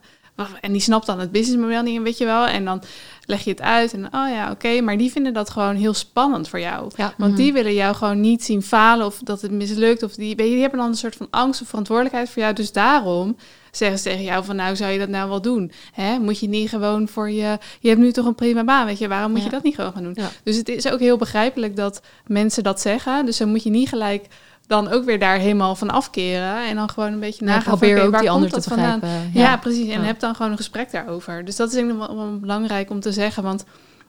En 0.60 0.72
die 0.72 0.80
snapt 0.80 1.06
dan 1.06 1.18
het 1.20 1.32
businessmodel 1.32 1.82
niet, 1.82 2.02
weet 2.02 2.18
je 2.18 2.24
wel. 2.24 2.46
En 2.46 2.64
dan 2.64 2.82
leg 3.24 3.44
je 3.44 3.50
het 3.50 3.60
uit 3.60 3.92
en 3.92 4.04
oh 4.04 4.28
ja, 4.30 4.50
oké. 4.50 4.80
Maar 4.80 4.98
die 4.98 5.10
vinden 5.10 5.32
dat 5.32 5.50
gewoon 5.50 5.74
heel 5.76 5.94
spannend 5.94 6.48
voor 6.48 6.60
jou. 6.60 6.90
Ja. 6.96 7.14
Want 7.16 7.32
Mhm. 7.32 7.40
die 7.42 7.52
willen 7.52 7.74
jou 7.74 7.94
gewoon 7.94 8.20
niet 8.20 8.44
zien 8.44 8.62
falen 8.62 9.06
of 9.06 9.18
dat 9.24 9.40
het 9.42 9.50
mislukt. 9.50 10.02
Of 10.02 10.14
die, 10.14 10.36
weet 10.36 10.46
je, 10.46 10.52
die 10.52 10.60
hebben 10.60 10.78
dan 10.78 10.88
een 10.88 10.94
soort 10.94 11.16
van 11.16 11.26
angst 11.30 11.60
of 11.62 11.68
verantwoordelijkheid 11.68 12.30
voor 12.30 12.42
jou. 12.42 12.54
Dus 12.54 12.72
daarom 12.72 13.36
zeggen 13.70 13.98
ze 13.98 14.04
tegen 14.04 14.24
jou 14.24 14.44
van 14.44 14.56
nou, 14.56 14.76
zou 14.76 14.92
je 14.92 14.98
dat 14.98 15.08
nou 15.08 15.28
wel 15.28 15.40
doen? 15.42 15.72
Hè? 15.92 16.18
Moet 16.18 16.38
je 16.40 16.48
niet 16.48 16.68
gewoon 16.68 17.08
voor 17.08 17.30
je... 17.30 17.58
Je 17.80 17.88
hebt 17.88 18.00
nu 18.00 18.12
toch 18.12 18.26
een 18.26 18.34
prima 18.34 18.64
baan, 18.64 18.86
weet 18.86 18.98
je. 18.98 19.08
Waarom 19.08 19.30
moet 19.30 19.38
Ja. 19.40 19.44
je 19.46 19.50
dat 19.50 19.62
niet 19.62 19.74
gewoon 19.74 19.92
gaan 19.92 20.02
doen? 20.02 20.12
Ja. 20.16 20.30
Dus 20.44 20.56
het 20.56 20.68
is 20.68 20.88
ook 20.90 21.00
heel 21.00 21.16
begrijpelijk 21.16 21.76
dat 21.76 22.00
mensen 22.26 22.62
dat 22.62 22.80
zeggen. 22.80 23.26
Dus 23.26 23.36
dan 23.36 23.48
moet 23.48 23.62
je 23.62 23.70
niet 23.70 23.88
gelijk 23.88 24.26
dan 24.70 24.88
ook 24.88 25.04
weer 25.04 25.18
daar 25.18 25.36
helemaal 25.38 25.74
van 25.74 25.90
afkeren. 25.90 26.66
En 26.68 26.74
dan 26.76 26.90
gewoon 26.90 27.12
een 27.12 27.20
beetje 27.20 27.44
Ja, 27.44 27.50
nagaan 27.50 27.78
probeer 27.78 28.02
ook 28.02 28.10
waar 28.10 28.20
die 28.20 28.30
komt 28.30 28.42
ander 28.42 28.48
te 28.48 28.54
dat 28.54 28.78
vandaan? 28.78 29.00
Ja, 29.32 29.56
precies. 29.56 29.88
En 29.88 30.00
Ja. 30.00 30.06
heb 30.06 30.20
dan 30.20 30.34
gewoon 30.34 30.50
een 30.50 30.56
gesprek 30.56 30.90
daarover. 30.90 31.44
Dus 31.44 31.56
dat 31.56 31.68
is 31.68 31.74
denk 31.74 31.90
ik 31.90 31.96
wel, 31.98 32.38
belangrijk 32.40 32.90
om 32.90 33.00
te 33.00 33.12
zeggen. 33.12 33.42
Want 33.42 33.64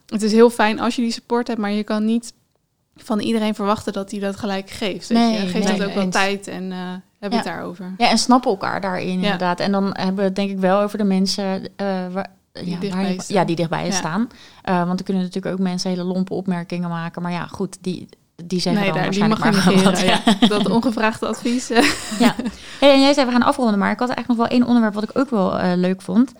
het 0.07 0.21
is 0.21 0.31
heel 0.31 0.49
fijn 0.49 0.79
als 0.79 0.95
je 0.95 1.01
die 1.01 1.11
support 1.11 1.47
hebt, 1.47 1.59
maar 1.59 1.71
je 1.71 1.83
kan 1.83 2.05
niet 2.05 2.33
van 2.95 3.19
iedereen 3.19 3.55
verwachten 3.55 3.93
dat 3.93 4.11
hij 4.11 4.19
dat 4.19 4.35
gelijk 4.35 4.69
geeft. 4.69 5.09
Nee, 5.09 5.31
je. 5.31 5.37
Geef 5.47 5.53
nee, 5.67 5.77
dat 5.77 5.87
ook 5.87 5.93
wel 5.93 6.03
eens. 6.03 6.15
tijd 6.15 6.47
en 6.47 6.71
eh 6.71 6.77
heb 7.19 7.31
Ja. 7.31 7.37
het 7.37 7.45
daarover. 7.47 7.93
Ja, 7.97 8.09
en 8.09 8.17
snappen 8.17 8.51
elkaar 8.51 8.81
daarin 8.81 9.07
inderdaad. 9.07 9.59
En 9.59 9.71
dan 9.71 9.83
hebben 9.93 10.15
we 10.15 10.21
het 10.21 10.35
denk 10.35 10.49
ik 10.49 10.59
wel 10.59 10.79
over 10.81 10.97
de 10.97 11.03
mensen 11.03 11.67
waar, 12.13 12.27
Die 12.53 12.69
ja, 12.69 12.79
dichtbij 12.79 13.13
je- 13.13 13.33
ja, 13.33 13.45
die 13.45 13.55
dichtbij 13.55 13.83
je 13.85 13.91
Ja. 13.91 13.95
staan. 13.97 14.29
Eh, 14.61 14.85
want 14.85 14.99
er 14.99 15.05
kunnen 15.05 15.23
natuurlijk 15.23 15.53
ook 15.55 15.61
mensen 15.61 15.89
hele 15.89 16.03
lompe 16.03 16.33
opmerkingen 16.33 16.89
maken. 16.89 17.21
Maar 17.21 17.31
ja, 17.31 17.47
goed, 17.47 17.77
die, 17.81 18.07
die 18.45 18.59
zeggen 18.59 18.81
Nee, 18.81 18.91
dan 18.91 19.01
daar, 19.01 19.11
die 19.11 19.27
mag 19.27 19.39
maar 19.39 19.51
negeren. 19.53 19.83
wat. 19.83 19.99
Ja. 20.01 20.19
Dat 20.47 20.69
ongevraagde 20.69 21.27
advies. 21.27 21.67
Ja. 22.19 22.35
Hey, 22.79 22.91
en 22.93 23.01
jij 23.01 23.13
zei 23.13 23.25
we 23.25 23.31
gaan 23.31 23.43
afronden, 23.43 23.79
maar 23.79 23.91
ik 23.91 23.99
had 23.99 24.09
eigenlijk 24.09 24.39
nog 24.39 24.47
wel 24.49 24.57
één 24.57 24.67
onderwerp 24.67 24.93
wat 24.93 25.03
ik 25.03 25.17
ook 25.17 25.29
wel 25.29 25.59
eh, 25.59 25.71
leuk 25.75 26.01
vond. 26.01 26.31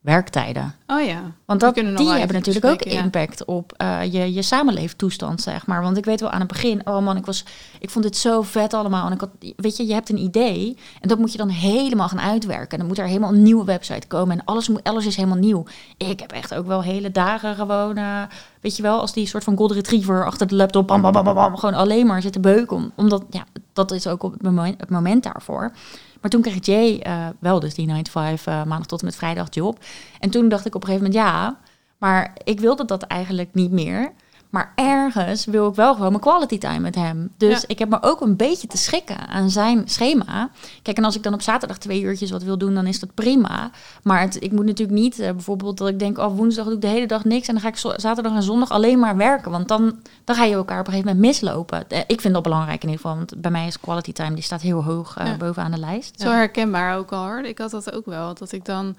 Werktijden. 0.00 0.74
Oh 0.86 1.02
ja. 1.06 1.20
Want 1.44 1.60
Die 1.60 1.72
dat, 1.84 1.96
die, 1.96 2.08
hebben 2.08 2.36
natuurlijk 2.36 2.64
ook 2.64 2.82
ja. 2.84 3.02
impact 3.02 3.44
op 3.44 3.72
eh, 3.76 4.12
je, 4.12 4.32
je 4.34 4.42
samenleeftoestand, 4.42 5.40
zeg 5.42 5.66
maar. 5.66 5.82
Want 5.82 5.96
ik 5.96 6.04
weet 6.04 6.20
wel 6.20 6.30
aan 6.30 6.38
het 6.40 6.48
begin, 6.48 6.86
oh 6.86 6.98
man, 7.04 7.16
ik, 7.16 7.26
was, 7.26 7.44
ik 7.80 7.90
vond 7.90 8.04
dit 8.04 8.16
zo 8.16 8.42
vet 8.42 8.74
allemaal. 8.74 9.06
En 9.06 9.12
ik 9.12 9.20
had, 9.20 9.30
weet 9.56 9.76
je, 9.76 9.86
je 9.86 9.92
hebt 9.92 10.08
een 10.08 10.18
idee 10.18 10.76
en 11.00 11.08
dat 11.08 11.18
moet 11.18 11.32
je 11.32 11.38
dan 11.38 11.48
helemaal 11.48 12.08
gaan 12.08 12.20
uitwerken. 12.20 12.70
En 12.70 12.78
dan 12.78 12.86
moet 12.86 12.98
er 12.98 13.06
helemaal 13.06 13.32
een 13.32 13.42
nieuwe 13.42 13.64
website 13.64 14.06
komen 14.06 14.38
en 14.38 14.44
alles, 14.44 14.68
moet, 14.68 14.82
alles 14.84 15.06
is 15.06 15.16
helemaal 15.16 15.38
nieuw. 15.38 15.64
Ik 15.96 16.20
heb 16.20 16.32
echt 16.32 16.54
ook 16.54 16.66
wel 16.66 16.82
hele 16.82 17.10
dagen 17.10 17.54
gewoon, 17.54 17.96
eh, 17.96 18.22
weet 18.60 18.76
je 18.76 18.82
wel, 18.82 19.00
als 19.00 19.12
die 19.12 19.26
soort 19.26 19.44
van 19.44 19.56
gold 19.56 19.72
retriever 19.72 20.26
achter 20.26 20.46
de 20.46 20.54
laptop, 20.54 20.86
bam, 20.86 21.00
bam, 21.00 21.12
bam, 21.12 21.24
bam, 21.24 21.34
bam, 21.34 21.56
gewoon 21.56 21.74
alleen 21.74 22.06
maar 22.06 22.22
zitten 22.22 22.40
beuken. 22.40 22.76
Om- 22.76 22.92
Omdat, 22.96 23.24
ja, 23.30 23.44
dat 23.88 23.98
is 23.98 24.06
ook 24.06 24.22
op 24.22 24.32
het 24.32 24.90
moment, 24.90 25.22
daarvoor. 25.22 25.72
Maar 26.20 26.30
toen 26.30 26.42
kreeg 26.42 26.66
Jay 26.66 26.98
eh, 26.98 27.26
wel 27.38 27.60
dus 27.60 27.74
die 27.74 27.86
9 27.86 28.04
to 28.04 28.10
5 28.10 28.46
eh, 28.46 28.54
maandag 28.54 28.86
tot 28.86 29.00
en 29.00 29.06
met 29.06 29.16
vrijdag 29.16 29.46
job. 29.50 29.78
En 30.18 30.30
toen 30.30 30.48
dacht 30.48 30.66
ik 30.66 30.74
op 30.74 30.82
een 30.82 30.88
gegeven 30.88 31.10
moment, 31.10 31.26
ja, 31.28 31.58
maar 31.98 32.36
ik 32.44 32.60
wilde 32.60 32.84
dat 32.84 33.02
eigenlijk 33.02 33.54
niet 33.54 33.70
meer. 33.70 34.12
Maar 34.50 34.72
ergens 34.74 35.44
wil 35.44 35.68
ik 35.68 35.74
wel 35.74 35.94
gewoon 35.94 36.08
mijn 36.10 36.20
quality 36.22 36.58
time 36.58 36.78
met 36.78 36.94
hem. 36.94 37.30
Dus 37.36 37.60
Ja. 37.60 37.64
ik 37.66 37.78
heb 37.78 37.88
me 37.88 37.98
ook 38.02 38.20
een 38.20 38.36
beetje 38.36 38.66
te 38.66 38.76
schikken 38.76 39.28
aan 39.28 39.50
zijn 39.50 39.82
schema. 39.88 40.50
Kijk, 40.82 40.96
en 40.96 41.04
als 41.04 41.16
ik 41.16 41.22
dan 41.22 41.34
op 41.34 41.42
zaterdag 41.42 41.78
twee 41.78 42.02
uurtjes 42.02 42.30
wat 42.30 42.42
wil 42.42 42.58
doen, 42.58 42.74
dan 42.74 42.86
is 42.86 43.00
dat 43.00 43.14
prima. 43.14 43.70
Maar 44.02 44.20
het, 44.20 44.42
ik 44.42 44.52
moet 44.52 44.64
natuurlijk 44.66 44.98
niet 44.98 45.18
eh, 45.18 45.30
bijvoorbeeld 45.32 45.78
dat 45.78 45.88
ik 45.88 45.98
denk, 45.98 46.18
oh 46.18 46.36
woensdag 46.36 46.64
doe 46.64 46.74
ik 46.74 46.80
de 46.80 46.86
hele 46.86 47.06
dag 47.06 47.24
niks. 47.24 47.46
En 47.48 47.52
dan 47.54 47.62
ga 47.62 47.68
ik 47.68 47.76
zo- 47.76 47.92
zaterdag 47.96 48.32
en 48.34 48.42
zondag 48.42 48.70
alleen 48.70 48.98
maar 48.98 49.16
werken. 49.16 49.50
Want 49.50 49.68
dan, 49.68 49.98
dan 50.24 50.36
ga 50.36 50.44
je 50.44 50.54
elkaar 50.54 50.80
op 50.80 50.86
een 50.86 50.92
gegeven 50.92 51.14
moment 51.16 51.32
mislopen. 51.32 51.88
Eh, 51.88 52.00
Ik 52.06 52.20
vind 52.20 52.34
dat 52.34 52.42
belangrijk 52.42 52.82
in 52.82 52.88
ieder 52.88 53.00
geval. 53.02 53.16
Want 53.16 53.34
bij 53.40 53.50
mij 53.50 53.66
is 53.66 53.80
quality 53.80 54.12
time, 54.12 54.34
die 54.34 54.42
staat 54.44 54.60
heel 54.60 54.84
hoog 54.84 55.16
eh, 55.16 55.26
Ja. 55.26 55.36
bovenaan 55.36 55.70
de 55.70 55.78
lijst. 55.78 56.20
Zo 56.20 56.30
herkenbaar 56.30 56.96
ook 56.96 57.12
al 57.12 57.24
hoor. 57.24 57.40
Ik 57.44 57.58
had 57.58 57.70
dat 57.70 57.92
ook 57.92 58.06
wel. 58.06 58.34
Dat 58.34 58.52
ik 58.52 58.64
dan 58.64 58.96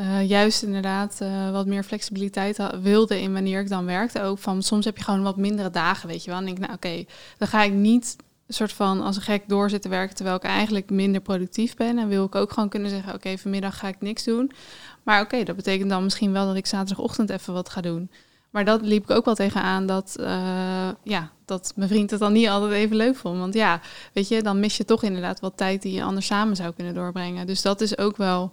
eh, 0.00 0.28
juist 0.28 0.62
inderdaad 0.62 1.18
eh, 1.20 1.50
wat 1.50 1.66
meer 1.66 1.84
flexibiliteit 1.84 2.58
wilde 2.82 3.20
in 3.20 3.32
wanneer 3.32 3.60
ik 3.60 3.68
dan 3.68 3.84
werkte. 3.84 4.22
Ook 4.22 4.38
van 4.38 4.62
soms 4.62 4.84
heb 4.84 4.96
je 4.96 5.04
gewoon 5.04 5.22
wat 5.22 5.36
mindere 5.36 5.70
dagen, 5.70 6.08
weet 6.08 6.24
je 6.24 6.30
wel. 6.30 6.38
En 6.38 6.44
denk 6.44 6.56
ik, 6.56 6.62
nou 6.62 6.74
oké, 6.76 7.04
dan 7.38 7.48
ga 7.48 7.62
ik 7.62 7.72
niet 7.72 8.16
soort 8.48 8.72
van 8.72 9.00
als 9.00 9.16
een 9.16 9.22
gek 9.22 9.42
door 9.46 9.70
zitten 9.70 9.90
werken 9.90 10.16
terwijl 10.16 10.36
ik 10.36 10.42
eigenlijk 10.42 10.90
minder 10.90 11.20
productief 11.20 11.76
ben. 11.76 11.98
En 11.98 12.08
wil 12.08 12.24
ik 12.24 12.34
ook 12.34 12.52
gewoon 12.52 12.68
kunnen 12.68 12.90
zeggen, 12.90 13.14
oké, 13.14 13.38
vanmiddag 13.38 13.78
ga 13.78 13.88
ik 13.88 14.00
niks 14.00 14.24
doen. 14.24 14.50
Maar 15.02 15.22
oké, 15.22 15.42
dat 15.42 15.56
betekent 15.56 15.90
dan 15.90 16.02
misschien 16.02 16.32
wel 16.32 16.46
dat 16.46 16.56
ik 16.56 16.66
zaterdagochtend 16.66 17.30
even 17.30 17.52
wat 17.52 17.68
ga 17.68 17.80
doen. 17.80 18.10
Maar 18.50 18.64
dat 18.64 18.82
liep 18.82 19.02
ik 19.02 19.10
ook 19.10 19.24
wel 19.24 19.34
tegenaan 19.34 19.86
dat, 19.86 20.16
eh, 20.20 20.88
ja, 21.02 21.30
dat 21.44 21.72
mijn 21.76 21.88
vriend 21.88 22.10
het 22.10 22.20
dan 22.20 22.32
niet 22.32 22.48
altijd 22.48 22.72
even 22.72 22.96
leuk 22.96 23.16
vond. 23.16 23.38
Want 23.38 23.54
ja, 23.54 23.80
weet 24.12 24.28
je, 24.28 24.42
dan 24.42 24.60
mis 24.60 24.76
je 24.76 24.84
toch 24.84 25.02
inderdaad 25.02 25.40
wat 25.40 25.56
tijd 25.56 25.82
die 25.82 25.92
je 25.92 26.02
anders 26.02 26.26
samen 26.26 26.56
zou 26.56 26.72
kunnen 26.72 26.94
doorbrengen. 26.94 27.46
Dus 27.46 27.62
dat 27.62 27.80
is 27.80 27.98
ook 27.98 28.16
wel, 28.16 28.52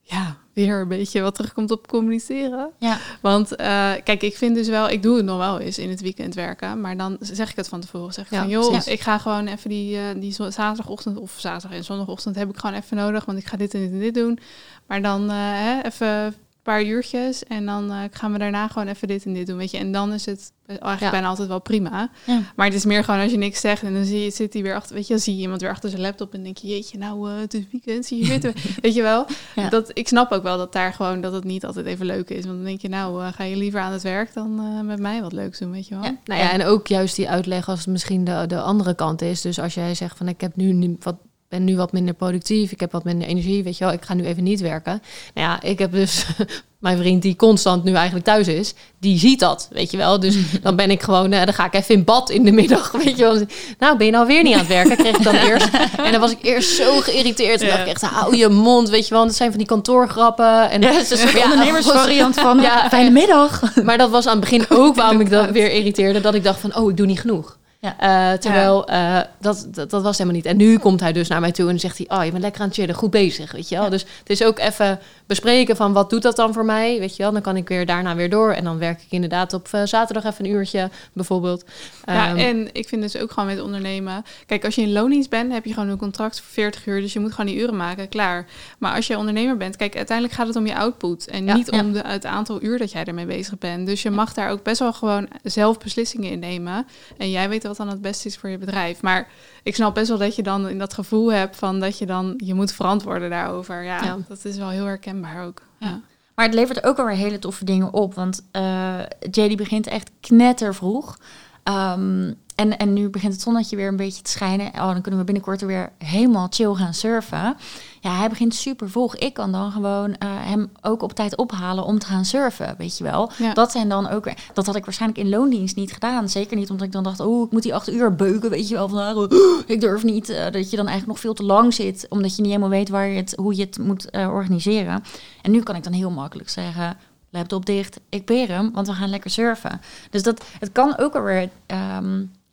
ja, 0.00 0.36
weer 0.54 0.80
een 0.80 0.88
beetje 0.88 1.20
wat 1.20 1.34
terugkomt 1.34 1.70
op 1.70 1.88
communiceren. 1.88 2.70
Ja. 2.78 2.98
Want 3.20 3.56
eh, 3.56 3.92
kijk, 4.04 4.22
ik 4.22 4.36
vind 4.36 4.54
dus 4.54 4.68
wel, 4.68 4.88
ik 4.90 5.02
doe 5.02 5.16
het 5.16 5.24
nog 5.24 5.38
wel 5.38 5.58
eens 5.58 5.78
in 5.78 5.90
het 5.90 6.00
weekend 6.00 6.34
werken. 6.34 6.80
Maar 6.80 6.96
dan 6.96 7.16
zeg 7.20 7.50
ik 7.50 7.56
het 7.56 7.68
van 7.68 7.80
tevoren. 7.80 8.12
Zeg 8.12 8.24
ik 8.24 8.30
Ja, 8.30 8.38
van, 8.38 8.48
joh, 8.48 8.70
precies. 8.70 8.92
ik 8.92 9.00
ga 9.00 9.18
gewoon 9.18 9.46
even 9.46 9.70
die, 9.70 9.96
eh, 9.96 10.02
die 10.16 10.32
zaterdagochtend 10.32 11.18
of 11.18 11.34
zaterdag 11.36 11.78
en 11.78 11.84
zondagochtend 11.84 12.36
heb 12.36 12.48
ik 12.48 12.56
gewoon 12.56 12.76
even 12.76 12.96
nodig. 12.96 13.24
Want 13.24 13.38
ik 13.38 13.46
ga 13.46 13.56
dit 13.56 13.74
en 13.74 13.80
dit 13.80 13.90
en 13.90 13.98
dit 13.98 14.14
doen. 14.14 14.38
Maar 14.86 15.02
dan 15.02 15.30
eh, 15.30 15.36
hè, 15.38 15.80
even 15.82 16.34
paar 16.64 16.82
uurtjes 16.84 17.44
en 17.44 17.66
dan 17.66 17.90
eh, 17.90 17.98
gaan 18.10 18.32
we 18.32 18.38
daarna 18.38 18.68
gewoon 18.68 18.88
even 18.88 19.08
dit 19.08 19.24
en 19.24 19.32
dit 19.34 19.46
doen, 19.46 19.56
weet 19.56 19.70
je. 19.70 19.78
En 19.78 19.92
dan 19.92 20.12
is 20.12 20.26
het 20.26 20.52
eigenlijk 20.66 21.00
Ja. 21.00 21.10
bijna 21.10 21.26
altijd 21.26 21.48
wel 21.48 21.60
prima. 21.60 22.10
Ja. 22.26 22.40
Maar 22.56 22.66
het 22.66 22.74
is 22.74 22.84
meer 22.84 23.04
gewoon 23.04 23.20
als 23.20 23.30
je 23.30 23.36
niks 23.38 23.60
zegt 23.60 23.82
en 23.82 23.94
dan 23.94 24.04
zie 24.04 24.20
je, 24.24 24.30
zit 24.30 24.52
hij 24.52 24.62
weer 24.62 24.74
achter, 24.74 24.94
weet 24.94 25.06
je, 25.06 25.12
dan 25.12 25.22
zie 25.22 25.34
je 25.36 25.40
iemand 25.40 25.60
weer 25.60 25.70
achter 25.70 25.90
zijn 25.90 26.02
laptop 26.02 26.34
en 26.34 26.42
denk 26.42 26.56
je, 26.58 26.68
jeetje, 26.68 26.98
nou, 26.98 27.30
eh, 27.30 27.36
het 27.40 27.54
is 27.54 27.64
weekend, 27.70 28.06
zie 28.06 28.18
je 28.26 28.38
weer, 28.40 28.52
weet 28.82 28.94
je 28.94 29.02
wel. 29.02 29.26
Ja. 29.54 29.68
Dat, 29.68 29.90
ik 29.92 30.08
snap 30.08 30.32
ook 30.32 30.42
wel 30.42 30.56
dat 30.56 30.72
daar 30.72 30.92
gewoon, 30.92 31.20
dat 31.20 31.32
het 31.32 31.44
niet 31.44 31.64
altijd 31.64 31.86
even 31.86 32.06
leuk 32.06 32.30
is. 32.30 32.44
Want 32.44 32.56
dan 32.56 32.64
denk 32.64 32.80
je, 32.80 32.88
nou, 32.88 33.22
eh, 33.24 33.32
ga 33.32 33.44
je 33.44 33.56
liever 33.56 33.80
aan 33.80 33.92
het 33.92 34.02
werk 34.02 34.34
dan 34.34 34.86
met 34.86 34.98
mij 35.00 35.20
wat 35.22 35.32
leuks 35.32 35.58
doen, 35.58 35.70
weet 35.70 35.88
je 35.88 35.94
wel. 35.94 36.02
Nou 36.24 36.40
ja, 36.40 36.50
en 36.52 36.64
ook 36.64 36.86
juist 36.86 37.16
die 37.16 37.28
uitleg 37.28 37.68
als 37.68 37.78
het 37.78 37.88
misschien 37.88 38.24
de, 38.24 38.44
de 38.46 38.60
andere 38.60 38.94
kant 38.94 39.22
is. 39.22 39.40
Dus 39.40 39.58
als 39.60 39.74
jij 39.74 39.94
zegt 39.94 40.16
van 40.16 40.28
ik 40.28 40.40
heb 40.40 40.56
nu, 40.56 40.72
nu 40.72 40.96
wat, 41.00 41.16
ben 41.54 41.64
nu 41.64 41.76
wat 41.76 41.92
minder 41.92 42.14
productief, 42.14 42.72
ik 42.72 42.80
heb 42.80 42.92
wat 42.92 43.04
minder 43.04 43.28
energie, 43.28 43.62
weet 43.62 43.78
je 43.78 43.84
wel, 43.84 43.92
ik 43.92 44.04
ga 44.04 44.14
nu 44.14 44.24
even 44.24 44.42
niet 44.42 44.60
werken. 44.60 45.02
Nou 45.34 45.48
ja, 45.48 45.62
ik 45.62 45.78
heb 45.78 45.92
dus 45.92 46.24
mijn 46.78 46.98
vriend 46.98 47.22
die 47.22 47.36
constant 47.36 47.84
nu 47.84 47.92
eigenlijk 47.94 48.24
thuis 48.24 48.48
is, 48.48 48.74
die 49.00 49.18
ziet 49.18 49.40
dat, 49.40 49.68
weet 49.72 49.90
je 49.90 49.96
wel. 49.96 50.20
Dus 50.20 50.36
dan 50.62 50.76
ben 50.76 50.90
ik 50.90 51.02
gewoon, 51.02 51.32
eh, 51.32 51.44
dan 51.44 51.54
ga 51.54 51.64
ik 51.64 51.74
even 51.74 51.94
in 51.94 52.04
bad 52.04 52.30
in 52.30 52.44
de 52.44 52.52
middag, 52.52 52.90
weet 53.04 53.16
je 53.18 53.22
wel. 53.22 53.38
Nou, 53.78 53.96
ben 53.96 54.06
je 54.06 54.12
nou 54.12 54.26
weer 54.26 54.42
niet 54.42 54.52
aan 54.52 54.58
het 54.58 54.68
werken? 54.68 54.96
Kreeg 54.96 55.16
ik 55.16 55.22
dan 55.22 55.34
eerst. 55.34 55.68
En 56.04 56.12
dan 56.12 56.20
was 56.20 56.30
ik 56.30 56.38
eerst 56.42 56.70
zo 56.76 57.00
geïrriteerd. 57.00 57.60
En 57.60 57.66
Ja. 57.66 57.72
dacht 57.76 57.86
ik 57.88 57.92
echt, 57.92 58.02
hou 58.02 58.36
je 58.36 58.48
mond, 58.48 58.88
weet 58.88 59.04
je 59.04 59.08
wel. 59.10 59.18
Want 59.18 59.28
het 59.30 59.38
zijn 59.38 59.48
van 59.50 59.58
die 59.58 59.68
kantoorgrappen. 59.68 60.70
En 60.70 60.80
Ja, 60.82 60.92
het 60.92 61.00
is 61.02 61.10
een 61.10 61.18
soort 61.18 61.32
Ja, 61.32 61.42
ondernemersvariant 61.50 62.34
van 62.40 62.56
Ja, 62.56 62.62
ja, 62.62 62.88
fijne 62.88 63.10
middag. 63.10 63.60
maar 63.84 63.98
dat 63.98 64.10
was 64.10 64.26
aan 64.26 64.40
het 64.40 64.50
begin 64.50 64.64
ook 64.68 64.94
waarom 64.94 65.20
ik 65.20 65.30
dat 65.30 65.50
weer 65.50 65.70
irriteerde. 65.72 66.20
Dat 66.20 66.34
ik 66.34 66.44
dacht 66.44 66.60
van, 66.60 66.76
oh, 66.76 66.90
ik 66.90 66.96
doe 66.96 67.06
niet 67.06 67.20
genoeg. 67.20 67.58
Ja. 67.84 68.32
Eh, 68.32 68.38
terwijl 68.38 68.86
eh, 68.86 69.20
dat, 69.38 69.66
dat, 69.70 69.90
dat 69.90 70.02
was 70.02 70.18
helemaal 70.18 70.36
niet. 70.36 70.46
En 70.46 70.56
nu 70.56 70.78
komt 70.78 71.00
hij 71.00 71.12
dus 71.12 71.28
naar 71.28 71.40
mij 71.40 71.52
toe 71.52 71.68
en 71.68 71.80
zegt 71.80 71.98
hij... 71.98 72.18
oh, 72.18 72.24
je 72.24 72.30
bent 72.30 72.42
lekker 72.42 72.60
aan 72.60 72.66
het 72.66 72.76
chillen, 72.76 72.94
goed 72.94 73.10
bezig, 73.10 73.52
weet 73.52 73.68
je 73.68 73.76
wel. 73.76 73.90
Dus 73.90 74.06
het 74.18 74.30
is 74.30 74.44
ook 74.44 74.58
even 74.58 74.98
bespreken 75.26 75.76
van... 75.76 75.92
wat 75.92 76.10
doet 76.10 76.22
dat 76.22 76.36
dan 76.36 76.52
voor 76.52 76.64
mij, 76.64 76.98
weet 76.98 77.16
je 77.16 77.22
wel. 77.22 77.32
Dan 77.32 77.42
kan 77.42 77.56
ik 77.56 77.68
weer 77.68 77.86
daarna 77.86 78.14
weer 78.14 78.30
door. 78.30 78.52
En 78.52 78.64
dan 78.64 78.78
werk 78.78 79.02
ik 79.02 79.10
inderdaad 79.10 79.52
op 79.52 79.68
eh, 79.70 79.82
zaterdag 79.84 80.24
even 80.24 80.44
een 80.44 80.50
uurtje, 80.50 80.90
bijvoorbeeld. 81.12 81.64
Ja, 82.04 82.28
Ehm, 82.28 82.36
en 82.36 82.68
ik 82.72 82.88
vind 82.88 83.02
dus 83.02 83.16
ook 83.16 83.32
gewoon 83.32 83.48
met 83.48 83.60
ondernemen. 83.60 84.24
Kijk, 84.46 84.64
als 84.64 84.74
je 84.74 84.82
in 84.82 84.92
loondienst 84.92 85.30
bent, 85.30 85.52
heb 85.52 85.64
je 85.64 85.72
gewoon 85.72 85.88
een 85.88 85.96
contract 85.96 86.40
voor 86.40 86.52
40 86.52 86.86
uur. 86.86 87.00
Dus 87.00 87.12
je 87.12 87.20
moet 87.20 87.30
gewoon 87.30 87.46
die 87.46 87.62
uren 87.62 87.76
maken, 87.76 88.08
klaar. 88.08 88.46
Maar 88.78 88.94
als 88.94 89.06
je 89.06 89.18
ondernemer 89.18 89.56
bent, 89.56 89.76
kijk, 89.76 89.96
uiteindelijk 89.96 90.36
gaat 90.36 90.46
het 90.46 90.56
om 90.56 90.66
je 90.66 90.76
output. 90.76 91.26
En 91.26 91.44
Ja, 91.44 91.54
niet 91.54 91.70
om 91.70 91.92
de, 91.92 92.02
het 92.06 92.26
aantal 92.26 92.62
uur 92.62 92.78
dat 92.78 92.92
jij 92.92 93.04
ermee 93.04 93.26
bezig 93.26 93.58
bent. 93.58 93.86
Dus 93.86 94.02
je 94.02 94.10
mag 94.10 94.34
daar 94.34 94.50
ook 94.50 94.62
best 94.62 94.78
wel 94.78 94.92
gewoon 94.92 95.28
zelf 95.42 95.78
beslissingen 95.78 96.30
in 96.30 96.38
nemen. 96.38 96.86
En 97.16 97.30
jij 97.30 97.48
weet 97.48 97.62
wat 97.62 97.73
dan 97.76 97.88
het 97.88 98.00
beste 98.00 98.28
is 98.28 98.36
voor 98.36 98.48
je 98.48 98.58
bedrijf. 98.58 99.02
Maar 99.02 99.28
ik 99.62 99.74
snap 99.74 99.94
best 99.94 100.08
wel 100.08 100.18
dat 100.18 100.36
je 100.36 100.42
dan 100.42 100.68
in 100.68 100.78
dat 100.78 100.94
gevoel 100.94 101.32
hebt 101.32 101.56
van 101.56 101.80
dat 101.80 101.98
je 101.98 102.06
dan 102.06 102.34
je 102.44 102.54
moet 102.54 102.72
verantwoorden 102.72 103.30
daarover. 103.30 103.82
Ja, 103.82 104.02
Ja. 104.04 104.18
dat 104.28 104.44
is 104.44 104.56
wel 104.56 104.68
heel 104.68 104.84
herkenbaar 104.84 105.44
ook. 105.46 105.62
Ja. 105.78 106.00
Maar 106.34 106.44
het 106.44 106.54
levert 106.54 106.84
ook 106.84 106.98
alweer 106.98 107.16
hele 107.16 107.38
toffe 107.38 107.64
dingen 107.64 107.92
op. 107.92 108.14
Want 108.14 108.42
eh 108.50 108.98
Jay 109.30 109.48
die 109.48 109.56
begint 109.56 109.86
echt 109.86 110.10
knettervroeg. 110.20 111.18
Ehm 111.62 112.32
en, 112.54 112.76
en 112.78 112.92
nu 112.92 113.08
begint 113.08 113.32
het 113.32 113.42
zonnetje 113.42 113.76
weer 113.76 113.88
een 113.88 113.96
beetje 113.96 114.22
te 114.22 114.30
schijnen. 114.30 114.66
Oh, 114.66 114.86
dan 114.86 115.00
kunnen 115.00 115.20
we 115.20 115.26
binnenkort 115.26 115.60
er 115.60 115.66
weer 115.66 115.92
helemaal 115.98 116.46
chill 116.50 116.74
gaan 116.74 116.94
surfen. 116.94 117.56
Ja, 118.04 118.16
hij 118.16 118.28
begint 118.28 118.54
super 118.54 118.90
vroeg. 118.90 119.16
Ik 119.16 119.34
kan 119.34 119.52
dan 119.52 119.72
gewoon 119.72 120.16
eh, 120.16 120.28
hem 120.30 120.70
ook 120.80 121.02
op 121.02 121.12
tijd 121.12 121.36
ophalen 121.36 121.84
om 121.84 121.98
te 121.98 122.06
gaan 122.06 122.24
surfen, 122.24 122.74
weet 122.78 122.98
je 122.98 123.04
wel. 123.04 123.30
Ja. 123.38 123.52
Dat 123.54 123.72
zijn 123.72 123.88
dan 123.88 124.08
ook... 124.08 124.28
Dat 124.52 124.66
had 124.66 124.76
ik 124.76 124.84
waarschijnlijk 124.84 125.20
in 125.20 125.28
loondienst 125.28 125.76
niet 125.76 125.92
gedaan. 125.92 126.28
Zeker 126.28 126.56
niet 126.56 126.70
omdat 126.70 126.86
ik 126.86 126.92
dan 126.92 127.02
dacht, 127.02 127.20
oh, 127.20 127.44
ik 127.46 127.52
moet 127.52 127.62
die 127.62 127.74
acht 127.74 127.92
uur 127.92 128.14
beuken, 128.14 128.50
weet 128.50 128.68
je 128.68 128.74
wel. 128.74 128.88
Vandaag, 128.88 129.14
oh, 129.14 129.30
ik 129.66 129.80
durf 129.80 130.02
niet. 130.02 130.28
eh, 130.28 130.50
dat 130.52 130.70
je 130.70 130.76
dan 130.76 130.86
eigenlijk 130.86 131.06
nog 131.06 131.20
veel 131.20 131.34
te 131.34 131.44
lang 131.44 131.74
zit, 131.74 132.06
omdat 132.08 132.36
je 132.36 132.42
niet 132.42 132.50
helemaal 132.50 132.70
weet 132.78 132.88
waar 132.88 133.06
je 133.06 133.16
het, 133.16 133.34
hoe 133.36 133.56
je 133.56 133.64
het 133.64 133.78
moet 133.78 134.10
eh, 134.10 134.28
organiseren. 134.32 135.02
En 135.42 135.50
nu 135.50 135.62
kan 135.62 135.76
ik 135.76 135.84
dan 135.84 135.92
heel 135.92 136.10
makkelijk 136.10 136.48
zeggen, 136.48 136.96
laptop 137.30 137.66
dicht, 137.66 138.00
ik 138.08 138.24
peer 138.24 138.48
hem, 138.48 138.70
want 138.72 138.86
we 138.86 138.92
gaan 138.92 139.10
lekker 139.10 139.30
surfen. 139.30 139.80
Dus 140.10 140.22
dat, 140.22 140.44
het 140.58 140.72
kan 140.72 140.98
ook 140.98 141.14
alweer 141.14 141.48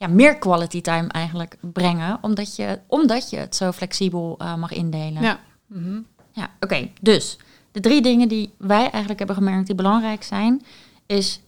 ja, 0.01 0.07
meer 0.07 0.37
quality 0.37 0.81
time 0.81 1.07
eigenlijk 1.07 1.57
brengen, 1.59 2.17
omdat 2.21 2.55
je, 2.55 2.79
omdat 2.87 3.29
je 3.29 3.37
het 3.37 3.55
zo 3.55 3.71
flexibel 3.71 4.35
eh, 4.37 4.55
mag 4.55 4.71
indelen. 4.71 5.21
Ja. 5.21 5.39
Mhm. 5.67 5.99
Ja, 6.31 6.49
oké. 6.59 6.89
Dus 7.01 7.37
de 7.71 7.79
drie 7.79 8.01
dingen 8.01 8.27
die 8.27 8.53
wij 8.57 8.81
eigenlijk 8.81 9.17
hebben 9.17 9.35
gemerkt 9.35 9.65
die 9.65 9.75
belangrijk 9.75 10.23
zijn, 10.23 10.61
is 11.05 11.41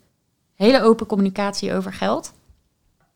hele 0.56 0.82
open 0.82 1.06
communicatie 1.06 1.74
over 1.74 1.94
geld. 1.94 2.34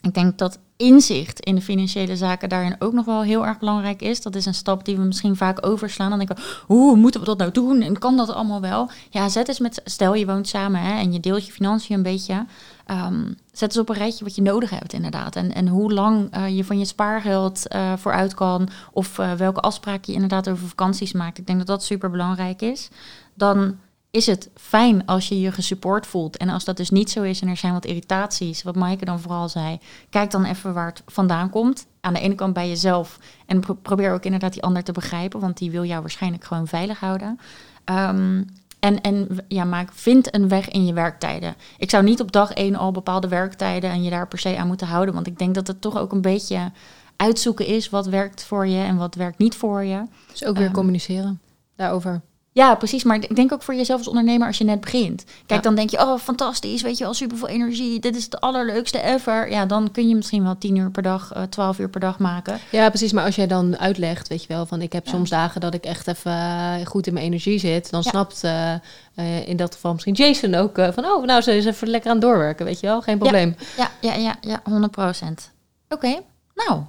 Ik 0.02 0.13
denk 0.13 0.38
dat 0.38 0.60
inzicht 0.78 1.39
in 1.39 1.56
de 1.56 1.62
financiële 1.62 2.15
zaken 2.15 2.50
daarin 2.50 2.76
ook 2.80 2.93
nog 2.93 3.06
wel 3.06 3.21
heel 3.21 3.45
erg 3.45 3.60
belangrijk 3.60 4.02
is. 4.02 4.21
Dat 4.21 4.36
is 4.36 4.45
een 4.45 4.54
stap 4.54 4.86
die 4.86 4.97
we 4.97 5.04
misschien 5.04 5.36
vaak 5.36 5.65
overslaan. 5.65 6.10
Dan 6.10 6.17
denken 6.17 6.36
we, 6.36 6.43
hoe 6.65 6.95
moeten 6.95 7.19
we 7.19 7.26
dat 7.26 7.38
nou 7.38 7.52
doen? 7.52 7.82
En 7.82 8.00
kan 8.00 8.17
dat 8.17 8.30
allemaal 8.30 8.62
wel? 8.62 8.89
Ja, 9.10 9.30
zet 9.30 9.47
eens 9.47 9.60
met, 9.60 9.82
stel 9.84 10.13
je 10.13 10.26
woont 10.26 10.47
samen 10.47 10.82
hè, 10.82 11.00
en 11.00 11.13
je 11.13 11.19
deelt 11.19 11.45
je 11.45 11.52
financiën 11.52 11.95
een 11.95 12.04
beetje. 12.04 12.45
Ehm, 12.88 13.32
zet 13.52 13.69
eens 13.69 13.78
op 13.78 13.89
een 13.89 13.95
rijtje 13.95 14.23
wat 14.23 14.36
je 14.36 14.41
nodig 14.41 14.69
hebt 14.69 14.93
inderdaad. 14.93 15.36
En, 15.36 15.54
en 15.54 15.67
hoe 15.67 15.93
lang 15.93 16.32
eh, 16.32 16.56
je 16.56 16.63
van 16.65 16.80
je 16.80 16.86
spaargeld 16.86 17.67
eh, 17.67 17.93
vooruit 17.97 18.34
kan. 18.34 18.69
Of 18.91 19.19
eh, 19.19 19.34
welke 19.34 19.60
afspraken 19.60 20.04
je 20.06 20.13
inderdaad 20.13 20.50
over 20.50 20.67
vakanties 20.67 21.12
maakt. 21.12 21.38
Ik 21.38 21.45
denk 21.47 21.58
dat 21.58 21.67
dat 21.67 21.84
super 21.84 22.10
belangrijk 22.10 22.62
is. 22.62 22.89
Dan 23.34 23.78
is 24.12 24.26
het 24.26 24.50
fijn 24.56 25.06
als 25.06 25.28
je 25.28 25.39
je 25.39 25.52
gesupport 25.52 26.08
voelt. 26.08 26.38
En 26.38 26.50
als 26.50 26.65
dat 26.65 26.78
dus 26.78 26.89
niet 26.89 27.10
zo 27.10 27.23
is 27.23 27.41
en 27.41 27.47
er 27.47 27.58
zijn 27.58 27.73
wat 27.73 27.86
irritaties, 27.86 28.63
wat 28.63 28.76
Maaike 28.76 29.06
dan 29.06 29.19
vooral 29.19 29.50
zei, 29.50 29.80
kijk 30.10 30.32
dan 30.32 30.45
even 30.45 30.73
waar 30.73 30.88
het 30.88 31.04
vandaan 31.06 31.50
komt. 31.50 31.86
Aan 32.02 32.13
de 32.13 32.19
ene 32.19 32.36
kant 32.36 32.54
bij 32.54 32.67
jezelf 32.67 33.19
en 33.45 33.60
pro- 33.60 33.73
probeer 33.73 34.13
ook 34.13 34.23
inderdaad 34.23 34.54
die 34.54 34.63
ander 34.63 34.84
te 34.84 34.91
begrijpen, 34.91 35.39
want 35.39 35.58
die 35.58 35.71
wil 35.71 35.84
jou 35.86 36.02
waarschijnlijk 36.02 36.43
gewoon 36.43 36.67
veilig 36.67 37.00
houden. 37.00 37.39
Ehm, 37.84 38.43
en 38.80 39.02
en 39.02 39.28
ja, 39.48 39.63
maak, 39.63 39.90
vind 39.94 40.36
een 40.36 40.48
weg 40.48 40.70
in 40.70 40.86
je 40.86 40.94
werktijden. 40.94 41.56
Ik 41.78 41.90
zou 41.90 42.04
niet 42.04 42.22
op 42.22 42.32
dag 42.32 42.52
één 42.52 42.76
al 42.76 42.92
bepaalde 42.92 43.28
werktijden 43.28 43.90
en 43.90 44.04
je 44.04 44.10
daar 44.10 44.28
per 44.28 44.40
se 44.40 44.58
aan 44.58 44.68
moeten 44.68 44.88
houden, 44.88 45.13
want 45.13 45.28
ik 45.28 45.40
denk 45.40 45.56
dat 45.56 45.68
het 45.68 45.82
toch 45.82 45.98
ook 45.98 46.12
een 46.12 46.22
beetje 46.22 46.72
uitzoeken 47.16 47.66
is 47.66 47.90
wat 47.90 48.06
werkt 48.06 48.44
voor 48.44 48.68
je 48.68 48.84
en 48.84 48.98
wat 48.98 49.16
werkt 49.16 49.38
niet 49.38 49.56
voor 49.56 49.84
je. 49.84 50.04
dus 50.32 50.46
ook 50.46 50.56
weer 50.58 50.66
Ehm, 50.66 50.74
communiceren 50.74 51.42
daarover. 51.76 52.22
Ja, 52.58 52.76
precies. 52.76 53.04
Maar 53.04 53.15
ik 53.15 53.36
denk 53.36 53.54
ook 53.54 53.62
voor 53.62 53.76
jezelf 53.76 53.98
als 54.00 54.08
ondernemer 54.08 54.48
als 54.48 54.58
je 54.58 54.63
net 54.63 54.80
begint. 54.82 55.24
Kijk, 55.24 55.34
Ja. 55.48 55.58
dan 55.60 55.76
denk 55.76 55.89
je, 55.89 55.98
oh, 56.00 56.20
fantastisch, 56.20 56.82
weet 56.82 56.98
je 56.98 57.04
wel, 57.04 57.13
superveel 57.13 57.48
energie. 57.48 58.00
Dit 58.00 58.15
is 58.15 58.24
het 58.24 58.39
allerleukste 58.41 59.02
ever. 59.02 59.50
Ja, 59.52 59.65
dan 59.65 59.91
kun 59.91 60.08
je 60.10 60.15
misschien 60.15 60.43
wel 60.43 60.58
10 60.58 60.76
uur 60.76 60.91
per 60.91 61.02
dag, 61.04 61.32
eh 61.34 61.41
12 61.43 61.80
uur 61.80 61.89
per 61.89 62.00
dag 62.00 62.20
maken. 62.20 62.60
Ja, 62.72 62.89
precies. 62.89 63.12
Maar 63.12 63.26
als 63.26 63.36
jij 63.36 63.48
dan 63.48 63.78
uitlegt, 63.78 64.28
weet 64.28 64.41
je 64.41 64.48
wel, 64.48 64.65
van 64.65 64.82
ik 64.82 64.93
heb 64.93 65.06
Ja. 65.06 65.12
soms 65.12 65.30
dagen 65.30 65.62
dat 65.62 65.74
ik 65.74 65.86
echt 65.86 66.08
even 66.08 66.32
eh, 66.32 66.74
goed 66.86 67.08
in 67.08 67.13
mijn 67.13 67.26
energie 67.26 67.60
zit, 67.60 67.89
dan 67.91 68.02
Ja. 68.04 68.10
snapt 68.10 68.43
eh, 68.43 69.48
in 69.48 69.58
dat 69.58 69.74
geval 69.74 69.91
misschien 69.93 70.13
Jason 70.13 70.54
ook 70.56 70.76
van, 70.93 71.06
oh, 71.06 71.26
nou, 71.26 71.41
ze 71.41 71.56
is 71.58 71.65
even 71.65 71.88
lekker 71.88 72.10
aan 72.10 72.15
het 72.17 72.26
doorwerken, 72.26 72.65
weet 72.65 72.80
je 72.80 72.88
wel, 72.88 73.02
geen 73.02 73.17
probleem. 73.17 73.56
Ja, 73.78 73.89
ja, 74.02 74.13
ja, 74.13 74.36
ja, 74.41 74.60
100 74.63 74.91
procent. 74.91 75.52
Oké, 75.89 76.20
nou, 76.56 76.82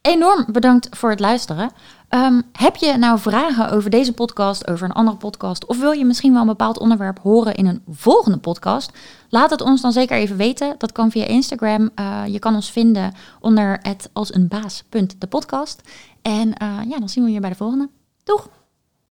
enorm 0.00 0.44
bedankt 0.52 0.88
voor 0.96 1.10
het 1.10 1.20
luisteren. 1.20 1.70
Ehm, 2.14 2.40
heb 2.52 2.76
je 2.76 2.96
nou 2.96 3.18
vragen 3.18 3.70
over 3.70 3.90
deze 3.90 4.12
podcast, 4.12 4.68
over 4.68 4.84
een 4.84 4.94
andere 4.94 5.16
podcast, 5.16 5.66
of 5.66 5.78
wil 5.78 5.90
je 5.90 6.04
misschien 6.04 6.32
wel 6.32 6.40
een 6.40 6.46
bepaald 6.46 6.78
onderwerp 6.78 7.18
horen 7.18 7.54
in 7.54 7.66
een 7.66 7.82
volgende 7.88 8.38
podcast? 8.38 8.92
Laat 9.28 9.50
het 9.50 9.60
ons 9.60 9.80
dan 9.80 9.92
zeker 9.92 10.16
even 10.16 10.36
weten. 10.36 10.74
Dat 10.78 10.92
kan 10.92 11.10
via 11.10 11.24
Instagram. 11.24 11.90
Eh, 11.94 12.22
je 12.26 12.38
kan 12.38 12.54
ons 12.54 12.70
vinden 12.70 13.14
onder 13.40 13.78
het 13.82 14.10
als 14.12 14.34
een. 14.34 14.48
De 15.18 15.26
podcast. 15.28 15.80
En 16.22 16.54
eh, 16.54 16.78
ja, 16.88 16.98
dan 16.98 17.08
zien 17.08 17.24
we 17.24 17.30
je 17.30 17.40
bij 17.40 17.50
de 17.50 17.56
volgende. 17.56 17.88
Doeg! 18.24 18.63